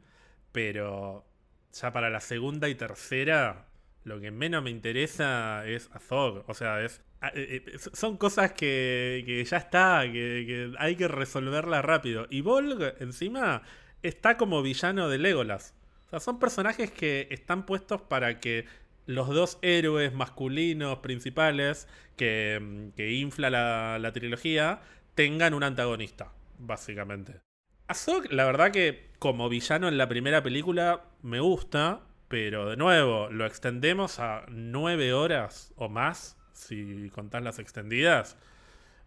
pero 0.52 1.24
ya 1.72 1.92
para 1.92 2.10
la 2.10 2.20
segunda 2.20 2.68
y 2.68 2.74
tercera, 2.74 3.68
lo 4.04 4.20
que 4.20 4.30
menos 4.30 4.62
me 4.62 4.70
interesa 4.70 5.66
es 5.66 5.90
Azog. 5.92 6.44
O 6.46 6.54
sea, 6.54 6.82
es, 6.82 7.00
eh, 7.34 7.62
eh, 7.66 7.78
son 7.92 8.16
cosas 8.16 8.52
que, 8.52 9.44
ya 9.48 9.56
está, 9.56 10.02
que, 10.10 10.72
hay 10.78 10.96
que 10.96 11.08
resolverlas 11.08 11.84
rápido. 11.84 12.26
Y 12.30 12.42
Volg, 12.42 12.94
encima, 13.00 13.62
está 14.02 14.36
como 14.36 14.62
villano 14.62 15.08
de 15.08 15.18
Legolas. 15.18 15.74
O 16.06 16.10
sea, 16.10 16.20
son 16.20 16.38
personajes 16.38 16.90
que 16.90 17.28
están 17.30 17.66
puestos 17.66 18.02
para 18.02 18.40
que 18.40 18.66
los 19.06 19.28
dos 19.28 19.58
héroes 19.62 20.12
masculinos 20.14 20.98
principales 20.98 21.88
que, 22.16 22.90
que 22.96 23.12
infla 23.12 23.50
la, 23.50 23.98
la 23.98 24.12
trilogía 24.12 24.80
tengan 25.14 25.54
un 25.54 25.62
antagonista, 25.62 26.32
básicamente. 26.58 27.40
Azog, 27.86 28.30
la 28.32 28.44
verdad 28.44 28.70
que 28.70 29.10
como 29.18 29.48
villano 29.48 29.88
en 29.88 29.98
la 29.98 30.08
primera 30.08 30.42
película 30.42 31.04
me 31.22 31.40
gusta, 31.40 32.02
pero 32.28 32.68
de 32.68 32.76
nuevo, 32.76 33.28
lo 33.30 33.46
extendemos 33.46 34.18
a 34.18 34.44
nueve 34.48 35.12
horas 35.12 35.72
o 35.76 35.88
más, 35.88 36.36
si 36.52 37.10
contás 37.10 37.42
las 37.42 37.58
extendidas, 37.58 38.36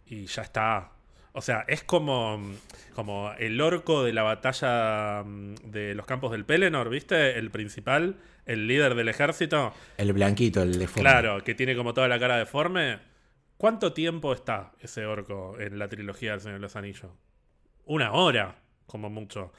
y 0.05 0.25
ya 0.25 0.41
está. 0.43 0.91
O 1.33 1.41
sea, 1.41 1.65
es 1.67 1.83
como, 1.83 2.41
como 2.95 3.31
el 3.37 3.61
orco 3.61 4.03
de 4.03 4.13
la 4.13 4.23
batalla 4.23 5.23
mm, 5.23 5.55
de 5.65 5.93
los 5.93 6.05
campos 6.05 6.31
del 6.31 6.45
Pelennor, 6.45 6.89
¿viste? 6.89 7.37
El 7.37 7.51
principal, 7.51 8.15
el 8.45 8.67
líder 8.67 8.95
del 8.95 9.09
ejército. 9.09 9.73
El 9.97 10.13
blanquito, 10.13 10.63
el 10.63 10.79
deforme. 10.79 11.01
Claro, 11.01 11.43
que 11.43 11.53
tiene 11.53 11.75
como 11.75 11.93
toda 11.93 12.07
la 12.07 12.19
cara 12.19 12.37
deforme. 12.37 12.99
¿Cuánto 13.57 13.93
tiempo 13.93 14.33
está 14.33 14.71
ese 14.79 15.05
orco 15.05 15.59
en 15.59 15.79
la 15.79 15.87
trilogía 15.87 16.31
del 16.31 16.41
Señor 16.41 16.57
de 16.57 16.61
los 16.61 16.75
Anillos? 16.75 17.11
Una 17.85 18.13
hora, 18.13 18.55
como 18.85 19.09
mucho. 19.09 19.51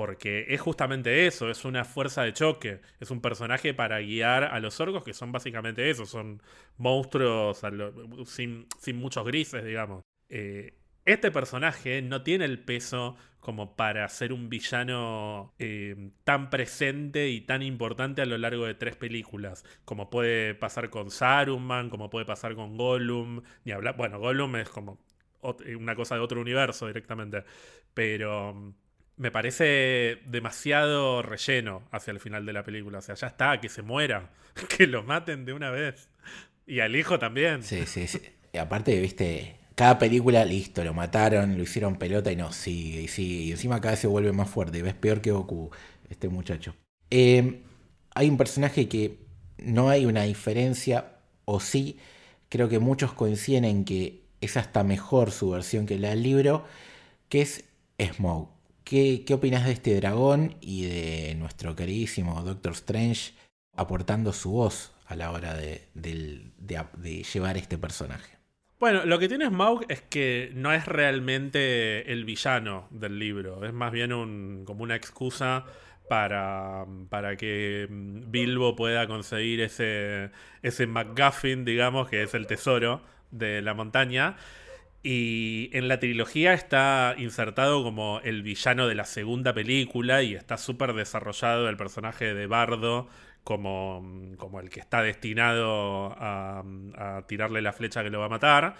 Porque 0.00 0.46
es 0.48 0.62
justamente 0.62 1.26
eso, 1.26 1.50
es 1.50 1.66
una 1.66 1.84
fuerza 1.84 2.22
de 2.22 2.32
choque. 2.32 2.80
Es 3.00 3.10
un 3.10 3.20
personaje 3.20 3.74
para 3.74 4.00
guiar 4.00 4.44
a 4.44 4.58
los 4.58 4.80
orcos, 4.80 5.04
que 5.04 5.12
son 5.12 5.30
básicamente 5.30 5.90
eso, 5.90 6.06
son 6.06 6.42
monstruos 6.78 7.60
sin, 8.24 8.66
muchos 8.94 9.26
grises, 9.26 9.62
digamos. 9.62 10.02
Eh, 10.30 10.72
este 11.04 11.30
personaje 11.30 12.00
no 12.00 12.22
tiene 12.22 12.46
el 12.46 12.58
peso 12.60 13.14
como 13.40 13.76
para 13.76 14.08
ser 14.08 14.32
un 14.32 14.48
villano 14.48 15.52
eh, 15.58 16.12
tan 16.24 16.48
presente 16.48 17.28
y 17.28 17.42
tan 17.42 17.60
importante 17.60 18.22
a 18.22 18.26
lo 18.26 18.38
largo 18.38 18.64
de 18.64 18.72
tres 18.76 18.96
películas, 18.96 19.66
como 19.84 20.08
puede 20.08 20.54
pasar 20.54 20.88
con 20.88 21.10
Saruman, 21.10 21.90
como 21.90 22.08
puede 22.08 22.24
pasar 22.24 22.54
con 22.54 22.78
Gollum, 22.78 23.42
ni 23.66 23.72
hablar, 23.72 23.98
bueno, 23.98 24.18
Gollum 24.18 24.56
es 24.56 24.70
como 24.70 24.98
una 25.78 25.94
cosa 25.94 26.14
de 26.14 26.22
otro 26.22 26.40
universo 26.40 26.86
directamente. 26.86 27.44
Pero 27.92 28.74
me 29.20 29.30
parece 29.30 30.18
demasiado 30.24 31.20
relleno 31.20 31.82
hacia 31.90 32.10
el 32.10 32.20
final 32.20 32.46
de 32.46 32.54
la 32.54 32.64
película. 32.64 33.00
O 33.00 33.02
sea, 33.02 33.14
ya 33.16 33.26
está, 33.26 33.60
que 33.60 33.68
se 33.68 33.82
muera, 33.82 34.30
que 34.78 34.86
lo 34.86 35.02
maten 35.02 35.44
de 35.44 35.52
una 35.52 35.68
vez. 35.68 36.08
Y 36.66 36.80
al 36.80 36.96
hijo 36.96 37.18
también. 37.18 37.62
Sí, 37.62 37.84
sí, 37.84 38.06
sí. 38.06 38.18
Aparte, 38.58 38.98
viste, 38.98 39.56
cada 39.74 39.98
película, 39.98 40.42
listo, 40.46 40.82
lo 40.84 40.94
mataron, 40.94 41.58
lo 41.58 41.62
hicieron 41.62 41.96
pelota 41.96 42.32
y 42.32 42.36
no, 42.36 42.50
sigue, 42.50 43.02
y 43.02 43.08
sigue. 43.08 43.42
Y 43.42 43.50
encima 43.50 43.78
cada 43.82 43.90
vez 43.90 44.00
se 44.00 44.06
vuelve 44.06 44.32
más 44.32 44.48
fuerte. 44.48 44.80
Ves 44.80 44.94
peor 44.94 45.20
que 45.20 45.32
Goku, 45.32 45.70
este 46.08 46.30
muchacho. 46.30 46.74
Eh, 47.10 47.60
hay 48.14 48.30
un 48.30 48.38
personaje 48.38 48.88
que 48.88 49.18
no 49.58 49.90
hay 49.90 50.06
una 50.06 50.22
diferencia, 50.22 51.18
o 51.44 51.60
sí, 51.60 51.98
creo 52.48 52.70
que 52.70 52.78
muchos 52.78 53.12
coinciden 53.12 53.66
en 53.66 53.84
que 53.84 54.22
es 54.40 54.56
hasta 54.56 54.82
mejor 54.82 55.30
su 55.30 55.50
versión 55.50 55.84
que 55.84 55.98
la 55.98 56.08
del 56.08 56.22
libro, 56.22 56.64
que 57.28 57.42
es 57.42 57.64
Smoke. 58.00 58.59
¿Qué, 58.90 59.22
¿Qué 59.24 59.34
opinas 59.34 59.66
de 59.66 59.70
este 59.70 59.94
dragón 59.94 60.56
y 60.60 60.84
de 60.84 61.36
nuestro 61.36 61.76
queridísimo 61.76 62.42
Doctor 62.42 62.72
Strange 62.72 63.34
aportando 63.72 64.32
su 64.32 64.50
voz 64.50 64.92
a 65.06 65.14
la 65.14 65.30
hora 65.30 65.54
de, 65.54 65.86
llevar 67.32 67.56
este 67.56 67.78
personaje? 67.78 68.36
Bueno, 68.80 69.04
lo 69.04 69.20
que 69.20 69.28
tiene 69.28 69.46
Smaug 69.46 69.84
es 69.88 70.02
que 70.02 70.50
no 70.56 70.72
es 70.72 70.86
realmente 70.86 72.10
el 72.10 72.24
villano 72.24 72.88
del 72.90 73.20
libro, 73.20 73.64
es 73.64 73.72
más 73.72 73.92
bien 73.92 74.64
como 74.64 74.82
una 74.82 74.96
excusa 74.96 75.66
para, 76.08 76.84
para 77.10 77.36
que 77.36 77.86
Bilbo 77.88 78.74
pueda 78.74 79.06
conseguir 79.06 79.60
ese, 79.60 80.32
ese 80.62 80.88
McGuffin, 80.88 81.64
digamos, 81.64 82.08
que 82.08 82.24
es 82.24 82.34
el 82.34 82.48
tesoro 82.48 83.02
de 83.30 83.62
la 83.62 83.72
montaña. 83.72 84.36
Y 85.02 85.70
en 85.72 85.88
la 85.88 85.98
trilogía 85.98 86.52
está 86.52 87.14
insertado 87.16 87.82
como 87.82 88.20
el 88.22 88.42
villano 88.42 88.86
de 88.86 88.94
la 88.94 89.04
segunda 89.04 89.54
película 89.54 90.22
y 90.22 90.34
está 90.34 90.58
súper 90.58 90.92
desarrollado 90.92 91.68
el 91.70 91.76
personaje 91.78 92.34
de 92.34 92.46
Bardo 92.46 93.08
como, 93.42 94.34
como 94.36 94.60
el 94.60 94.68
que 94.68 94.80
está 94.80 95.02
destinado 95.02 96.12
a, 96.18 96.62
a 96.96 97.26
tirarle 97.26 97.62
la 97.62 97.72
flecha 97.72 98.02
que 98.02 98.10
lo 98.10 98.20
va 98.20 98.26
a 98.26 98.28
matar. 98.28 98.76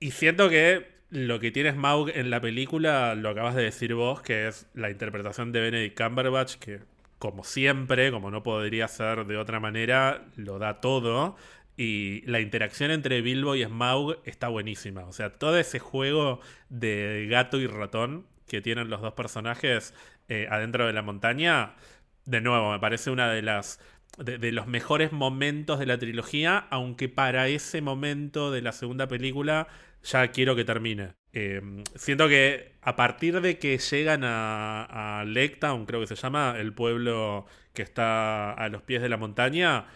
Y 0.00 0.12
siento 0.12 0.48
que 0.48 0.86
lo 1.10 1.40
que 1.40 1.50
tiene 1.50 1.72
Smaug 1.72 2.10
en 2.10 2.30
la 2.30 2.40
película, 2.40 3.14
lo 3.14 3.30
acabas 3.30 3.54
de 3.54 3.62
decir 3.64 3.94
vos, 3.94 4.22
que 4.22 4.48
es 4.48 4.66
la 4.74 4.90
interpretación 4.90 5.52
de 5.52 5.60
Benedict 5.60 6.00
Cumberbatch, 6.00 6.56
que 6.56 6.80
como 7.18 7.44
siempre, 7.44 8.10
como 8.12 8.30
no 8.30 8.42
podría 8.42 8.86
ser 8.88 9.26
de 9.26 9.36
otra 9.36 9.58
manera, 9.60 10.26
lo 10.36 10.58
da 10.58 10.80
todo. 10.80 11.36
Y 11.80 12.22
la 12.26 12.40
interacción 12.40 12.90
entre 12.90 13.22
Bilbo 13.22 13.54
y 13.54 13.64
Smaug 13.64 14.16
está 14.24 14.48
buenísima. 14.48 15.04
O 15.04 15.12
sea, 15.12 15.30
todo 15.30 15.56
ese 15.56 15.78
juego 15.78 16.40
de 16.70 17.28
gato 17.30 17.60
y 17.60 17.68
ratón 17.68 18.26
que 18.48 18.60
tienen 18.60 18.90
los 18.90 19.00
dos 19.00 19.12
personajes 19.12 19.94
eh, 20.28 20.48
adentro 20.50 20.88
de 20.88 20.92
la 20.92 21.02
montaña, 21.02 21.76
de 22.24 22.40
nuevo, 22.40 22.72
me 22.72 22.80
parece 22.80 23.12
una 23.12 23.30
de 23.30 23.42
las 23.42 23.78
de, 24.16 24.50
los 24.50 24.66
mejores 24.66 25.12
momentos 25.12 25.78
de 25.78 25.86
la 25.86 25.98
trilogía, 25.98 26.66
aunque 26.70 27.08
para 27.08 27.46
ese 27.46 27.80
momento 27.80 28.50
de 28.50 28.60
la 28.60 28.72
segunda 28.72 29.06
película 29.06 29.68
ya 30.02 30.26
quiero 30.32 30.56
que 30.56 30.64
termine. 30.64 31.14
Eh, 31.32 31.62
siento 31.94 32.28
que 32.28 32.72
a 32.82 32.96
partir 32.96 33.40
de 33.40 33.58
que 33.58 33.78
llegan 33.78 34.24
a, 34.24 35.20
a 35.20 35.24
Lectown, 35.24 35.86
creo 35.86 36.00
que 36.00 36.08
se 36.08 36.16
llama, 36.16 36.56
el 36.58 36.72
pueblo 36.72 37.46
que 37.72 37.82
está 37.82 38.52
a 38.52 38.68
los 38.68 38.82
pies 38.82 39.00
de 39.00 39.08
la 39.08 39.16
montaña, 39.16 39.86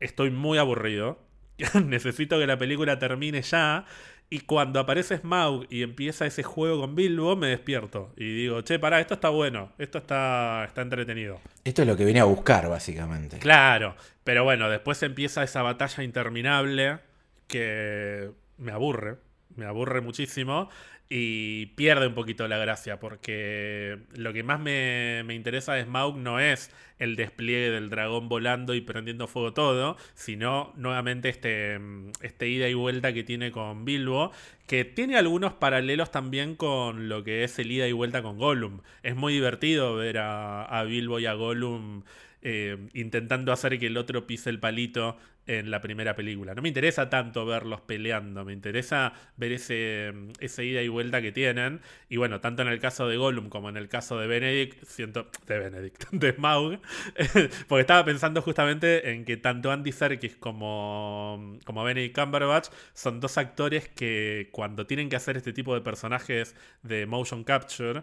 estoy 0.00 0.30
muy 0.30 0.58
aburrido. 0.58 1.18
Necesito 1.84 2.38
que 2.38 2.46
la 2.46 2.58
película 2.58 2.98
termine 2.98 3.42
ya. 3.42 3.84
Y 4.28 4.40
cuando 4.40 4.80
aparece 4.80 5.18
Smaug 5.18 5.66
y 5.70 5.82
empieza 5.82 6.26
ese 6.26 6.42
juego 6.42 6.80
con 6.80 6.96
Bilbo, 6.96 7.36
me 7.36 7.46
despierto. 7.46 8.12
Y 8.16 8.34
digo, 8.34 8.60
che, 8.62 8.78
pará, 8.80 9.00
esto 9.00 9.14
está 9.14 9.28
bueno, 9.28 9.72
esto 9.78 9.98
está, 9.98 10.64
está 10.66 10.82
entretenido. 10.82 11.40
Esto 11.62 11.82
es 11.82 11.88
lo 11.88 11.96
que 11.96 12.04
viene 12.04 12.18
a 12.18 12.24
buscar, 12.24 12.68
básicamente. 12.68 13.38
Claro, 13.38 13.94
pero 14.24 14.42
bueno, 14.42 14.68
después 14.68 15.00
empieza 15.04 15.44
esa 15.44 15.62
batalla 15.62 16.02
interminable 16.02 16.98
que 17.46 18.32
me 18.58 18.72
aburre, 18.72 19.18
me 19.54 19.64
aburre 19.66 20.00
muchísimo 20.00 20.70
y 21.08 21.66
pierde 21.66 22.08
un 22.08 22.14
poquito 22.14 22.48
la 22.48 22.58
gracia 22.58 22.98
porque 22.98 23.98
lo 24.14 24.32
que 24.32 24.42
más 24.42 24.58
me, 24.60 25.24
interesa 25.30 25.74
de 25.74 25.84
Smaug 25.84 26.16
no 26.16 26.40
es 26.40 26.70
el 26.98 27.14
despliegue 27.14 27.70
del 27.70 27.90
dragón 27.90 28.28
volando 28.28 28.74
y 28.74 28.80
prendiendo 28.80 29.28
fuego 29.28 29.52
todo, 29.52 29.96
sino 30.14 30.72
nuevamente 30.76 31.28
este, 31.28 31.78
este 32.22 32.48
ida 32.48 32.68
y 32.68 32.74
vuelta 32.74 33.12
que 33.12 33.22
tiene 33.22 33.52
con 33.52 33.84
Bilbo, 33.84 34.32
que 34.66 34.84
tiene 34.84 35.16
algunos 35.16 35.52
paralelos 35.52 36.10
también 36.10 36.56
con 36.56 37.08
lo 37.08 37.22
que 37.22 37.44
es 37.44 37.58
el 37.58 37.70
ida 37.70 37.86
y 37.86 37.92
vuelta 37.92 38.22
con 38.22 38.38
Gollum. 38.38 38.80
Es 39.02 39.14
muy 39.14 39.34
divertido 39.34 39.94
ver 39.94 40.18
a, 40.18 40.64
a 40.64 40.82
Bilbo 40.84 41.20
y 41.20 41.26
a 41.26 41.34
Gollum 41.34 42.02
eh, 42.48 42.76
intentando 42.94 43.52
hacer 43.52 43.76
que 43.78 43.88
el 43.88 43.96
otro 43.96 44.26
pise 44.26 44.50
el 44.50 44.60
palito 44.60 45.16
en 45.46 45.70
la 45.70 45.80
primera 45.80 46.16
película. 46.16 46.54
No 46.54 46.62
me 46.62 46.68
interesa 46.68 47.08
tanto 47.08 47.46
verlos 47.46 47.80
peleando, 47.80 48.44
me 48.44 48.52
interesa 48.52 49.12
ver 49.36 49.52
ese, 49.52 50.12
ese 50.40 50.64
ida 50.64 50.82
y 50.82 50.88
vuelta 50.88 51.22
que 51.22 51.32
tienen. 51.32 51.80
Y 52.08 52.16
bueno, 52.16 52.40
tanto 52.40 52.62
en 52.62 52.68
el 52.68 52.80
caso 52.80 53.06
de 53.08 53.16
Gollum 53.16 53.48
como 53.48 53.68
en 53.68 53.76
el 53.76 53.88
caso 53.88 54.18
de 54.18 54.26
Benedict, 54.26 54.84
siento. 54.84 55.30
de 55.46 55.58
Benedict, 55.58 56.10
de 56.10 56.32
Smaug, 56.32 56.80
porque 57.68 57.80
estaba 57.80 58.04
pensando 58.04 58.42
justamente 58.42 59.10
en 59.12 59.24
que 59.24 59.36
tanto 59.36 59.70
Andy 59.70 59.92
Serkis 59.92 60.36
como, 60.36 61.58
como 61.64 61.84
Benedict 61.84 62.18
Cumberbatch 62.18 62.68
son 62.92 63.20
dos 63.20 63.38
actores 63.38 63.88
que 63.88 64.48
cuando 64.52 64.86
tienen 64.86 65.08
que 65.08 65.16
hacer 65.16 65.36
este 65.36 65.52
tipo 65.52 65.74
de 65.74 65.80
personajes 65.80 66.56
de 66.82 67.06
motion 67.06 67.44
capture, 67.44 68.02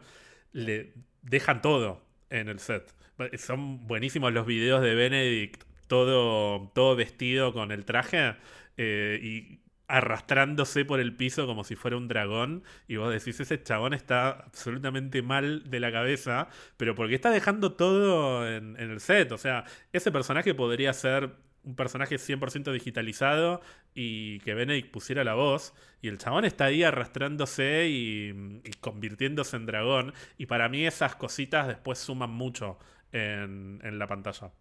le 0.54 0.94
dejan 1.22 1.62
todo 1.62 2.02
en 2.30 2.48
el 2.48 2.60
set. 2.60 2.94
Son 3.38 3.86
buenísimos 3.86 4.34
los 4.34 4.46
videos 4.46 4.82
de 4.82 4.96
Benedict, 4.96 5.64
todo, 5.88 6.72
todo 6.74 6.96
vestido 6.96 7.54
con 7.54 7.72
el 7.72 7.86
traje 7.86 8.36
eh, 8.78 9.20
y 9.22 9.64
arrastrándose 9.88 10.86
por 10.86 11.00
el 11.00 11.16
piso 11.16 11.46
como 11.46 11.64
si 11.64 11.76
fuera 11.76 11.98
un 11.98 12.08
dragón. 12.08 12.64
Y 12.88 12.96
vos 12.96 13.12
decís, 13.12 13.40
ese 13.40 13.62
chabón 13.62 13.94
está 13.94 14.30
absolutamente 14.30 15.22
mal 15.22 15.70
de 15.70 15.80
la 15.80 15.92
cabeza, 15.92 16.48
pero 16.78 16.96
porque 16.96 17.16
está 17.16 17.30
dejando 17.30 17.74
todo 17.74 18.48
en, 18.48 18.76
el 18.78 19.00
set. 19.00 19.32
O 19.32 19.38
sea, 19.38 19.66
ese 19.92 20.12
personaje 20.12 20.54
podría 20.56 20.94
ser 20.94 21.36
un 21.64 21.76
personaje 21.76 22.16
100% 22.16 22.72
digitalizado 22.74 23.62
y 23.94 24.40
que 24.40 24.54
Benedict 24.54 24.92
pusiera 24.92 25.24
la 25.24 25.36
voz. 25.36 25.74
Y 26.02 26.08
el 26.08 26.18
chabón 26.18 26.46
está 26.46 26.66
ahí 26.66 26.84
arrastrándose 26.84 27.88
y, 27.88 28.62
convirtiéndose 28.82 29.58
en 29.58 29.66
dragón. 29.68 30.14
Y 30.38 30.48
para 30.48 30.70
mí 30.70 30.86
esas 30.88 31.16
cositas 31.16 31.68
después 31.68 32.00
suman 32.00 32.32
mucho 32.32 32.80
en, 33.12 33.80
la 34.00 34.08
pantalla. 34.08 34.52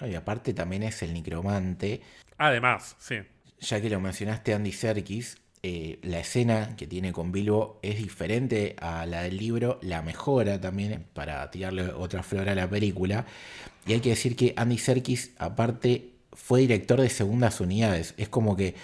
Y 0.00 0.14
aparte 0.14 0.54
también 0.54 0.82
es 0.82 1.02
el 1.02 1.12
necromante. 1.12 2.00
Además, 2.38 2.96
sí. 2.98 3.16
Ya 3.60 3.80
que 3.80 3.90
lo 3.90 4.00
mencionaste 4.00 4.54
Andy 4.54 4.72
Serkis, 4.72 5.38
eh, 5.62 5.98
la 6.02 6.20
escena 6.20 6.76
que 6.76 6.86
tiene 6.86 7.12
con 7.12 7.32
Bilbo 7.32 7.78
es 7.82 7.96
diferente 7.96 8.76
a 8.80 9.06
la 9.06 9.22
del 9.22 9.38
libro, 9.38 9.78
la 9.82 10.02
mejora 10.02 10.60
también 10.60 11.06
para 11.14 11.50
tirarle 11.50 11.84
otra 11.92 12.22
flor 12.22 12.48
a 12.48 12.54
la 12.54 12.68
película. 12.68 13.24
Y 13.86 13.94
hay 13.94 14.00
que 14.00 14.10
decir 14.10 14.36
que 14.36 14.52
Andy 14.56 14.78
Serkis, 14.78 15.32
aparte, 15.38 16.10
fue 16.32 16.60
director 16.60 17.00
de 17.00 17.08
segundas 17.08 17.60
unidades. 17.60 18.14
Es 18.18 18.28
como 18.28 18.56
que 18.56 18.74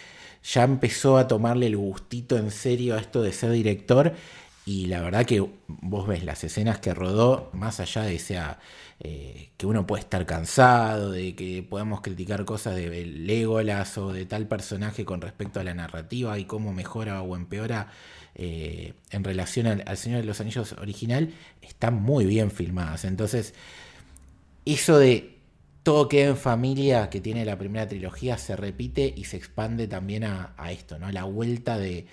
ya 0.42 0.62
empezó 0.62 1.18
a 1.18 1.28
tomarle 1.28 1.66
el 1.66 1.76
gustito 1.76 2.38
en 2.38 2.50
serio 2.50 2.96
a 2.96 3.00
esto 3.00 3.20
de 3.22 3.32
ser 3.32 3.50
director. 3.50 4.14
Y 4.64 4.86
la 4.86 5.02
verdad 5.02 5.26
que 5.26 5.46
vos 5.66 6.06
ves 6.06 6.24
las 6.24 6.44
escenas 6.44 6.78
que 6.78 6.94
rodó, 6.94 7.50
más 7.52 7.80
allá 7.80 8.02
de 8.02 8.18
sea 8.18 8.58
eh, 9.02 9.48
que 9.56 9.66
uno 9.66 9.86
puede 9.86 10.02
estar 10.02 10.26
cansado, 10.26 11.10
de 11.10 11.34
que 11.34 11.62
podamos 11.62 12.02
criticar 12.02 12.44
cosas 12.44 12.76
de 12.76 13.06
Legolas 13.06 13.96
o 13.96 14.12
de 14.12 14.26
tal 14.26 14.46
personaje 14.46 15.06
con 15.06 15.22
respecto 15.22 15.58
a 15.58 15.64
la 15.64 15.72
narrativa 15.72 16.38
y 16.38 16.44
cómo 16.44 16.74
mejora 16.74 17.22
o 17.22 17.34
empeora 17.34 17.88
eh, 18.34 18.92
en 19.10 19.24
relación 19.24 19.66
al, 19.66 19.96
Señor 19.96 20.20
de 20.20 20.26
los 20.26 20.40
Anillos 20.42 20.74
original, 20.74 21.32
están 21.62 21.94
muy 21.94 22.26
bien 22.26 22.50
filmadas. 22.50 23.06
Entonces, 23.06 23.54
eso 24.66 24.98
de 24.98 25.38
todo 25.82 26.08
queda 26.08 26.28
en 26.28 26.36
familia 26.36 27.08
que 27.08 27.22
tiene 27.22 27.46
la 27.46 27.56
primera 27.56 27.88
trilogía 27.88 28.36
se 28.36 28.54
repite 28.54 29.12
y 29.16 29.24
se 29.24 29.38
expande 29.38 29.88
también 29.88 30.24
a, 30.24 30.54
esto, 30.70 30.98
¿no? 30.98 31.10
La 31.10 31.24
vuelta 31.24 31.78
de, 31.78 32.06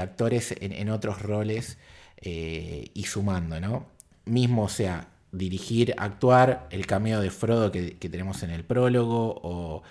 actores 0.00 0.52
en, 0.60 0.90
otros 0.90 1.22
roles 1.22 1.78
eh, 2.16 2.90
y 2.92 3.04
sumando, 3.04 3.60
¿no? 3.60 3.86
Mismo, 4.24 4.64
o 4.64 4.68
sea, 4.68 5.08
dirigir, 5.36 5.94
actuar, 5.98 6.68
el 6.70 6.86
cameo 6.86 7.20
de 7.20 7.30
Frodo 7.30 7.70
que, 7.70 7.92
tenemos 7.92 8.42
en 8.42 8.50
el 8.50 8.64
prólogo, 8.64 9.40
o, 9.42 9.82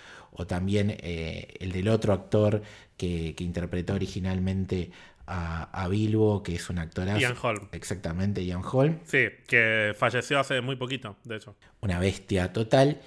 también 0.48 0.98
eh, 1.00 1.54
el 1.60 1.72
del 1.72 1.88
otro 1.88 2.12
actor 2.12 2.62
que, 2.98 3.36
que 3.36 3.44
interpretó 3.44 3.94
originalmente 3.94 4.92
a, 5.28 5.88
Bilbo, 5.90 6.44
que 6.44 6.56
es 6.56 6.70
un 6.70 6.80
actorazo. 6.80 7.20
Ian 7.20 7.36
Holm. 7.42 7.68
Exactamente, 7.72 8.46
Ian 8.46 8.62
Holm. 8.64 9.00
Sí, 9.06 9.28
que 9.48 9.94
falleció 9.98 10.40
hace 10.40 10.62
muy 10.62 10.76
poquito, 10.76 11.16
de 11.24 11.38
hecho. 11.38 11.56
Una 11.82 12.00
bestia 12.00 12.54
total. 12.54 13.02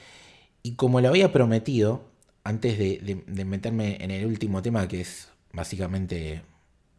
Y 0.62 0.74
como 0.74 1.00
lo 1.00 1.08
había 1.08 1.32
prometido, 1.32 2.04
antes 2.44 2.78
de, 2.78 3.44
meterme 3.44 3.98
en 4.00 4.10
el 4.10 4.26
último 4.26 4.62
tema, 4.62 4.88
que 4.88 5.00
es 5.00 5.30
básicamente 5.52 6.42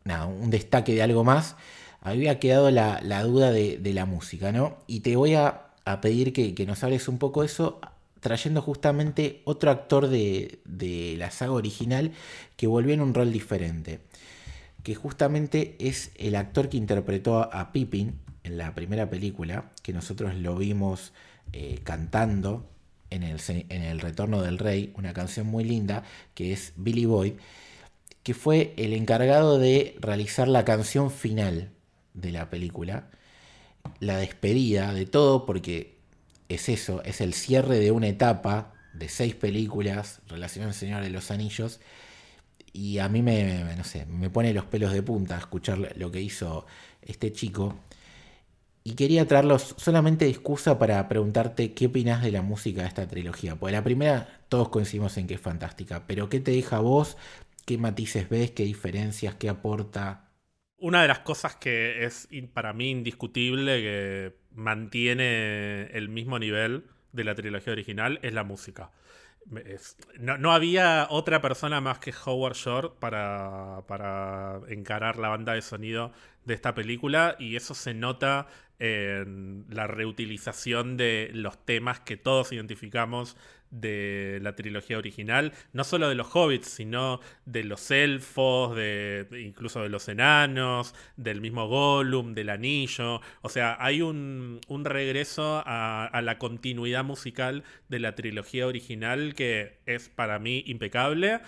nada, 0.04 0.26
un 0.26 0.50
destaque 0.50 0.94
de 0.94 1.02
algo 1.02 1.24
más, 1.24 1.56
había 2.02 2.39
quedado 2.39 2.72
la, 2.72 3.24
duda 3.24 3.52
de, 3.52 3.93
la 3.93 4.06
música, 4.06 4.52
¿no? 4.52 4.78
Y 4.88 5.02
te 5.02 5.16
voy 5.16 5.36
a, 5.36 5.66
pedir 6.02 6.34
que, 6.34 6.66
nos 6.66 6.84
hables 6.84 7.08
un 7.08 7.18
poco 7.18 7.41
de 7.41 7.47
eso, 7.47 7.80
trayendo 8.20 8.62
justamente 8.62 9.41
otro 9.45 9.72
actor 9.72 10.08
de, 10.08 10.60
de 10.66 11.16
la 11.18 11.32
saga 11.32 11.54
original 11.54 12.12
que 12.58 12.68
volvió 12.68 12.93
en 12.93 13.02
un 13.02 13.14
rol 13.14 13.32
diferente, 13.32 14.00
que 14.84 14.95
justamente 14.95 15.76
es 15.80 16.12
el 16.16 16.36
actor 16.36 16.70
que 16.70 16.78
interpretó 16.78 17.54
a 17.54 17.72
Pippin 17.72 18.20
en 18.43 18.58
la 18.58 18.76
primera 18.76 19.10
película, 19.10 19.72
que 19.84 19.93
nosotros 19.93 20.36
lo 20.36 20.56
vimos 20.56 21.14
eh, 21.54 21.80
cantando 21.84 22.70
en 23.10 23.24
el, 23.24 23.39
en 23.47 23.82
el 23.82 24.00
Retorno 24.00 24.41
del 24.41 24.58
Rey, 24.58 24.93
una 24.95 25.14
canción 25.14 25.47
muy 25.47 25.64
linda, 25.64 26.04
que 26.36 26.54
es 26.54 26.74
Billy 26.76 27.06
Boyd, 27.06 27.34
que 28.24 28.34
fue 28.34 28.74
el 28.78 28.93
encargado 28.93 29.58
de 29.58 29.95
realizar 30.00 30.47
la 30.47 30.66
canción 30.66 31.10
final 31.10 31.72
de 32.22 32.32
la 32.32 32.49
película, 32.49 33.09
la 33.99 34.17
despedida 34.17 34.93
de 34.93 35.05
todo, 35.05 35.45
porque 35.45 35.97
es 36.49 36.70
eso, 36.70 37.03
es 37.03 37.22
el 37.22 37.34
cierre 37.34 37.80
de 37.80 37.91
una 37.91 38.07
etapa 38.07 38.74
de 38.93 39.09
seis 39.09 39.36
películas 39.36 40.22
relacionadas 40.28 40.76
al 40.76 40.80
Señor 40.80 41.03
de 41.03 41.09
los 41.09 41.32
Anillos. 41.32 41.80
Y 42.74 42.99
a 42.99 43.09
mí 43.09 43.22
me, 43.22 43.63
no 43.76 43.84
sé, 43.84 44.05
me 44.05 44.30
pone 44.30 44.53
los 44.53 44.65
pelos 44.65 44.93
de 44.93 45.03
punta 45.03 45.38
escuchar 45.38 45.95
lo 45.97 46.11
que 46.11 46.22
hizo 46.22 46.65
este 47.01 47.32
chico. 47.34 47.76
Y 48.84 48.93
quería 48.93 49.28
traerlos 49.28 49.76
solamente 49.78 50.26
de 50.26 50.32
excusa 50.32 50.80
para 50.80 51.07
preguntarte 51.07 51.74
qué 51.74 51.88
opinas 51.88 52.24
de 52.24 52.32
la 52.32 52.41
música 52.41 52.82
de 52.82 52.88
esta 52.88 53.07
trilogía. 53.07 53.55
Porque 53.55 53.74
la 53.74 53.84
primera 53.84 54.28
todos 54.49 54.70
coincidimos 54.70 55.17
en 55.17 55.28
que 55.28 55.36
es 55.36 55.41
fantástica, 55.41 56.05
pero 56.07 56.30
¿qué 56.30 56.39
te 56.39 56.51
deja 56.51 56.78
a 56.78 56.80
vos? 56.80 57.17
¿Qué 57.65 57.78
matices 57.78 58.30
ves? 58.30 58.51
¿Qué 58.51 58.63
diferencias? 58.63 59.36
¿Qué 59.36 59.49
aporta? 59.49 60.29
Una 60.80 61.02
de 61.02 61.08
las 61.08 61.20
cosas 61.20 61.56
que 61.56 62.06
es 62.06 62.28
para 62.54 62.74
mí 62.74 62.90
indiscutible, 62.90 63.82
que 63.82 64.36
mantiene 64.54 65.88
el 65.92 66.10
mismo 66.10 66.40
nivel 66.40 66.86
de 67.12 67.24
la 67.24 67.36
trilogía 67.36 67.74
original, 67.74 68.20
es 68.22 68.34
la 68.34 68.44
música. 68.44 68.92
no, 70.20 70.52
había 70.52 71.08
otra 71.10 71.42
persona 71.42 71.82
más 71.82 72.00
que 72.00 72.14
Howard 72.26 72.56
Shore 72.56 72.90
para, 73.00 73.84
para 73.88 74.62
encarar 74.70 75.18
la 75.18 75.30
banda 75.30 75.54
de 75.54 75.62
sonido 75.62 76.12
de 76.46 76.54
esta 76.54 76.74
película 76.74 77.36
y 77.40 77.56
eso 77.56 77.74
se 77.74 77.94
nota 77.94 78.48
en 78.80 79.66
la 79.70 79.88
reutilización 79.88 80.96
de 80.96 81.32
los 81.34 81.64
temas 81.66 82.00
que 82.00 82.16
todos 82.16 82.52
identificamos 82.54 83.36
de 83.72 84.39
la 84.41 84.55
trilogía 84.55 84.97
original, 84.97 85.53
no 85.74 85.84
solo 85.84 86.09
de 86.09 86.15
los 86.15 86.36
hobbits, 86.36 86.67
sino 86.67 87.20
de 87.45 87.63
los 87.63 87.91
elfos, 87.91 88.76
de 88.76 89.28
incluso 89.43 89.82
de 89.82 89.89
los 89.89 90.07
enanos, 90.07 90.95
del 91.17 91.41
mismo 91.41 91.67
Gollum, 91.67 92.34
del 92.34 92.49
anillo. 92.49 93.22
O 93.41 93.49
sea, 93.49 93.78
hay 93.80 94.01
un, 94.01 94.59
regreso 94.84 95.61
a, 95.65 96.05
a, 96.05 96.22
la 96.22 96.38
continuidad 96.38 97.03
musical 97.03 97.63
de 97.89 97.99
la 97.99 98.15
trilogía 98.15 98.65
original 98.67 99.34
que 99.36 99.80
es 99.86 100.09
para 100.09 100.39
mí 100.39 100.63
impecable. 100.67 101.41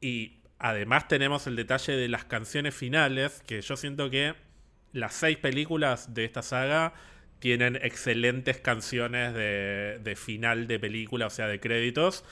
Y 0.00 0.38
además 0.58 1.08
tenemos 1.08 1.46
el 1.46 1.56
detalle 1.56 1.94
de 1.94 2.08
las 2.08 2.24
canciones 2.24 2.74
finales, 2.74 3.42
que 3.46 3.60
yo 3.60 3.76
siento 3.76 4.10
que 4.10 4.34
las 4.92 5.14
seis 5.14 5.38
películas 5.38 6.14
de 6.14 6.24
esta 6.24 6.42
saga 6.42 6.94
tienen 7.38 7.76
excelentes 7.76 8.58
canciones 8.58 9.34
de, 9.34 10.14
final 10.16 10.66
de 10.66 10.78
película, 10.78 11.26
o 11.26 11.30
sea, 11.30 11.46
de 11.46 11.60
créditos. 11.60 12.24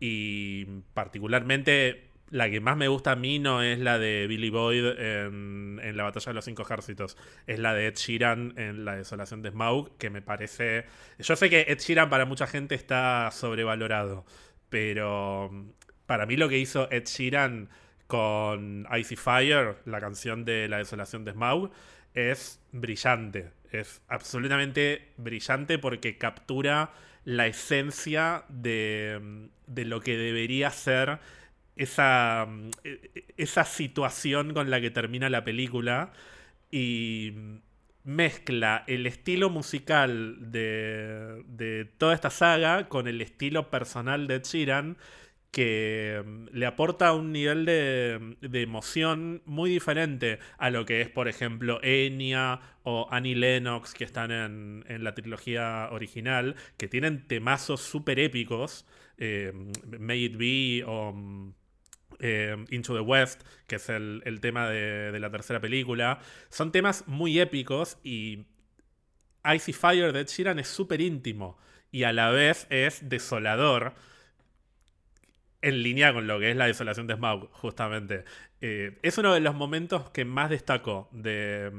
Y 0.00 0.64
particularmente 0.94 2.10
la 2.30 2.50
que 2.50 2.60
más 2.60 2.76
me 2.76 2.88
gusta 2.88 3.12
a 3.12 3.16
mí 3.16 3.38
no 3.38 3.62
es 3.62 3.78
la 3.78 3.98
de 3.98 4.26
Billy 4.26 4.50
Boyd 4.50 4.84
en, 4.98 5.80
en, 5.82 5.96
la 5.96 6.04
Batalla 6.04 6.30
de 6.30 6.34
los 6.34 6.44
Cinco 6.44 6.62
Ejércitos, 6.62 7.16
es 7.46 7.58
la 7.58 7.74
de 7.74 7.86
Ed 7.86 7.94
Sheeran 7.94 8.54
en 8.56 8.84
La 8.84 8.96
Desolación 8.96 9.42
de 9.42 9.50
Smaug, 9.50 9.96
que 9.98 10.10
me 10.10 10.20
parece... 10.20 10.86
Yo 11.18 11.36
sé 11.36 11.48
que 11.48 11.66
Ed 11.68 11.78
Sheeran 11.78 12.10
para 12.10 12.24
mucha 12.24 12.46
gente 12.46 12.74
está 12.74 13.30
sobrevalorado, 13.30 14.24
pero 14.68 15.50
para 16.06 16.26
mí 16.26 16.36
lo 16.36 16.48
que 16.48 16.58
hizo 16.58 16.90
Ed 16.90 17.04
Sheeran 17.04 17.68
con 18.06 18.86
Icy 18.96 19.16
Fire, 19.16 19.76
la 19.84 20.00
canción 20.00 20.44
de 20.44 20.68
La 20.68 20.78
Desolación 20.78 21.24
de 21.24 21.32
Smaug, 21.32 21.70
es 22.14 22.60
brillante. 22.72 23.50
Es 23.74 24.02
absolutamente 24.06 25.12
brillante 25.16 25.78
porque 25.78 26.16
captura 26.16 26.92
la 27.24 27.48
esencia 27.48 28.44
de, 28.48 29.48
lo 29.66 30.00
que 30.00 30.16
debería 30.16 30.70
ser 30.70 31.18
esa, 31.74 32.46
esa 33.36 33.64
situación 33.64 34.54
con 34.54 34.70
la 34.70 34.80
que 34.80 34.92
termina 34.92 35.28
la 35.28 35.42
película 35.42 36.12
y 36.70 37.32
mezcla 38.04 38.84
el 38.86 39.06
estilo 39.06 39.50
musical 39.50 40.36
de, 40.52 41.42
de 41.48 41.86
toda 41.98 42.14
esta 42.14 42.30
saga 42.30 42.88
con 42.88 43.08
el 43.08 43.20
estilo 43.22 43.70
personal 43.70 44.28
de 44.28 44.40
Chiran 44.42 44.96
que 45.54 46.20
mm, 46.26 46.46
le 46.52 46.66
aporta 46.66 47.12
un 47.12 47.32
nivel 47.32 47.64
de, 47.64 48.36
emoción 48.60 49.40
muy 49.46 49.70
diferente 49.70 50.40
a 50.58 50.68
lo 50.70 50.84
que 50.84 51.00
es, 51.00 51.08
por 51.08 51.28
ejemplo, 51.28 51.78
Enya 51.82 52.60
o 52.82 53.06
Annie 53.10 53.36
Lennox, 53.36 53.94
que 53.94 54.02
están 54.02 54.32
en, 54.32 55.04
la 55.04 55.14
trilogía 55.14 55.88
original, 55.92 56.56
que 56.76 56.88
tienen 56.88 57.28
temazos 57.28 57.80
súper 57.80 58.18
épicos, 58.18 58.84
eh, 59.16 59.52
May 59.98 60.24
It 60.24 60.36
Be 60.36 60.84
o 60.84 61.12
mm, 61.12 61.54
eh, 62.18 62.56
Into 62.70 62.94
the 62.94 63.00
West, 63.00 63.44
que 63.68 63.76
es 63.76 63.88
el, 63.88 64.38
tema 64.40 64.68
de, 64.68 65.12
de, 65.12 65.20
la 65.20 65.30
tercera 65.30 65.60
película. 65.60 66.18
Son 66.48 66.72
temas 66.72 67.06
muy 67.06 67.38
épicos 67.38 67.98
y 68.02 68.44
Icy 69.44 69.72
Fire 69.72 70.12
de 70.12 70.20
Ed 70.20 70.26
Sheeran 70.26 70.58
es 70.58 70.66
súper 70.66 71.00
íntimo 71.00 71.58
y 71.92 72.02
a 72.02 72.12
la 72.12 72.30
vez 72.30 72.66
es 72.70 73.08
desolador 73.08 73.94
en 75.64 75.82
línea 75.82 76.12
con 76.12 76.26
lo 76.26 76.38
que 76.38 76.50
es 76.50 76.56
la 76.56 76.66
desolación 76.66 77.06
de 77.06 77.14
Smaug, 77.14 77.50
justamente. 77.52 78.24
Eh, 78.60 78.98
es 79.02 79.16
uno 79.16 79.32
de 79.32 79.40
los 79.40 79.54
momentos 79.54 80.10
que 80.10 80.26
más 80.26 80.50
destaco 80.50 81.08
de, 81.10 81.72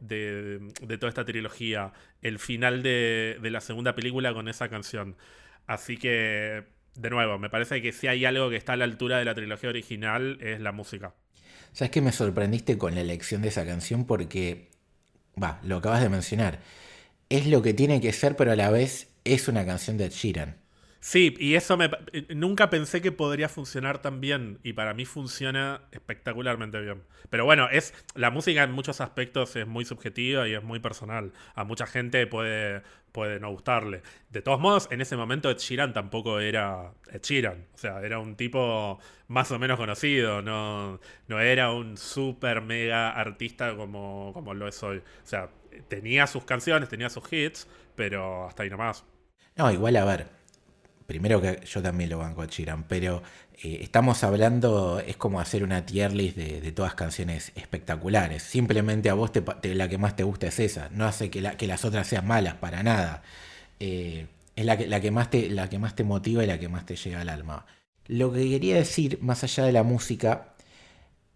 de, 0.00 0.98
toda 0.98 1.08
esta 1.08 1.24
trilogía, 1.24 1.92
el 2.20 2.40
final 2.40 2.82
de, 2.82 3.38
la 3.40 3.60
segunda 3.60 3.94
película 3.94 4.34
con 4.34 4.48
esa 4.48 4.68
canción. 4.68 5.16
Así 5.68 5.96
que, 5.96 6.64
de 6.96 7.10
nuevo, 7.10 7.38
me 7.38 7.48
parece 7.48 7.80
que 7.80 7.92
si 7.92 8.08
hay 8.08 8.24
algo 8.24 8.50
que 8.50 8.56
está 8.56 8.72
a 8.72 8.76
la 8.76 8.84
altura 8.84 9.18
de 9.18 9.24
la 9.24 9.34
trilogía 9.34 9.70
original 9.70 10.38
es 10.40 10.60
la 10.60 10.72
música. 10.72 11.14
¿Sabes 11.72 11.92
que 11.92 12.02
me 12.02 12.10
sorprendiste 12.10 12.76
con 12.76 12.96
la 12.96 13.02
elección 13.02 13.40
de 13.40 13.48
esa 13.48 13.64
canción? 13.64 14.04
Porque, 14.04 14.68
va, 15.40 15.60
lo 15.62 15.76
acabas 15.76 16.02
de 16.02 16.08
mencionar. 16.08 16.58
Es 17.28 17.46
lo 17.46 17.62
que 17.62 17.72
tiene 17.72 18.00
que 18.00 18.12
ser, 18.12 18.34
pero 18.34 18.50
a 18.50 18.56
la 18.56 18.70
vez 18.70 19.14
es 19.24 19.46
una 19.46 19.64
canción 19.64 19.96
de 19.96 20.06
Ed. 20.06 20.61
Sí, 21.04 21.34
y 21.40 21.56
eso 21.56 21.76
me, 21.76 21.90
eh, 22.12 22.26
nunca 22.32 22.70
pensé 22.70 23.02
que 23.02 23.10
podría 23.10 23.48
funcionar 23.48 24.00
tan 24.00 24.20
bien 24.20 24.60
y 24.62 24.72
para 24.74 24.94
mí 24.94 25.04
funciona 25.04 25.82
espectacularmente 25.90 26.80
bien. 26.80 27.02
Pero 27.28 27.44
bueno, 27.44 27.68
es 27.68 27.92
la 28.14 28.30
música 28.30 28.62
en 28.62 28.70
muchos 28.70 29.00
aspectos 29.00 29.56
es 29.56 29.66
muy 29.66 29.84
subjetiva 29.84 30.46
y 30.46 30.54
es 30.54 30.62
muy 30.62 30.78
personal. 30.78 31.32
A 31.56 31.64
mucha 31.64 31.88
gente 31.88 32.24
puede, 32.28 32.82
puede 33.10 33.40
no 33.40 33.50
gustarle. 33.50 34.02
De 34.30 34.42
todos 34.42 34.60
modos, 34.60 34.86
en 34.92 35.00
ese 35.00 35.16
momento 35.16 35.50
Ed 35.50 35.58
Sheeran 35.58 35.92
tampoco 35.92 36.38
era 36.38 36.92
Ed 37.10 37.22
Sheeran. 37.22 37.66
O 37.74 37.78
sea, 37.78 38.00
era 38.02 38.20
un 38.20 38.36
tipo 38.36 39.00
más 39.26 39.50
o 39.50 39.58
menos 39.58 39.78
conocido, 39.78 40.40
no, 40.40 41.00
no 41.26 41.40
era 41.40 41.72
un 41.72 41.96
super 41.96 42.60
mega 42.62 43.10
artista 43.10 43.74
como, 43.74 44.30
como 44.34 44.54
lo 44.54 44.68
es 44.68 44.80
hoy. 44.84 44.98
O 44.98 45.26
sea, 45.26 45.50
tenía 45.88 46.28
sus 46.28 46.44
canciones, 46.44 46.88
tenía 46.88 47.10
sus 47.10 47.24
hits, 47.32 47.66
pero 47.96 48.46
hasta 48.46 48.62
ahí 48.62 48.70
nomás. 48.70 49.04
No, 49.56 49.70
igual 49.72 49.96
a 49.96 50.04
ver, 50.04 50.41
primero 51.12 51.42
que 51.42 51.60
yo 51.66 51.82
también 51.82 52.08
lo 52.08 52.16
banco 52.16 52.40
a 52.40 52.46
Chiran, 52.46 52.84
pero 52.84 53.22
eh, 53.62 53.80
estamos 53.82 54.24
hablando, 54.24 54.98
es 54.98 55.18
como 55.18 55.40
hacer 55.40 55.62
una 55.62 55.84
tier 55.84 56.10
list 56.14 56.38
de, 56.38 56.72
todas 56.72 56.94
canciones 56.94 57.52
espectaculares. 57.54 58.42
Simplemente 58.42 59.10
a 59.10 59.14
vos 59.14 59.30
la 59.62 59.88
que 59.90 59.98
más 59.98 60.16
te 60.16 60.22
gusta 60.22 60.46
es 60.46 60.58
esa, 60.58 60.88
no 60.88 61.04
hace 61.04 61.28
que, 61.28 61.42
que 61.58 61.66
las 61.66 61.84
otras 61.84 62.06
sean 62.06 62.26
malas, 62.26 62.54
para 62.54 62.82
nada. 62.82 63.22
Eh, 63.78 64.26
es 64.56 64.64
la 64.64 64.78
que, 64.78 64.86
la, 64.86 65.02
que 65.02 65.10
más 65.10 65.28
te, 65.28 65.50
la 65.50 65.68
que 65.68 65.78
más 65.78 65.94
te 65.94 66.02
motiva 66.02 66.44
y 66.44 66.46
la 66.46 66.58
que 66.58 66.70
más 66.70 66.86
te 66.86 66.96
llega 66.96 67.20
al 67.20 67.28
alma. 67.28 67.66
Lo 68.06 68.32
que 68.32 68.48
quería 68.48 68.76
decir, 68.76 69.18
más 69.20 69.44
allá 69.44 69.64
de 69.64 69.72
la 69.72 69.82
música, 69.82 70.54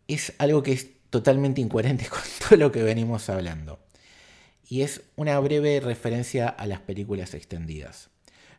es 0.08 0.32
algo 0.38 0.62
que 0.62 0.72
es 0.72 0.88
totalmente 1.10 1.60
incoherente 1.60 2.06
con 2.08 2.22
todo 2.48 2.56
lo 2.56 2.72
que 2.72 2.82
venimos 2.82 3.28
hablando. 3.28 3.78
Y 4.70 4.80
es 4.80 5.02
una 5.16 5.38
breve 5.38 5.80
referencia 5.80 6.48
a 6.48 6.66
las 6.66 6.80
películas 6.80 7.34
extendidas. 7.34 8.08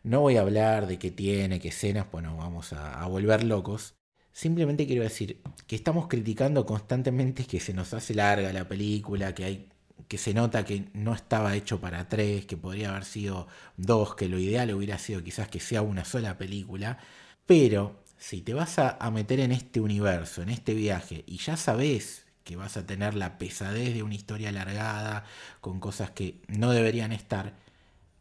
No 0.07 0.21
voy 0.21 0.37
a 0.37 0.41
hablar 0.41 0.87
de 0.87 0.97
qué 0.97 1.11
tiene, 1.11 1.59
qué 1.59 1.67
escenas, 1.67 2.07
pues 2.09 2.23
nos 2.23 2.37
vamos 2.37 2.71
a, 2.71 3.05
volver 3.07 3.43
locos. 3.43 3.95
Simplemente 4.31 4.87
quiero 4.87 5.03
decir 5.03 5.41
que 5.67 5.75
estamos 5.75 6.07
criticando 6.07 6.65
constantemente 6.65 7.45
que 7.45 7.59
se 7.59 7.73
nos 7.73 7.93
hace 7.93 8.13
larga 8.13 8.53
la 8.53 8.69
película, 8.69 9.35
que 9.35 9.43
hay 9.43 9.69
que 10.07 10.17
se 10.17 10.33
nota 10.33 10.63
que 10.63 10.89
no 10.93 11.13
estaba 11.13 11.55
hecho 11.57 11.81
para 11.81 12.07
tres, 12.07 12.45
que 12.45 12.55
podría 12.55 12.91
haber 12.91 13.03
sido 13.03 13.47
dos, 13.75 14.15
que 14.15 14.29
lo 14.29 14.39
ideal 14.39 14.73
hubiera 14.73 14.97
sido 14.97 15.21
quizás 15.23 15.49
que 15.49 15.59
sea 15.59 15.81
una 15.81 16.05
sola 16.05 16.37
película. 16.37 16.99
Pero 17.45 18.01
si 18.17 18.41
te 18.41 18.53
vas 18.53 18.79
a, 18.79 18.91
a 19.01 19.11
meter 19.11 19.41
en 19.41 19.51
este 19.51 19.81
universo, 19.81 20.41
en 20.41 20.49
este 20.49 20.73
viaje, 20.73 21.25
y 21.27 21.37
ya 21.37 21.57
sabes 21.57 22.25
que 22.45 22.55
vas 22.55 22.77
a 22.77 22.85
tener 22.85 23.13
la 23.15 23.37
pesadez 23.37 23.93
de 23.93 24.03
una 24.03 24.15
historia 24.15 24.49
alargada, 24.49 25.25
con 25.59 25.81
cosas 25.81 26.11
que 26.11 26.41
no 26.47 26.71
deberían 26.71 27.11
estar, 27.11 27.55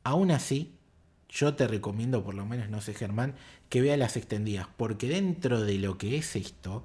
aún 0.03 0.32
así, 0.32 0.76
yo 1.37 1.55
te 1.55 1.68
recomiendo, 1.68 2.24
por 2.24 2.34
lo 2.34 2.47
menos, 2.47 2.70
no 2.70 2.80
sé 2.80 2.95
Germán, 2.95 3.34
que 3.68 3.82
vea 3.82 3.97
las 3.99 4.16
extendidas, 4.16 4.68
porque 4.76 5.07
dentro 5.07 5.61
de 5.61 5.78
lo 5.78 5.99
que 5.99 6.16
es 6.16 6.34
esto, 6.34 6.82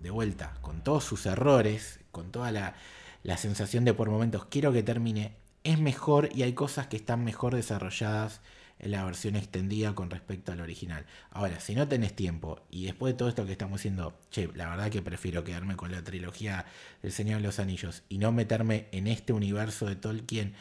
de 0.00 0.10
vuelta, 0.10 0.54
con 0.62 0.82
todos 0.82 1.04
sus 1.04 1.26
errores, 1.26 2.00
con 2.10 2.32
toda 2.32 2.50
la, 2.50 2.74
la 3.22 3.36
sensación 3.36 3.84
de 3.84 3.92
por 3.92 4.08
momentos 4.08 4.46
quiero 4.46 4.72
que 4.72 4.82
termine, 4.82 5.36
es 5.64 5.78
mejor 5.78 6.30
y 6.34 6.42
hay 6.44 6.54
cosas 6.54 6.86
que 6.86 6.96
están 6.96 7.24
mejor 7.24 7.54
desarrolladas 7.54 8.40
en 8.78 8.90
la 8.90 9.04
versión 9.04 9.36
extendida 9.36 9.94
con 9.94 10.10
respecto 10.10 10.52
al 10.52 10.60
original. 10.60 11.04
Ahora, 11.30 11.60
si 11.60 11.74
no 11.74 11.86
tenés 11.86 12.16
tiempo 12.16 12.60
y 12.70 12.86
después 12.86 13.12
de 13.12 13.18
todo 13.18 13.28
esto 13.28 13.44
que 13.44 13.52
estamos 13.52 13.80
haciendo, 13.80 14.18
che, 14.30 14.48
la 14.54 14.68
verdad 14.68 14.90
que 14.90 15.02
prefiero 15.02 15.44
quedarme 15.44 15.76
con 15.76 15.92
la 15.92 16.02
trilogía 16.02 16.64
del 17.02 17.12
Señor 17.12 17.40
de 17.40 17.46
los 17.46 17.58
Anillos 17.58 18.02
y 18.08 18.18
no 18.18 18.32
meterme 18.32 18.88
en 18.92 19.06
este 19.06 19.32
universo 19.32 19.86
de 19.86 19.96
Tolkien 19.96 20.54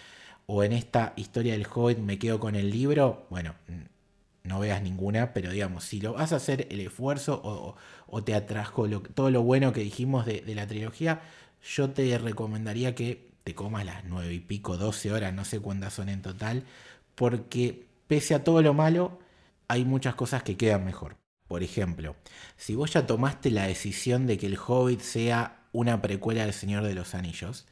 o 0.45 0.63
en 0.63 0.73
esta 0.73 1.13
historia 1.15 1.53
del 1.53 1.67
Hobbit, 1.73 1.99
me 1.99 2.19
quedo 2.19 2.39
con 2.39 2.55
el 2.55 2.69
libro, 2.69 3.25
bueno, 3.29 3.55
no 4.43 4.59
veas 4.59 4.81
ninguna, 4.81 5.33
pero 5.33 5.51
digamos, 5.51 5.85
si 5.85 6.01
lo 6.01 6.13
vas 6.13 6.33
a 6.33 6.37
hacer 6.37 6.67
el 6.69 6.81
esfuerzo 6.81 7.41
o, 8.07 8.23
te 8.23 8.35
atrajo 8.35 8.87
todo 9.15 9.31
lo 9.31 9.41
bueno 9.41 9.73
que 9.73 9.81
dijimos 9.81 10.25
de, 10.25 10.41
de 10.41 10.55
la 10.55 10.67
trilogía, 10.67 11.21
yo 11.63 11.89
te 11.89 12.17
recomendaría 12.17 12.93
que 12.93 13.31
te 13.43 13.55
comas 13.55 13.85
las 13.85 14.03
nueve 14.05 14.33
y 14.33 14.39
pico, 14.39 14.77
12 14.77 15.11
horas, 15.11 15.33
no 15.33 15.45
sé 15.45 15.59
cuántas 15.59 15.93
son 15.93 16.09
en 16.09 16.21
total, 16.21 16.65
porque 17.15 17.87
pese 18.07 18.35
a 18.35 18.43
todo 18.43 18.61
lo 18.61 18.73
malo, 18.73 19.19
hay 19.67 19.85
muchas 19.85 20.15
cosas 20.15 20.43
que 20.43 20.57
quedan 20.57 20.85
mejor. 20.85 21.17
Por 21.47 21.63
ejemplo, 21.63 22.15
si 22.57 22.75
vos 22.75 22.93
ya 22.93 23.05
tomaste 23.05 23.51
la 23.51 23.67
decisión 23.67 24.27
de 24.27 24.37
que 24.37 24.47
el 24.47 24.57
Hobbit 24.57 25.01
sea 25.01 25.67
una 25.71 26.01
precuela 26.01 26.43
del 26.43 26.53
Señor 26.53 26.83
de 26.83 26.93
los 26.95 27.15
Anillos, 27.15 27.65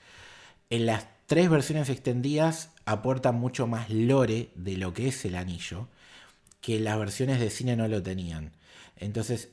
en 0.70 0.86
las 0.86 1.08
tres 1.32 1.50
versiones 1.50 1.88
extendidas 1.88 2.72
aportan 2.84 3.36
mucho 3.36 3.66
más 3.66 3.90
lore 3.90 4.50
de 4.56 4.76
lo 4.76 4.94
que 4.94 5.08
es 5.08 5.24
el 5.24 5.36
anillo, 5.36 5.88
que 6.60 6.78
las 6.82 7.00
versiones 7.00 7.40
de 7.40 7.50
cine 7.50 7.78
no 7.78 7.88
lo 7.88 8.04
tenían. 8.04 8.52
Entonces, 8.98 9.48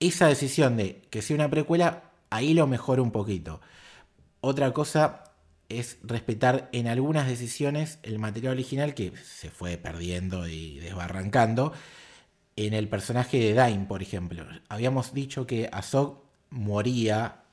esa 0.00 0.26
decisión 0.26 0.76
de 0.76 1.02
que 1.08 1.22
sea 1.22 1.36
una 1.36 1.48
precuela, 1.48 2.10
ahí 2.28 2.54
lo 2.54 2.66
mejora 2.66 3.02
un 3.02 3.12
poquito. 3.12 3.60
Otra 4.40 4.72
cosa 4.72 5.22
es 5.68 5.98
respetar 6.02 6.68
en 6.72 6.88
algunas 6.88 7.28
decisiones 7.28 8.00
el 8.02 8.18
material 8.18 8.54
original 8.54 8.94
que 8.94 9.12
se 9.16 9.48
fue 9.48 9.76
perdiendo 9.76 10.48
y 10.48 10.80
desbarrancando. 10.80 11.72
En 12.56 12.74
el 12.74 12.88
personaje 12.88 13.38
de 13.38 13.54
Dain, 13.54 13.86
por 13.86 14.02
ejemplo, 14.02 14.44
habíamos 14.68 15.14
dicho 15.14 15.46
que 15.46 15.70
Azog 15.70 16.24
moría 16.50 17.44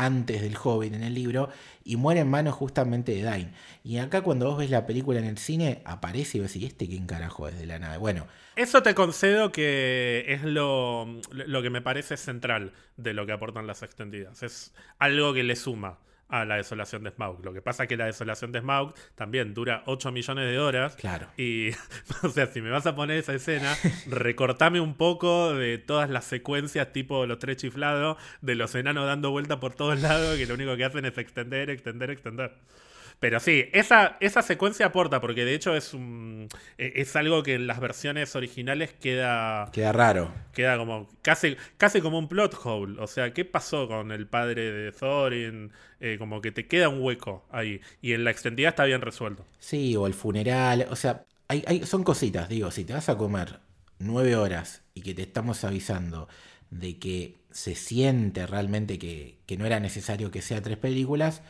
antes 0.00 0.40
del 0.40 0.56
Hobbit 0.56 0.94
en 0.94 1.02
el 1.02 1.14
libro 1.14 1.50
y 1.84 1.96
muere 1.96 2.20
en 2.20 2.28
manos 2.28 2.54
justamente 2.54 3.12
de 3.12 3.22
Dain. 3.22 3.52
Y 3.84 3.98
acá 3.98 4.22
cuando 4.22 4.46
vos 4.46 4.58
ves 4.58 4.70
la 4.70 4.86
película 4.86 5.18
en 5.18 5.26
el 5.26 5.36
cine 5.36 5.82
aparece 5.84 6.38
y 6.38 6.40
ves, 6.40 6.56
¿y 6.56 6.64
este 6.64 6.86
quién 6.86 7.06
carajo 7.06 7.48
es 7.48 7.58
de 7.58 7.66
la 7.66 7.78
nave? 7.78 7.98
Bueno. 7.98 8.26
Eso 8.56 8.82
te 8.82 8.94
concedo 8.94 9.52
que 9.52 10.24
es 10.28 10.42
lo, 10.42 11.06
lo 11.32 11.62
que 11.62 11.70
me 11.70 11.82
parece 11.82 12.16
central 12.16 12.72
de 12.96 13.12
lo 13.12 13.26
que 13.26 13.32
aportan 13.32 13.66
las 13.66 13.82
extendidas. 13.82 14.42
Es 14.42 14.72
algo 14.98 15.34
que 15.34 15.42
le 15.42 15.56
suma 15.56 15.98
a 16.30 16.44
la 16.44 16.56
desolación 16.56 17.02
de 17.02 17.10
Smaug. 17.10 17.44
Lo 17.44 17.52
que 17.52 17.60
pasa 17.60 17.84
es 17.84 17.88
que 17.88 17.96
la 17.96 18.06
desolación 18.06 18.52
de 18.52 18.60
Smaug 18.60 18.94
también 19.14 19.52
dura 19.54 19.82
8 19.86 20.12
millones 20.12 20.50
de 20.50 20.58
horas. 20.58 20.96
Claro. 20.96 21.26
Y, 21.36 21.70
o 22.22 22.28
sea, 22.28 22.46
si 22.46 22.60
me 22.60 22.70
vas 22.70 22.86
a 22.86 22.94
poner 22.94 23.18
esa 23.18 23.34
escena, 23.34 23.76
recortame 24.06 24.80
un 24.80 24.94
poco 24.94 25.54
de 25.54 25.78
todas 25.78 26.08
las 26.08 26.24
secuencias 26.24 26.92
tipo 26.92 27.26
los 27.26 27.38
tres 27.38 27.56
chiflados, 27.58 28.16
de 28.40 28.54
los 28.54 28.74
enanos 28.74 29.06
dando 29.06 29.30
vuelta 29.30 29.60
por 29.60 29.74
todos 29.74 30.00
lados, 30.00 30.36
que 30.36 30.46
lo 30.46 30.54
único 30.54 30.76
que 30.76 30.84
hacen 30.84 31.04
es 31.04 31.18
extender, 31.18 31.70
extender, 31.70 32.10
extender. 32.10 32.54
Pero 33.20 33.38
sí, 33.38 33.66
esa, 33.74 34.16
esa 34.20 34.40
secuencia 34.40 34.86
aporta, 34.86 35.20
porque 35.20 35.44
de 35.44 35.54
hecho 35.54 35.76
es 35.76 35.92
un, 35.92 36.48
e, 36.78 36.94
es 36.96 37.14
algo 37.16 37.42
que 37.42 37.54
en 37.54 37.66
las 37.66 37.78
versiones 37.78 38.34
originales 38.34 38.94
queda. 38.94 39.70
Queda 39.72 39.92
raro. 39.92 40.32
Queda 40.54 40.78
como. 40.78 41.06
casi, 41.20 41.56
casi 41.76 42.00
como 42.00 42.18
un 42.18 42.28
plot 42.28 42.58
hole. 42.64 42.98
O 42.98 43.06
sea, 43.06 43.34
¿qué 43.34 43.44
pasó 43.44 43.86
con 43.88 44.10
el 44.10 44.26
padre 44.26 44.72
de 44.72 44.92
Thorin? 44.92 45.70
Eh, 46.00 46.16
como 46.18 46.40
que 46.40 46.50
te 46.50 46.66
queda 46.66 46.88
un 46.88 47.02
hueco 47.02 47.46
ahí. 47.50 47.82
Y 48.00 48.14
en 48.14 48.24
la 48.24 48.30
extendida 48.30 48.70
está 48.70 48.84
bien 48.84 49.02
resuelto. 49.02 49.44
Sí, 49.58 49.94
o 49.96 50.06
el 50.06 50.14
funeral. 50.14 50.86
O 50.90 50.96
sea, 50.96 51.26
hay, 51.46 51.62
hay, 51.66 51.84
son 51.84 52.02
cositas. 52.02 52.48
Digo, 52.48 52.70
si 52.70 52.86
te 52.86 52.94
vas 52.94 53.10
a 53.10 53.18
comer 53.18 53.60
nueve 53.98 54.34
horas 54.34 54.82
y 54.94 55.02
que 55.02 55.12
te 55.12 55.22
estamos 55.22 55.62
avisando 55.64 56.26
de 56.70 56.98
que 56.98 57.40
se 57.50 57.74
siente 57.74 58.46
realmente 58.46 58.98
que, 58.98 59.40
que 59.44 59.58
no 59.58 59.66
era 59.66 59.78
necesario 59.78 60.30
que 60.30 60.40
sea 60.40 60.62
tres 60.62 60.78
películas 60.78 61.42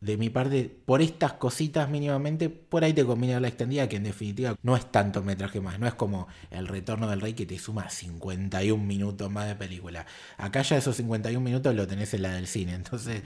de 0.00 0.16
mi 0.16 0.30
parte, 0.30 0.74
por 0.86 1.02
estas 1.02 1.34
cositas 1.34 1.90
mínimamente, 1.90 2.48
por 2.48 2.84
ahí 2.84 2.94
te 2.94 3.04
conviene 3.04 3.38
la 3.38 3.48
extendida, 3.48 3.88
que 3.88 3.96
en 3.96 4.04
definitiva 4.04 4.56
no 4.62 4.74
es 4.74 4.90
tanto 4.90 5.22
metraje 5.22 5.60
más, 5.60 5.78
no 5.78 5.86
es 5.86 5.94
como 5.94 6.26
el 6.50 6.68
retorno 6.68 7.08
del 7.08 7.20
rey 7.20 7.34
que 7.34 7.44
te 7.44 7.58
suma 7.58 7.90
51 7.90 8.82
minutos 8.82 9.30
más 9.30 9.46
de 9.46 9.56
película. 9.56 10.06
Acá 10.38 10.62
ya 10.62 10.78
esos 10.78 10.96
51 10.96 11.40
minutos 11.44 11.74
lo 11.74 11.86
tenés 11.86 12.14
en 12.14 12.22
la 12.22 12.32
del 12.32 12.46
cine, 12.46 12.74
entonces, 12.76 13.22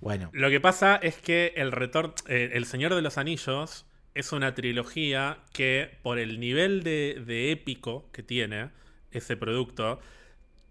bueno. 0.00 0.28
Lo 0.34 0.50
que 0.50 0.60
pasa 0.60 0.96
es 0.96 1.16
que 1.16 1.54
el 1.56 1.72
retorno, 1.72 2.14
eh, 2.26 2.50
El 2.52 2.66
Señor 2.66 2.94
de 2.94 3.00
los 3.00 3.16
Anillos 3.16 3.86
es 4.14 4.32
una 4.32 4.54
trilogía 4.54 5.38
que, 5.54 5.98
por 6.02 6.18
el 6.18 6.40
nivel 6.40 6.82
de, 6.82 7.22
de 7.26 7.52
épico 7.52 8.10
que 8.12 8.22
tiene 8.22 8.70
ese 9.12 9.38
producto, 9.38 9.98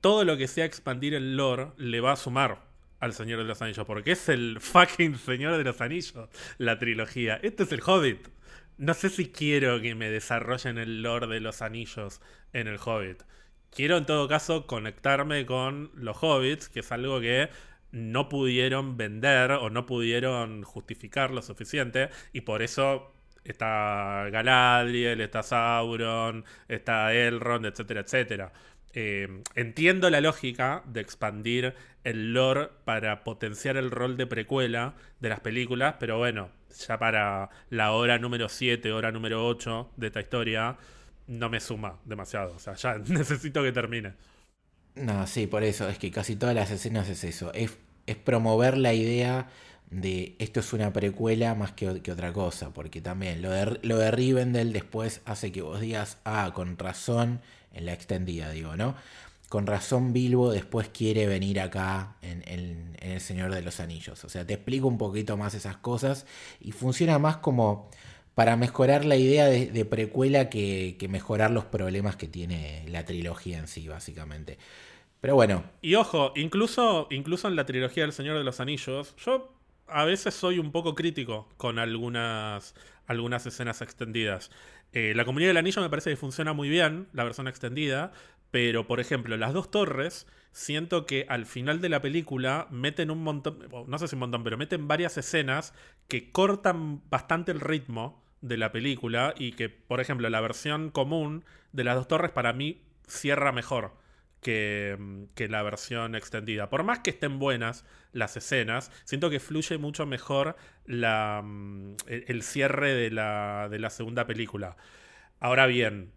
todo 0.02 0.24
lo 0.24 0.38
que 0.38 0.48
sea 0.48 0.66
expandir 0.66 1.16
el 1.16 1.36
lore 1.36 1.72
le 1.78 2.00
va 2.00 2.12
a 2.12 2.16
sumar 2.16 2.67
al 3.00 3.14
Señor 3.14 3.40
de 3.40 3.46
los 3.46 3.62
Anillos, 3.62 3.86
porque 3.86 4.12
es 4.12 4.30
el 4.30 4.60
fucking 4.60 5.18
Señor 5.18 5.58
de 5.58 5.64
los 5.64 5.82
Anillos, 5.82 6.30
la 6.58 6.80
trilogía. 6.80 7.40
Este 7.44 7.64
es 7.64 7.72
el 7.72 7.82
Hobbit. 7.86 8.28
No 8.78 8.94
sé 8.94 9.10
si 9.10 9.32
quiero 9.32 9.82
que 9.82 9.96
me 9.96 10.10
desarrollen 10.10 10.78
el 10.78 11.02
lore 11.02 11.28
de 11.28 11.40
los 11.40 11.62
anillos 11.62 12.22
en 12.54 12.68
el 12.68 12.78
Hobbit. 12.78 13.24
Quiero 13.72 13.98
en 13.98 14.06
todo 14.06 14.28
caso 14.28 14.68
conectarme 14.68 15.46
con 15.46 15.92
los 15.96 16.18
Hobbits, 16.22 16.70
que 16.70 16.82
es 16.82 16.92
algo 16.92 17.20
que 17.20 17.50
no 17.92 18.30
pudieron 18.30 18.98
vender 18.98 19.52
o 19.52 19.70
no 19.70 19.86
pudieron 19.86 20.64
justificar 20.64 21.32
lo 21.32 21.42
suficiente, 21.42 22.10
y 22.34 22.42
por 22.42 22.62
eso 22.62 23.14
está 23.44 24.30
Galadriel, 24.32 25.22
está 25.22 25.42
Sauron, 25.44 26.46
está 26.68 27.14
Elrond, 27.14 27.66
etcétera, 27.66 28.02
etcétera. 28.02 28.54
Eh, 29.00 29.44
entiendo 29.54 30.10
la 30.10 30.22
lógica 30.22 30.82
de 30.88 31.02
expandir 31.02 31.76
el 32.04 32.34
lore 32.34 32.70
para 32.84 33.24
potenciar 33.24 33.78
el 33.78 33.92
rol 33.92 34.18
de 34.18 34.26
precuela 34.26 34.96
de 35.20 35.30
las 35.30 35.40
películas, 35.40 35.98
pero 36.00 36.18
bueno, 36.18 36.50
ya 36.88 36.98
para 36.98 37.52
la 37.70 37.92
hora 37.92 38.18
número 38.18 38.50
7, 38.50 38.92
hora 38.92 39.12
número 39.12 39.46
8 39.46 39.92
de 39.98 40.08
esta 40.08 40.20
historia, 40.20 40.78
no 41.28 41.48
me 41.48 41.60
suma 41.60 42.00
demasiado. 42.06 42.56
O 42.56 42.60
sea, 42.60 42.74
ya 42.74 42.98
necesito 43.08 43.62
que 43.62 43.72
termine. 43.72 44.14
No, 44.96 45.28
sí, 45.28 45.46
por 45.46 45.64
eso, 45.64 45.88
es 45.88 46.00
que 46.00 46.10
casi 46.10 46.36
todas 46.36 46.56
las 46.56 46.72
escenas 46.72 47.08
es 47.08 47.24
eso. 47.24 47.54
Es, 47.54 47.78
es 48.08 48.16
promover 48.16 48.80
la 48.80 48.96
idea 48.96 49.48
de 49.92 50.36
esto 50.40 50.60
es 50.60 50.74
una 50.74 50.92
precuela 50.92 51.54
más 51.54 51.72
que, 51.72 51.88
otra 51.88 52.34
cosa, 52.34 52.74
porque 52.74 53.00
también 53.02 53.44
lo 53.44 53.52
de, 53.52 53.80
lo 53.84 54.00
de 54.00 54.10
Rivendell 54.10 54.74
después 54.74 55.22
hace 55.26 55.52
que 55.52 55.62
vos 55.62 55.82
digas, 55.82 56.18
ah, 56.26 56.52
con 56.56 56.80
razón 56.80 57.42
en 57.78 57.86
la 57.86 57.94
extendida, 57.94 58.50
digo, 58.52 58.76
¿no? 58.76 58.96
Con 59.50 59.66
razón 59.66 60.12
Bilbo 60.12 60.52
después 60.52 60.90
quiere 60.90 61.26
venir 61.26 61.62
acá 61.62 62.18
en, 62.22 62.96
El 63.00 63.22
Señor 63.22 63.54
de 63.54 63.62
los 63.62 63.80
Anillos. 63.80 64.26
O 64.26 64.30
sea, 64.30 64.46
te 64.46 64.56
explico 64.56 64.88
un 64.88 64.98
poquito 64.98 65.38
más 65.38 65.54
esas 65.54 65.78
cosas 65.78 66.26
y 66.60 66.74
funciona 66.74 67.18
más 67.18 67.38
como 67.38 67.90
para 68.36 68.58
mejorar 68.58 69.06
la 69.06 69.16
idea 69.16 69.46
de, 69.48 69.86
precuela 69.86 70.50
que, 70.50 70.98
mejorar 71.10 71.52
los 71.52 71.66
problemas 71.66 72.18
que 72.18 72.28
tiene 72.28 72.84
la 72.90 73.06
trilogía 73.06 73.58
en 73.58 73.68
sí, 73.68 73.88
básicamente. 73.88 74.58
Pero 75.22 75.36
bueno. 75.36 75.64
Y 75.82 75.96
ojo, 75.96 76.34
incluso, 76.36 77.08
incluso 77.10 77.48
en 77.48 77.56
la 77.56 77.66
trilogía 77.66 78.04
del 78.04 78.14
Señor 78.14 78.38
de 78.38 78.44
los 78.44 78.60
Anillos, 78.60 79.16
yo 79.18 79.57
a 79.88 80.06
veces 80.06 80.34
soy 80.34 80.60
un 80.60 80.72
poco 80.72 80.96
crítico 80.96 81.48
con 81.58 81.80
algunas, 81.80 82.76
algunas 83.06 83.46
escenas 83.46 83.82
extendidas. 83.82 84.52
Eh, 84.94 85.14
la 85.16 85.26
comunidad 85.26 85.50
del 85.50 85.58
anillo 85.58 85.82
me 85.82 85.90
parece 85.90 86.10
que 86.10 86.16
funciona 86.16 86.54
muy 86.54 86.70
bien, 86.70 87.08
la 87.14 87.24
versión 87.24 87.48
extendida, 87.48 88.12
pero 88.52 88.88
por 88.88 89.00
ejemplo, 89.00 89.36
las 89.38 89.54
dos 89.54 89.72
torres, 89.72 90.28
siento 90.52 91.06
que 91.06 91.26
al 91.30 91.46
final 91.46 91.82
de 91.82 91.90
la 91.90 92.02
película 92.02 92.68
meten 92.72 93.12
un 93.12 93.24
montón, 93.24 93.60
no 93.88 94.00
sé 94.00 94.08
si 94.08 94.16
un 94.16 94.22
montón, 94.22 94.44
pero 94.44 94.58
meten 94.58 94.88
varias 94.88 95.18
escenas 95.18 95.74
que 96.08 96.32
cortan 96.32 97.02
bastante 97.10 97.52
el 97.52 97.60
ritmo 97.60 98.24
de 98.42 98.58
la 98.58 98.72
película 98.72 99.34
y 99.38 99.54
que, 99.54 99.70
por 99.70 100.00
ejemplo, 100.00 100.30
la 100.30 100.42
versión 100.42 100.90
común 100.90 101.44
de 101.74 101.84
las 101.84 101.96
dos 101.96 102.08
torres 102.08 102.32
para 102.32 102.54
mí 102.54 102.82
cierra 103.08 103.52
mejor 103.52 103.94
que, 105.36 105.48
la 105.50 105.62
versión 105.62 106.16
extendida. 106.16 106.70
Por 106.70 106.84
más 106.84 107.00
que 107.00 107.10
estén 107.10 107.38
buenas 107.38 107.86
las 108.14 108.38
escenas, 108.38 108.92
siento 109.04 109.30
que 109.30 109.42
fluye 109.42 109.78
mucho 109.78 110.06
mejor 110.06 110.56
mm, 110.88 111.92
el 112.08 112.44
cierre 112.44 112.94
de 112.94 113.12
la, 113.12 113.68
de 113.70 113.80
la 113.80 113.90
segunda 113.90 114.26
película. 114.26 114.78
Ahora 115.42 115.68
bien, 115.68 116.12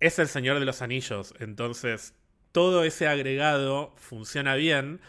es 0.00 0.18
el 0.18 0.28
Señor 0.28 0.58
de 0.58 0.64
los 0.64 0.80
Anillos, 0.80 1.34
entonces 1.38 2.14
todo 2.52 2.84
ese 2.84 3.06
agregado 3.06 3.92
funciona 3.96 4.54
bien. 4.54 5.00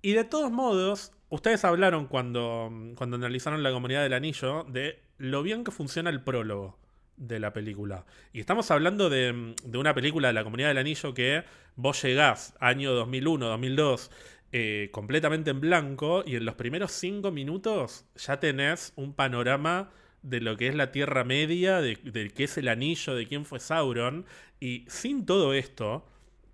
Y 0.00 0.12
de 0.12 0.24
todos 0.24 0.52
modos, 0.52 1.12
ustedes 1.28 1.64
hablaron 1.64 2.06
cuando, 2.06 2.70
cuando 2.94 3.16
analizaron 3.16 3.64
la 3.64 3.72
comunidad 3.72 4.02
del 4.04 4.12
anillo 4.12 4.64
de 4.64 5.00
lo 5.18 5.42
bien 5.42 5.64
que 5.64 5.72
funciona 5.72 6.10
el 6.10 6.22
prólogo 6.22 6.78
de 7.16 7.40
la 7.40 7.52
película. 7.52 8.04
Y 8.32 8.40
estamos 8.40 8.70
hablando 8.70 9.08
de, 9.10 9.54
de 9.64 9.78
una 9.78 9.94
película 9.94 10.28
de 10.28 10.34
la 10.34 10.44
comunidad 10.44 10.68
del 10.68 10.78
anillo 10.78 11.14
que 11.14 11.44
vos 11.76 12.02
llegás 12.02 12.54
año 12.60 12.92
2001, 12.92 13.46
2002 13.46 14.10
eh, 14.52 14.90
completamente 14.92 15.50
en 15.50 15.60
blanco 15.60 16.22
y 16.24 16.36
en 16.36 16.44
los 16.44 16.54
primeros 16.54 16.92
cinco 16.92 17.32
minutos 17.32 18.06
ya 18.14 18.38
tenés 18.38 18.92
un 18.96 19.12
panorama 19.12 19.90
de 20.22 20.40
lo 20.40 20.56
que 20.56 20.68
es 20.68 20.74
la 20.74 20.92
Tierra 20.92 21.24
Media, 21.24 21.80
de, 21.80 21.96
de 21.96 22.30
qué 22.30 22.44
es 22.44 22.56
el 22.56 22.68
anillo, 22.68 23.14
de 23.14 23.26
quién 23.26 23.44
fue 23.44 23.60
Sauron. 23.60 24.24
Y 24.60 24.84
sin 24.88 25.26
todo 25.26 25.52
esto, 25.52 26.06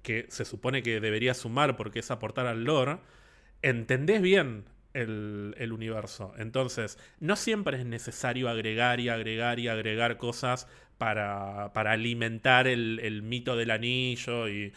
que 0.02 0.26
se 0.30 0.44
supone 0.44 0.82
que 0.82 1.00
debería 1.00 1.34
sumar 1.34 1.76
porque 1.76 2.00
es 2.00 2.10
aportar 2.10 2.46
al 2.46 2.64
lore, 2.64 2.98
entendés 3.62 4.20
bien 4.20 4.64
el, 4.94 5.72
universo. 5.72 6.34
Entonces, 6.38 6.98
no 7.20 7.36
siempre 7.36 7.78
es 7.78 7.86
necesario 7.86 8.48
agregar 8.48 9.00
y 9.00 9.08
agregar 9.08 9.58
y 9.58 9.68
agregar 9.68 10.16
cosas 10.18 10.68
para, 10.98 11.66
alimentar 11.74 12.66
el, 12.68 13.22
mito 13.22 13.56
del 13.56 13.70
anillo 13.70 14.48
y, 14.48 14.72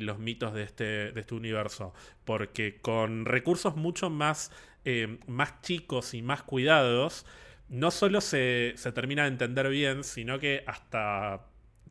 los 0.00 0.18
mitos 0.18 0.54
de 0.54 0.62
este, 0.62 1.12
de 1.12 1.20
este 1.20 1.34
universo. 1.34 1.92
Porque 2.24 2.78
con 2.80 3.24
recursos 3.24 3.76
mucho 3.76 4.10
más, 4.10 4.52
eh, 4.84 5.18
más 5.26 5.60
chicos 5.62 6.14
y 6.14 6.22
más 6.22 6.42
cuidados, 6.42 7.26
no 7.68 7.90
solo 7.90 8.20
se, 8.20 8.74
se 8.76 8.92
termina 8.92 9.22
de 9.22 9.28
entender 9.28 9.68
bien, 9.68 10.04
sino 10.04 10.38
que 10.38 10.62
hasta 10.66 11.46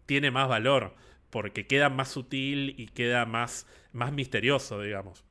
tiene 0.06 0.32
más 0.32 0.48
valor. 0.48 0.96
Porque 1.30 1.68
queda 1.68 1.90
más 1.90 2.10
sutil 2.10 2.76
y 2.78 2.88
queda 2.88 3.26
más, 3.26 3.68
más 3.92 4.14
misterioso, 4.14 4.82
digamos. 4.82 5.25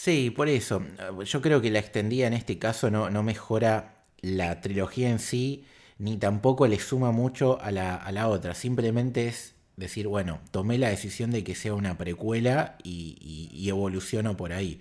Sí, 0.00 0.30
por 0.30 0.48
eso. 0.48 0.80
Yo 1.24 1.42
creo 1.42 1.60
que 1.60 1.72
la 1.72 1.80
extendida 1.80 2.28
en 2.28 2.32
este 2.32 2.56
caso 2.56 2.88
no, 2.88 3.10
no 3.10 3.24
mejora 3.24 4.04
la 4.20 4.60
trilogía 4.60 5.10
en 5.10 5.18
sí, 5.18 5.64
ni 5.98 6.16
tampoco 6.18 6.68
le 6.68 6.78
suma 6.78 7.10
mucho 7.10 7.60
a 7.60 7.72
la, 7.72 7.96
a 7.96 8.12
la, 8.12 8.28
otra. 8.28 8.54
Simplemente 8.54 9.26
es 9.26 9.56
decir, 9.76 10.06
bueno, 10.06 10.40
tomé 10.52 10.78
la 10.78 10.88
decisión 10.88 11.32
de 11.32 11.42
que 11.42 11.56
sea 11.56 11.74
una 11.74 11.98
precuela 11.98 12.78
y, 12.84 13.18
y, 13.20 13.50
y 13.52 13.68
evoluciono 13.70 14.36
por 14.36 14.52
ahí. 14.52 14.78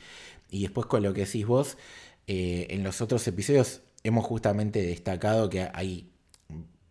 Y 0.51 0.61
después 0.61 0.85
con 0.85 1.01
lo 1.01 1.15
que 1.15 1.25
decís 1.25 1.47
vos, 1.47 1.79
eh, 2.27 2.67
en 2.69 2.83
los 2.83 3.01
otros 3.01 3.27
episodios 3.27 3.81
hemos 4.03 4.23
justamente 4.23 4.83
destacado 4.83 5.49
que 5.49 5.67
hay 5.73 6.11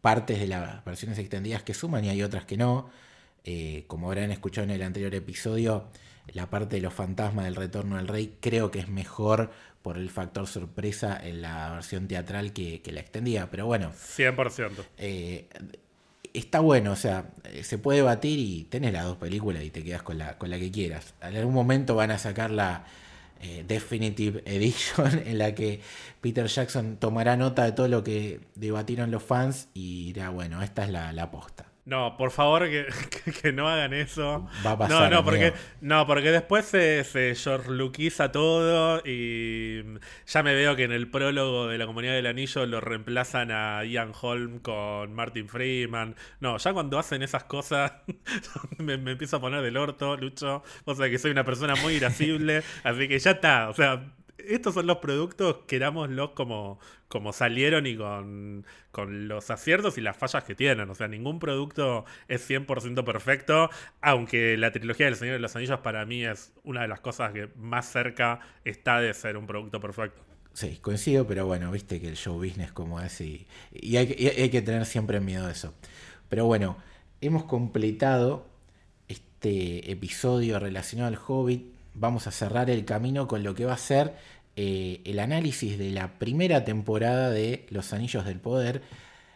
partes 0.00 0.40
de 0.40 0.48
las 0.48 0.84
versiones 0.84 1.18
extendidas 1.20 1.62
que 1.62 1.74
suman 1.74 2.04
y 2.04 2.08
hay 2.08 2.22
otras 2.24 2.44
que 2.44 2.56
no. 2.56 2.90
Eh, 3.44 3.84
como 3.86 4.08
habrán 4.08 4.32
escuchado 4.32 4.64
en 4.64 4.72
el 4.72 4.82
anterior 4.82 5.14
episodio, 5.14 5.86
la 6.32 6.50
parte 6.50 6.76
de 6.76 6.82
los 6.82 6.92
fantasmas 6.92 7.44
del 7.44 7.56
retorno 7.56 7.96
del 7.96 8.08
rey 8.08 8.36
creo 8.40 8.70
que 8.70 8.80
es 8.80 8.88
mejor 8.88 9.50
por 9.82 9.98
el 9.98 10.10
factor 10.10 10.46
sorpresa 10.46 11.18
en 11.22 11.42
la 11.42 11.70
versión 11.70 12.08
teatral 12.08 12.52
que, 12.52 12.82
que 12.82 12.92
la 12.92 13.00
extendida. 13.00 13.48
Pero 13.50 13.66
bueno. 13.66 13.92
100%. 13.92 14.70
Eh, 14.98 15.48
está 16.34 16.60
bueno, 16.60 16.92
o 16.92 16.96
sea, 16.96 17.30
se 17.62 17.78
puede 17.78 18.02
batir 18.02 18.38
y 18.38 18.64
tenés 18.64 18.92
las 18.92 19.04
dos 19.04 19.16
películas 19.16 19.62
y 19.62 19.70
te 19.70 19.82
quedas 19.84 20.02
con 20.02 20.18
la, 20.18 20.38
con 20.38 20.50
la 20.50 20.58
que 20.58 20.70
quieras. 20.70 21.14
En 21.22 21.36
algún 21.36 21.54
momento 21.54 21.94
van 21.94 22.10
a 22.10 22.18
sacar 22.18 22.50
la 22.50 22.84
eh, 23.40 23.64
Definitive 23.66 24.42
Edition 24.44 25.18
en 25.26 25.38
la 25.38 25.54
que 25.54 25.80
Peter 26.20 26.46
Jackson 26.46 26.96
tomará 26.96 27.36
nota 27.36 27.64
de 27.64 27.72
todo 27.72 27.88
lo 27.88 28.02
que 28.02 28.40
debatieron 28.54 29.10
los 29.10 29.22
fans 29.22 29.68
y 29.74 30.12
dirá, 30.12 30.30
bueno, 30.30 30.62
esta 30.62 30.84
es 30.84 30.90
la, 30.90 31.12
la 31.12 31.30
posta. 31.30 31.66
No, 31.86 32.16
por 32.16 32.32
favor, 32.32 32.68
que, 32.68 32.86
que, 33.24 33.32
que, 33.32 33.52
no 33.52 33.68
hagan 33.68 33.94
eso. 33.94 34.48
Va 34.66 34.72
a 34.72 34.78
pasar. 34.78 35.10
No, 35.10 35.16
no, 35.16 35.24
porque, 35.24 35.52
no, 35.80 36.04
porque 36.04 36.32
después 36.32 36.64
se, 36.64 37.04
se 37.04 37.36
todo 38.32 39.02
y 39.04 39.84
ya 40.26 40.42
me 40.42 40.54
veo 40.56 40.74
que 40.74 40.82
en 40.82 40.90
el 40.90 41.08
prólogo 41.08 41.68
de 41.68 41.78
la 41.78 41.86
Comunidad 41.86 42.14
del 42.14 42.26
Anillo 42.26 42.66
lo 42.66 42.80
reemplazan 42.80 43.52
a 43.52 43.84
Ian 43.84 44.10
Holm 44.20 44.58
con 44.58 45.14
Martin 45.14 45.48
Freeman. 45.48 46.16
No, 46.40 46.58
ya 46.58 46.72
cuando 46.72 46.98
hacen 46.98 47.22
esas 47.22 47.44
cosas 47.44 47.92
me, 48.78 48.96
me 48.96 49.12
empiezo 49.12 49.36
a 49.36 49.40
poner 49.40 49.62
del 49.62 49.76
orto, 49.76 50.16
Lucho. 50.16 50.64
O 50.86 50.94
sea 50.96 51.08
que 51.08 51.20
soy 51.20 51.30
una 51.30 51.44
persona 51.44 51.76
muy 51.76 51.94
irascible, 51.94 52.64
así 52.82 53.06
que 53.06 53.20
ya 53.20 53.30
está. 53.30 53.68
O 53.68 53.74
sea, 53.74 54.02
estos 54.48 54.74
son 54.74 54.86
los 54.86 54.98
productos, 54.98 55.58
querámoslos 55.66 56.30
como, 56.30 56.78
como 57.08 57.32
salieron 57.32 57.86
y 57.86 57.96
con, 57.96 58.66
con, 58.90 59.28
los 59.28 59.50
aciertos 59.50 59.98
y 59.98 60.00
las 60.00 60.16
fallas 60.16 60.44
que 60.44 60.54
tienen. 60.54 60.88
O 60.90 60.94
sea, 60.94 61.08
ningún 61.08 61.38
producto 61.38 62.04
es 62.28 62.48
100% 62.48 63.04
perfecto, 63.04 63.70
aunque 64.00 64.56
la 64.56 64.72
trilogía 64.72 65.06
del 65.06 65.16
Señor 65.16 65.34
de 65.34 65.40
los 65.40 65.54
Anillos 65.56 65.80
para 65.80 66.04
mí 66.04 66.24
es 66.24 66.52
una 66.64 66.82
de 66.82 66.88
las 66.88 67.00
cosas 67.00 67.32
que 67.32 67.48
más 67.56 67.90
cerca 67.90 68.40
está 68.64 69.00
de 69.00 69.12
ser 69.14 69.36
un 69.36 69.46
producto 69.46 69.80
perfecto. 69.80 70.22
Sí, 70.52 70.78
coincido, 70.80 71.26
pero 71.26 71.44
bueno, 71.44 71.70
viste 71.70 72.00
que 72.00 72.08
el 72.08 72.16
show 72.16 72.36
business 72.36 72.72
como 72.72 72.98
es 73.00 73.20
y, 73.20 73.46
y, 73.72 73.98
hay, 73.98 74.14
y 74.18 74.28
hay 74.28 74.48
que 74.48 74.62
tener 74.62 74.86
siempre 74.86 75.20
miedo 75.20 75.46
de 75.46 75.52
eso. 75.52 75.74
Pero 76.30 76.46
bueno, 76.46 76.78
hemos 77.20 77.44
completado 77.44 78.46
este 79.08 79.90
episodio 79.90 80.58
relacionado 80.58 81.08
al 81.08 81.18
Hobbit. 81.24 81.74
Vamos 81.94 82.26
a 82.26 82.30
cerrar 82.30 82.70
el 82.70 82.84
camino 82.84 83.28
con 83.28 83.42
lo 83.42 83.54
que 83.54 83.64
va 83.64 83.74
a 83.74 83.78
ser 83.78 84.14
eh, 84.56 85.02
el 85.04 85.18
análisis 85.18 85.78
de 85.78 85.90
la 85.90 86.18
primera 86.18 86.64
temporada 86.64 87.30
de 87.30 87.66
Los 87.70 87.92
Anillos 87.92 88.24
del 88.24 88.40
Poder, 88.40 88.82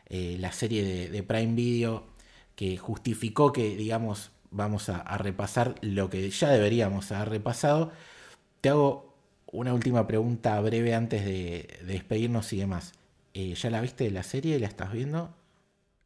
eh, 0.09 0.37
la 0.41 0.53
serie 0.53 1.09
de, 1.11 1.23
Prime 1.23 1.55
Video 1.55 2.07
que 2.57 2.77
justificó 2.79 3.53
que, 3.53 3.77
digamos, 3.77 4.33
vamos 4.51 4.89
a, 4.89 5.17
repasar 5.19 5.77
lo 5.83 6.11
que 6.11 6.29
ya 6.31 6.49
deberíamos 6.49 7.13
haber 7.13 7.29
repasado. 7.29 7.93
Te 8.61 8.71
hago 8.71 9.15
una 9.47 9.75
última 9.75 10.07
pregunta 10.07 10.61
breve 10.61 10.95
antes 10.95 11.25
de, 11.25 11.69
de 11.81 11.93
despedirnos 11.93 12.53
y 12.53 12.59
demás. 12.59 12.93
Eh, 13.35 13.55
¿Ya 13.55 13.71
la 13.71 13.81
viste 13.81 14.05
de 14.05 14.11
la 14.11 14.23
serie? 14.23 14.59
¿La 14.59 14.67
estás 14.67 14.93
viendo? 14.93 15.35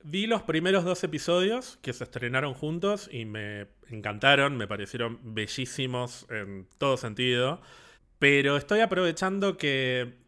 Vi 0.02 0.26
los 0.26 0.42
primeros 0.42 0.84
dos 0.84 1.02
episodios 1.04 1.78
que 1.80 1.92
se 1.92 2.04
estrenaron 2.04 2.52
juntos 2.52 3.08
y 3.10 3.24
me 3.24 3.68
encantaron, 3.88 4.56
me 4.56 4.66
parecieron 4.66 5.18
bellísimos 5.22 6.26
en 6.28 6.66
todo 6.76 6.98
sentido. 6.98 7.62
Pero 8.18 8.56
estoy 8.56 8.80
aprovechando 8.80 9.56
que. 9.56 10.22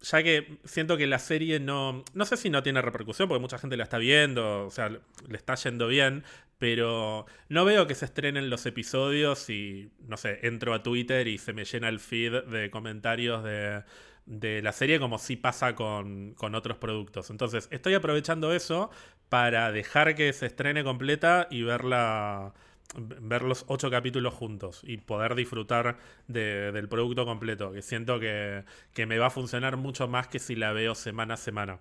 Ya 0.00 0.22
que 0.22 0.58
siento 0.64 0.96
que 0.96 1.06
la 1.06 1.18
serie 1.18 1.60
no. 1.60 2.04
No 2.14 2.24
sé 2.24 2.36
si 2.36 2.50
no 2.50 2.62
tiene 2.62 2.82
repercusión, 2.82 3.28
porque 3.28 3.40
mucha 3.40 3.58
gente 3.58 3.76
la 3.76 3.84
está 3.84 3.98
viendo, 3.98 4.66
o 4.66 4.70
sea, 4.70 4.88
le 4.88 5.36
está 5.36 5.54
yendo 5.56 5.88
bien. 5.88 6.24
Pero 6.58 7.26
no 7.48 7.64
veo 7.64 7.86
que 7.86 7.94
se 7.94 8.04
estrenen 8.04 8.50
los 8.50 8.66
episodios 8.66 9.50
y. 9.50 9.90
No 10.06 10.16
sé, 10.16 10.40
entro 10.42 10.74
a 10.74 10.82
Twitter 10.82 11.26
y 11.28 11.38
se 11.38 11.52
me 11.52 11.64
llena 11.64 11.88
el 11.88 12.00
feed 12.00 12.44
de 12.44 12.70
comentarios 12.70 13.42
de, 13.44 13.82
de 14.26 14.62
la 14.62 14.72
serie, 14.72 15.00
como 15.00 15.18
si 15.18 15.36
pasa 15.36 15.74
con, 15.74 16.34
con 16.34 16.54
otros 16.54 16.78
productos. 16.78 17.30
Entonces, 17.30 17.68
estoy 17.70 17.94
aprovechando 17.94 18.52
eso 18.52 18.90
para 19.28 19.72
dejar 19.72 20.14
que 20.14 20.32
se 20.32 20.46
estrene 20.46 20.84
completa 20.84 21.48
y 21.50 21.62
verla 21.62 22.54
ver 22.96 23.42
los 23.42 23.64
ocho 23.68 23.90
capítulos 23.90 24.34
juntos 24.34 24.80
y 24.82 24.98
poder 24.98 25.34
disfrutar 25.34 25.98
de, 26.26 26.72
del 26.72 26.88
producto 26.88 27.26
completo, 27.26 27.72
que 27.72 27.82
siento 27.82 28.18
que, 28.18 28.64
que, 28.94 29.06
me 29.06 29.18
va 29.18 29.26
a 29.26 29.30
funcionar 29.30 29.76
mucho 29.76 30.08
más 30.08 30.28
que 30.28 30.38
si 30.38 30.54
la 30.54 30.72
veo 30.72 30.94
semana 30.94 31.34
a 31.34 31.36
semana. 31.36 31.78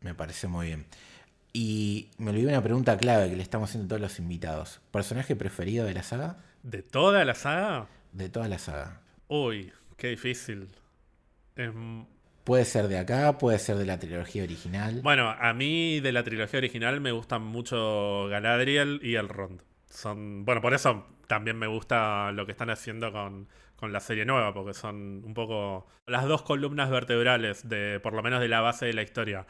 Me 0.00 0.14
parece 0.14 0.48
muy 0.48 0.68
bien. 0.68 0.86
Y 1.52 2.10
me 2.18 2.30
olvidé 2.30 2.48
una 2.48 2.62
pregunta 2.62 2.96
clave 2.96 3.30
que 3.30 3.36
le 3.36 3.42
estamos 3.42 3.68
haciendo 3.68 3.86
a 3.86 3.88
todos 3.88 4.00
los 4.00 4.18
invitados. 4.18 4.80
¿Personaje 4.90 5.36
preferido 5.36 5.86
de 5.86 5.94
la 5.94 6.02
saga? 6.02 6.36
¿De 6.62 6.82
toda 6.82 7.24
la 7.24 7.34
saga? 7.34 7.88
De 8.12 8.28
toda 8.28 8.48
la 8.48 8.58
saga. 8.58 9.00
Uy, 9.28 9.72
qué 9.96 10.08
difícil. 10.08 10.68
Es... 11.56 11.70
Puede 12.44 12.64
ser 12.64 12.88
de 12.88 12.98
acá, 12.98 13.36
puede 13.36 13.58
ser 13.58 13.76
de 13.76 13.84
la 13.84 13.98
trilogía 13.98 14.42
original. 14.42 15.00
Bueno, 15.02 15.28
a 15.28 15.52
mí 15.52 16.00
de 16.00 16.12
la 16.12 16.22
trilogía 16.22 16.58
original 16.58 17.00
me 17.00 17.12
gustan 17.12 17.42
mucho 17.42 18.26
Galadriel 18.28 19.00
y 19.02 19.16
Elrond 19.16 19.67
son. 19.88 20.44
Bueno, 20.44 20.60
por 20.60 20.74
eso 20.74 21.06
también 21.26 21.58
me 21.58 21.66
gusta 21.66 22.32
lo 22.32 22.46
que 22.46 22.52
están 22.52 22.70
haciendo 22.70 23.12
con, 23.12 23.48
con, 23.76 23.92
la 23.92 24.00
serie 24.00 24.24
nueva, 24.24 24.52
porque 24.54 24.74
son 24.74 25.22
un 25.24 25.34
poco 25.34 25.86
las 26.06 26.26
dos 26.26 26.42
columnas 26.42 26.90
vertebrales, 26.90 27.68
de, 27.68 28.00
por 28.00 28.14
lo 28.14 28.22
menos 28.22 28.40
de 28.40 28.48
la 28.48 28.60
base 28.60 28.86
de 28.86 28.94
la 28.94 29.02
historia. 29.02 29.46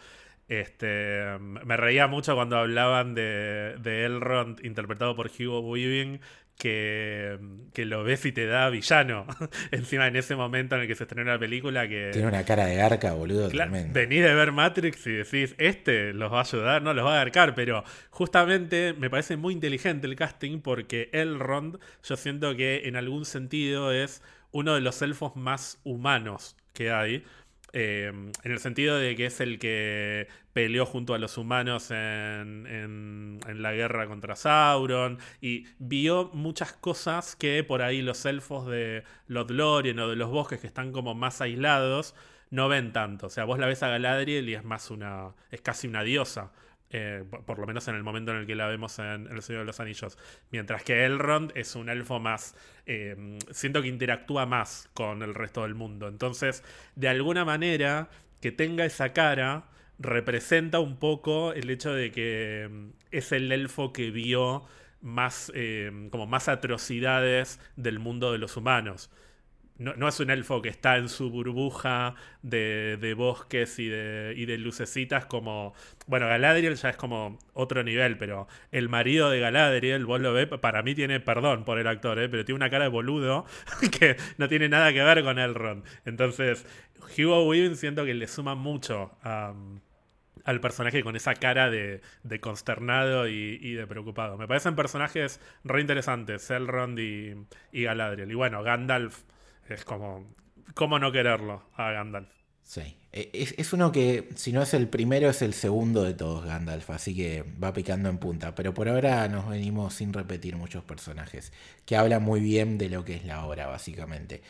Este, 0.49 1.39
me 1.41 1.77
reía 1.77 2.07
mucho 2.07 2.35
cuando 2.35 2.57
hablaban 2.57 3.15
de, 3.15 3.77
de 3.81 4.07
Elrond 4.07 4.65
interpretado 4.65 5.15
por 5.15 5.31
Hugo 5.31 5.61
Weaving, 5.61 6.21
que, 6.59 7.39
que, 7.73 7.85
lo 7.85 8.03
ves 8.03 8.27
y 8.27 8.33
te 8.33 8.47
da 8.47 8.69
villano. 8.69 9.27
Encima 9.71 10.09
en 10.09 10.17
ese 10.17 10.35
momento 10.35 10.75
en 10.75 10.83
el 10.83 10.89
que 10.89 10.95
se 10.95 11.05
estrenó 11.05 11.31
la 11.31 11.39
película 11.39 11.89
que... 11.89 12.11
Tiene 12.13 12.29
una 12.29 12.45
cara 12.45 12.67
de 12.67 12.75
garca, 12.75 13.15
boludo. 13.15 13.49
Claro, 13.49 13.71
venís 13.71 14.23
de 14.23 14.35
ver 14.35 14.53
Matrix 14.53 15.07
y 15.07 15.13
decís, 15.13 15.55
este 15.59 16.13
los 16.13 16.33
va 16.33 16.39
a 16.39 16.43
ayudar, 16.43 16.83
no 16.83 16.93
los 16.93 17.07
va 17.07 17.13
a 17.13 17.15
agarcar, 17.15 17.55
pero 17.55 17.85
justamente 18.11 18.93
me 18.99 19.09
parece 19.09 19.37
muy 19.37 19.55
inteligente 19.55 20.07
el 20.07 20.17
casting 20.17 20.61
porque 20.61 21.09
Elrond 21.13 21.79
yo 22.03 22.17
siento 22.17 22.57
que 22.57 22.83
en 22.85 22.97
algún 22.97 23.25
sentido 23.25 23.93
es 23.93 24.21
uno 24.51 24.75
de 24.75 24.81
los 24.81 25.01
elfos 25.01 25.37
más 25.37 25.79
humanos 25.85 26.57
que 26.73 26.91
hay. 26.91 27.25
Eh, 27.73 28.11
en 28.43 28.53
el 28.53 28.59
sentido 28.59 28.97
de 28.97 29.15
que 29.15 29.27
es 29.27 29.41
el 29.41 29.59
que 29.59 30.29
peleó 30.53 30.87
junto 30.87 31.15
a 31.15 31.19
los 31.19 31.37
humanos 31.37 31.91
en, 31.91 32.67
en, 32.67 33.63
la 33.63 33.73
guerra 33.73 34.07
contra 34.07 34.37
Sauron 34.37 35.19
y 35.41 35.67
vio 35.79 36.31
muchas 36.33 36.73
cosas 36.73 37.37
que 37.37 37.63
por 37.65 37.83
ahí 37.83 38.03
los 38.03 38.25
elfos 38.25 38.67
de 38.67 39.05
Lothlorien 39.27 39.99
o 39.99 40.09
de 40.09 40.17
los 40.17 40.31
bosques 40.31 40.61
que 40.61 40.67
están 40.67 40.93
como 40.93 41.15
más 41.15 41.41
aislados 41.41 42.15
no 42.51 42.69
ven 42.69 42.93
tanto. 42.93 43.27
O 43.27 43.31
sea, 43.31 43.45
vos 43.45 43.59
la 43.59 43.67
ves 43.67 43.83
a 43.83 43.89
Galadriel 43.89 44.49
y 44.49 44.55
es 44.55 44.65
más 44.65 44.91
una. 44.91 45.35
es 45.51 45.61
casi 45.61 45.87
una 45.87 46.03
diosa. 46.03 46.53
Eh, 46.91 47.23
por 47.45 47.59
lo 47.59 47.67
menos 47.67 47.87
en 47.89 47.97
el 47.97 48.03
momento 48.03 48.33
en 48.33 48.39
el 48.39 48.47
que 48.47 48.55
la 48.55 48.67
vemos 48.67 48.99
en 48.99 49.27
El 49.27 49.43
Señor 49.43 49.61
de 49.63 49.67
los 49.67 49.81
Anillos. 49.81 50.17
Mientras 50.51 50.83
que 50.83 51.05
Elrond 51.05 51.53
es 51.55 51.75
un 51.75 51.89
elfo 51.89 52.19
más. 52.19 52.55
Eh, 52.87 53.39
siento 53.51 53.83
que 53.83 53.89
interactúa 53.89 54.47
más 54.47 54.89
con 54.95 55.23
el 55.23 55.35
resto 55.35 55.63
del 55.63 55.75
mundo. 55.75 56.09
Entonces, 56.09 56.65
de 56.97 57.09
alguna 57.09 57.45
manera, 57.45 58.09
que 58.41 58.53
tenga 58.53 58.85
esa 58.85 59.13
cara 59.13 59.65
representa 59.99 60.79
un 60.79 60.97
poco 60.99 61.53
el 61.53 61.69
hecho 61.71 61.93
de 61.93 62.13
que 62.13 62.69
mm, 62.71 62.89
es 63.11 63.33
el 63.33 63.53
elfo 63.53 63.93
que 63.93 64.11
vio 64.11 64.65
más, 65.01 65.53
eh, 65.55 66.09
como 66.11 66.27
más 66.27 66.49
atrocidades 66.49 67.61
del 67.77 67.99
mundo 67.99 68.33
de 68.33 68.39
los 68.39 68.57
humanos 68.57 69.11
no, 69.79 70.09
es 70.09 70.19
un 70.19 70.31
elfo 70.31 70.61
que 70.61 70.69
está 70.69 70.97
en 70.97 71.09
su 71.09 71.31
burbuja 71.31 72.17
de, 72.43 73.15
bosques 73.17 73.79
y 73.79 73.89
de, 73.89 74.35
y 74.37 74.45
de, 74.45 74.59
lucecitas 74.59 75.27
como... 75.27 75.73
Bueno, 76.09 76.27
Galadriel 76.27 76.75
ya 76.75 76.91
es 76.91 76.97
como 76.97 77.39
otro 77.53 77.85
nivel, 77.85 78.19
pero 78.19 78.49
el 78.73 78.89
marido 78.89 79.31
de 79.31 79.39
Galadriel, 79.39 80.05
vos 80.05 80.21
lo 80.21 80.33
ves, 80.33 80.49
para 80.49 80.83
mí 80.83 80.97
tiene, 80.97 81.21
perdón 81.21 81.65
por 81.65 81.79
el 81.79 81.87
actor, 81.87 82.19
¿eh? 82.19 82.29
pero 82.29 82.45
tiene 82.45 82.57
una 82.57 82.71
cara 82.71 82.85
de 82.85 82.91
boludo 82.91 83.47
que 83.99 84.17
no 84.37 84.49
tiene 84.49 84.69
nada 84.69 84.93
que 84.93 85.03
ver 85.03 85.23
con 85.23 85.39
Elrond. 85.39 85.85
Entonces, 86.05 86.67
Hugo 87.17 87.47
Weaving 87.47 87.77
siento 87.77 88.05
que 88.05 88.15
le 88.15 88.27
suma 88.27 88.57
mucho 88.57 89.13
al 89.23 90.61
personaje 90.61 91.05
con 91.05 91.15
esa 91.15 91.35
cara 91.35 91.71
de, 91.71 92.01
consternado 92.41 93.29
y, 93.29 93.75
de 93.75 93.87
preocupado. 93.87 94.37
Me 94.39 94.49
parecen 94.49 94.75
personajes 94.75 95.41
re 95.63 95.81
interesantes, 95.81 96.51
Elrond 96.51 96.99
y, 96.99 97.37
y 97.71 97.85
Galadriel. 97.85 98.33
Y 98.33 98.35
bueno, 98.35 98.65
Gandalf 98.65 99.23
es 99.71 99.85
como, 99.85 100.35
¿cómo 100.75 100.99
no 100.99 101.13
quererlo 101.13 101.63
a 101.75 101.91
Gandalf? 101.91 102.29
Sí, 102.63 102.99
e, 103.13 103.31
es, 103.33 103.73
uno 103.73 103.93
que 103.93 104.29
si 104.35 104.53
no 104.53 104.63
es 104.63 104.75
el 104.75 104.89
primero 104.89 105.31
es 105.31 105.41
el 105.41 105.55
segundo 105.55 106.05
de 106.05 106.13
todos 106.13 106.45
Gandalf, 106.45 106.91
así 106.91 107.17
que 107.17 107.43
va 107.63 107.73
picando 107.73 108.11
en 108.11 108.19
punta, 108.19 108.55
pero 108.55 108.75
por 108.75 108.89
ahora 108.89 109.27
nos 109.29 109.49
venimos 109.49 109.95
sin 109.95 110.13
repetir 110.13 110.57
muchos 110.57 110.85
personajes, 110.85 111.53
que 111.87 111.97
hablan 111.97 112.23
muy 112.23 112.41
bien 112.41 112.77
de 112.77 112.91
lo 112.91 113.05
que 113.07 113.15
es 113.15 113.25
la 113.25 113.47
obra 113.47 113.67
básicamente. 113.67 114.43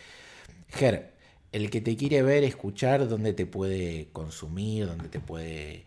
Ger, 0.68 1.14
el 1.52 1.70
que 1.70 1.80
te 1.80 1.96
quiere 1.96 2.22
ver, 2.22 2.44
escuchar, 2.44 3.08
dónde 3.08 3.32
te 3.34 3.46
puede 3.46 4.08
consumir, 4.12 4.86
dónde 4.86 5.08
te 5.08 5.20
puede 5.20 5.84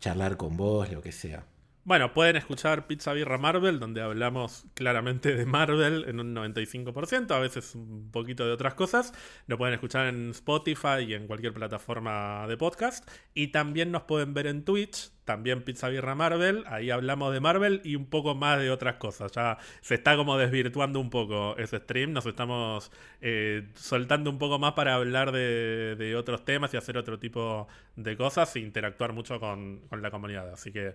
charlar 0.00 0.36
con 0.36 0.56
vos, 0.56 0.90
lo 0.92 1.02
que 1.02 1.12
sea. 1.12 1.44
Bueno, 1.84 2.12
pueden 2.14 2.36
escuchar 2.36 2.86
Pizza 2.86 3.12
Birra 3.12 3.38
Marvel, 3.38 3.80
donde 3.80 4.02
hablamos 4.02 4.66
claramente 4.74 5.34
de 5.34 5.44
Marvel 5.46 6.04
en 6.06 6.20
un 6.20 6.32
95%, 6.32 7.32
a 7.32 7.40
veces 7.40 7.74
un 7.74 8.08
poquito 8.12 8.46
de 8.46 8.52
otras 8.52 8.74
cosas. 8.74 9.12
Lo 9.48 9.58
pueden 9.58 9.74
escuchar 9.74 10.06
en 10.06 10.30
Spotify 10.30 11.00
y 11.08 11.14
en 11.14 11.26
cualquier 11.26 11.52
plataforma 11.52 12.46
de 12.46 12.56
podcast. 12.56 13.10
Y 13.34 13.48
también 13.48 13.90
nos 13.90 14.02
pueden 14.02 14.32
ver 14.32 14.46
en 14.46 14.64
Twitch, 14.64 15.10
también 15.24 15.64
Pizza 15.64 15.88
Birra 15.88 16.14
Marvel. 16.14 16.62
Ahí 16.68 16.90
hablamos 16.90 17.32
de 17.32 17.40
Marvel 17.40 17.80
y 17.82 17.96
un 17.96 18.06
poco 18.06 18.36
más 18.36 18.60
de 18.60 18.70
otras 18.70 18.96
cosas. 18.96 19.32
Ya 19.32 19.58
se 19.80 19.96
está 19.96 20.16
como 20.16 20.38
desvirtuando 20.38 21.00
un 21.00 21.10
poco 21.10 21.56
ese 21.58 21.78
stream. 21.78 22.12
Nos 22.12 22.26
estamos 22.26 22.92
eh, 23.20 23.68
soltando 23.74 24.30
un 24.30 24.38
poco 24.38 24.60
más 24.60 24.74
para 24.74 24.94
hablar 24.94 25.32
de, 25.32 26.14
otros 26.16 26.44
temas 26.44 26.72
y 26.74 26.76
hacer 26.76 26.96
otro 26.96 27.18
tipo 27.18 27.66
de 27.96 28.16
cosas 28.16 28.54
e 28.54 28.60
interactuar 28.60 29.12
mucho 29.12 29.40
con, 29.40 29.80
con 29.88 30.00
la 30.00 30.12
comunidad. 30.12 30.52
Así 30.52 30.70
que 30.70 30.94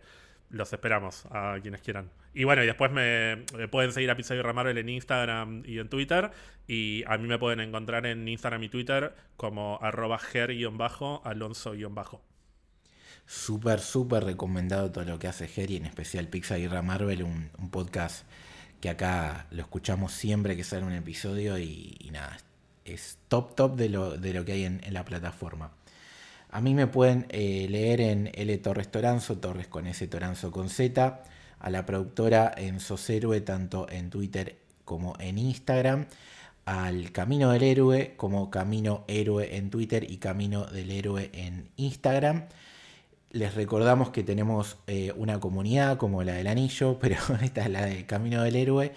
los 0.50 0.72
esperamos 0.72 1.26
a 1.32 1.58
quienes 1.62 1.82
quieran. 1.82 2.10
Y 2.34 2.44
bueno, 2.44 2.64
y 2.64 2.68
después 2.68 2.92
me, 2.92 3.46
pueden 3.70 3.92
seguir 3.92 4.12
a 4.12 4.16
Pizza 4.16 4.36
y 4.36 4.44
Marvel 4.44 4.78
en 4.78 4.90
Instagram 4.90 5.64
y 5.66 5.80
en 5.80 5.90
Twitter. 5.90 6.32
Y 6.68 7.04
a 7.08 7.18
mí 7.18 7.28
me 7.28 7.40
pueden 7.40 7.60
encontrar 7.60 8.06
en 8.06 8.28
Instagram 8.28 8.64
y 8.64 8.70
Twitter 8.70 9.16
como 9.36 9.80
arroba 9.82 10.20
ger-alonso-bajo. 10.20 12.22
Súper, 13.26 13.80
súper 13.80 14.24
recomendado 14.24 14.92
todo 14.92 15.04
lo 15.04 15.20
que 15.20 15.28
hace 15.28 15.48
Ger 15.48 15.72
y 15.72 15.76
en 15.76 15.86
especial 15.86 16.28
Pizza 16.28 16.58
y 16.58 16.70
Marvel, 16.70 17.24
un, 17.24 17.50
podcast 17.72 18.26
que 18.80 18.90
acá 18.90 19.48
lo 19.52 19.64
escuchamos 19.64 20.14
siempre 20.14 20.56
que 20.56 20.64
sale 20.64 20.86
un 20.86 20.94
episodio 20.94 21.58
y, 21.58 22.10
nada, 22.14 22.38
es 22.86 23.18
top 23.28 23.56
top 23.56 23.76
de 23.76 23.90
lo, 23.90 24.18
de 24.18 24.34
lo 24.34 24.46
que 24.46 24.54
hay 24.54 24.64
en 24.64 24.94
la 24.94 25.04
plataforma. 25.04 25.72
A 26.50 26.62
mí 26.62 26.74
me 26.74 26.88
pueden 26.88 27.26
eh, 27.30 27.68
leer 27.70 28.02
en 28.02 28.32
L 28.34 28.58
Torres 28.60 28.90
Toranzo, 28.90 29.38
Torres 29.38 29.68
con 29.68 29.86
S 29.86 30.08
Toranzo 30.08 30.52
con 30.52 30.70
Z, 30.70 31.24
a 31.60 31.70
la 31.70 31.86
productora 31.86 32.54
en 32.56 32.80
Soséroe, 32.80 33.42
tanto 33.42 33.88
en 33.90 34.10
Twitter 34.10 34.58
como 34.86 35.16
en 35.20 35.38
Instagram, 35.38 36.08
al 36.66 37.12
Camino 37.12 37.52
del 37.52 37.64
Héroe 37.64 38.14
como 38.18 38.50
Camino 38.50 39.04
Héroe 39.08 39.58
en 39.58 39.70
Twitter 39.70 40.10
y 40.10 40.18
Camino 40.18 40.66
del 40.66 40.92
Héroe 40.92 41.30
en 41.34 41.70
Instagram. 41.76 42.46
Les 43.32 43.54
recordamos 43.56 44.10
que 44.12 44.24
tenemos 44.24 44.78
eh, 44.88 45.14
una 45.18 45.40
comunidad 45.40 45.98
como 45.98 46.24
la 46.24 46.34
del 46.34 46.48
anillo, 46.48 46.98
pero 47.02 47.18
esta 47.42 47.64
es 47.64 47.70
la 47.70 47.86
del 47.86 48.06
Camino 48.06 48.44
del 48.44 48.56
Héroe, 48.56 48.94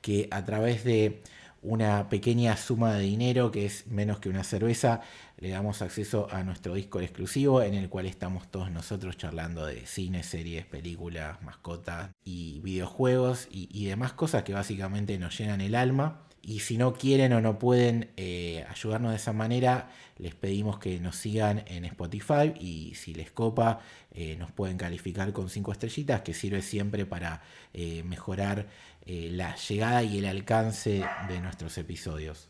que 0.00 0.28
a 0.30 0.44
través 0.44 0.84
de 0.84 1.22
una 1.64 2.10
pequeña 2.10 2.56
suma 2.56 2.94
de 2.94 3.00
dinero 3.00 3.50
que 3.50 3.66
es 3.66 3.86
menos 3.88 4.20
que 4.20 4.28
una 4.28 4.44
cerveza, 4.44 5.00
le 5.44 5.50
damos 5.50 5.82
acceso 5.82 6.26
a 6.30 6.42
nuestro 6.42 6.72
disco 6.72 7.02
exclusivo 7.02 7.60
en 7.60 7.74
el 7.74 7.90
cual 7.90 8.06
estamos 8.06 8.50
todos 8.50 8.70
nosotros 8.70 9.18
charlando 9.18 9.66
de 9.66 9.84
cine, 9.84 10.22
series, 10.22 10.64
películas, 10.64 11.42
mascotas 11.42 12.12
y 12.24 12.60
videojuegos 12.60 13.48
y, 13.50 13.84
demás 13.84 14.14
cosas 14.14 14.42
que 14.44 14.54
básicamente 14.54 15.18
nos 15.18 15.36
llenan 15.36 15.60
el 15.60 15.74
alma. 15.74 16.22
Y 16.40 16.60
si 16.60 16.78
no 16.78 16.94
quieren 16.94 17.34
o 17.34 17.42
no 17.42 17.58
pueden 17.58 18.10
eh, 18.16 18.64
ayudarnos 18.70 19.10
de 19.10 19.18
esa 19.18 19.34
manera, 19.34 19.90
les 20.16 20.34
pedimos 20.34 20.78
que 20.78 20.98
nos 20.98 21.16
sigan 21.16 21.62
en 21.66 21.84
Spotify 21.84 22.54
y 22.58 22.94
si 22.94 23.12
les 23.12 23.30
copa, 23.30 23.80
eh, 24.12 24.36
nos 24.38 24.50
pueden 24.50 24.78
calificar 24.78 25.34
con 25.34 25.50
5 25.50 25.72
estrellitas, 25.72 26.22
que 26.22 26.32
sirve 26.32 26.62
siempre 26.62 27.04
para 27.04 27.42
eh, 27.74 28.02
mejorar 28.02 28.66
la 29.04 29.54
llegada 29.56 30.02
y 30.02 30.16
el 30.16 30.24
alcance 30.24 31.04
de 31.28 31.40
nuestros 31.42 31.76
episodios. 31.76 32.48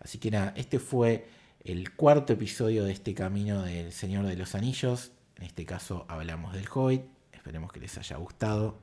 Así 0.00 0.16
que 0.16 0.30
nada, 0.30 0.54
este 0.56 0.78
fue 0.78 1.26
el 1.64 1.94
cuarto 1.94 2.32
episodio 2.32 2.84
de 2.84 2.92
este 2.92 3.14
camino 3.14 3.62
del 3.62 3.92
Señor 3.92 4.26
de 4.26 4.36
los 4.36 4.54
Anillos. 4.54 5.12
En 5.36 5.44
este 5.44 5.64
caso 5.64 6.04
hablamos 6.08 6.54
del 6.54 6.68
Hobbit. 6.72 7.02
Esperemos 7.32 7.72
que 7.72 7.80
les 7.80 7.96
haya 7.98 8.16
gustado. 8.16 8.78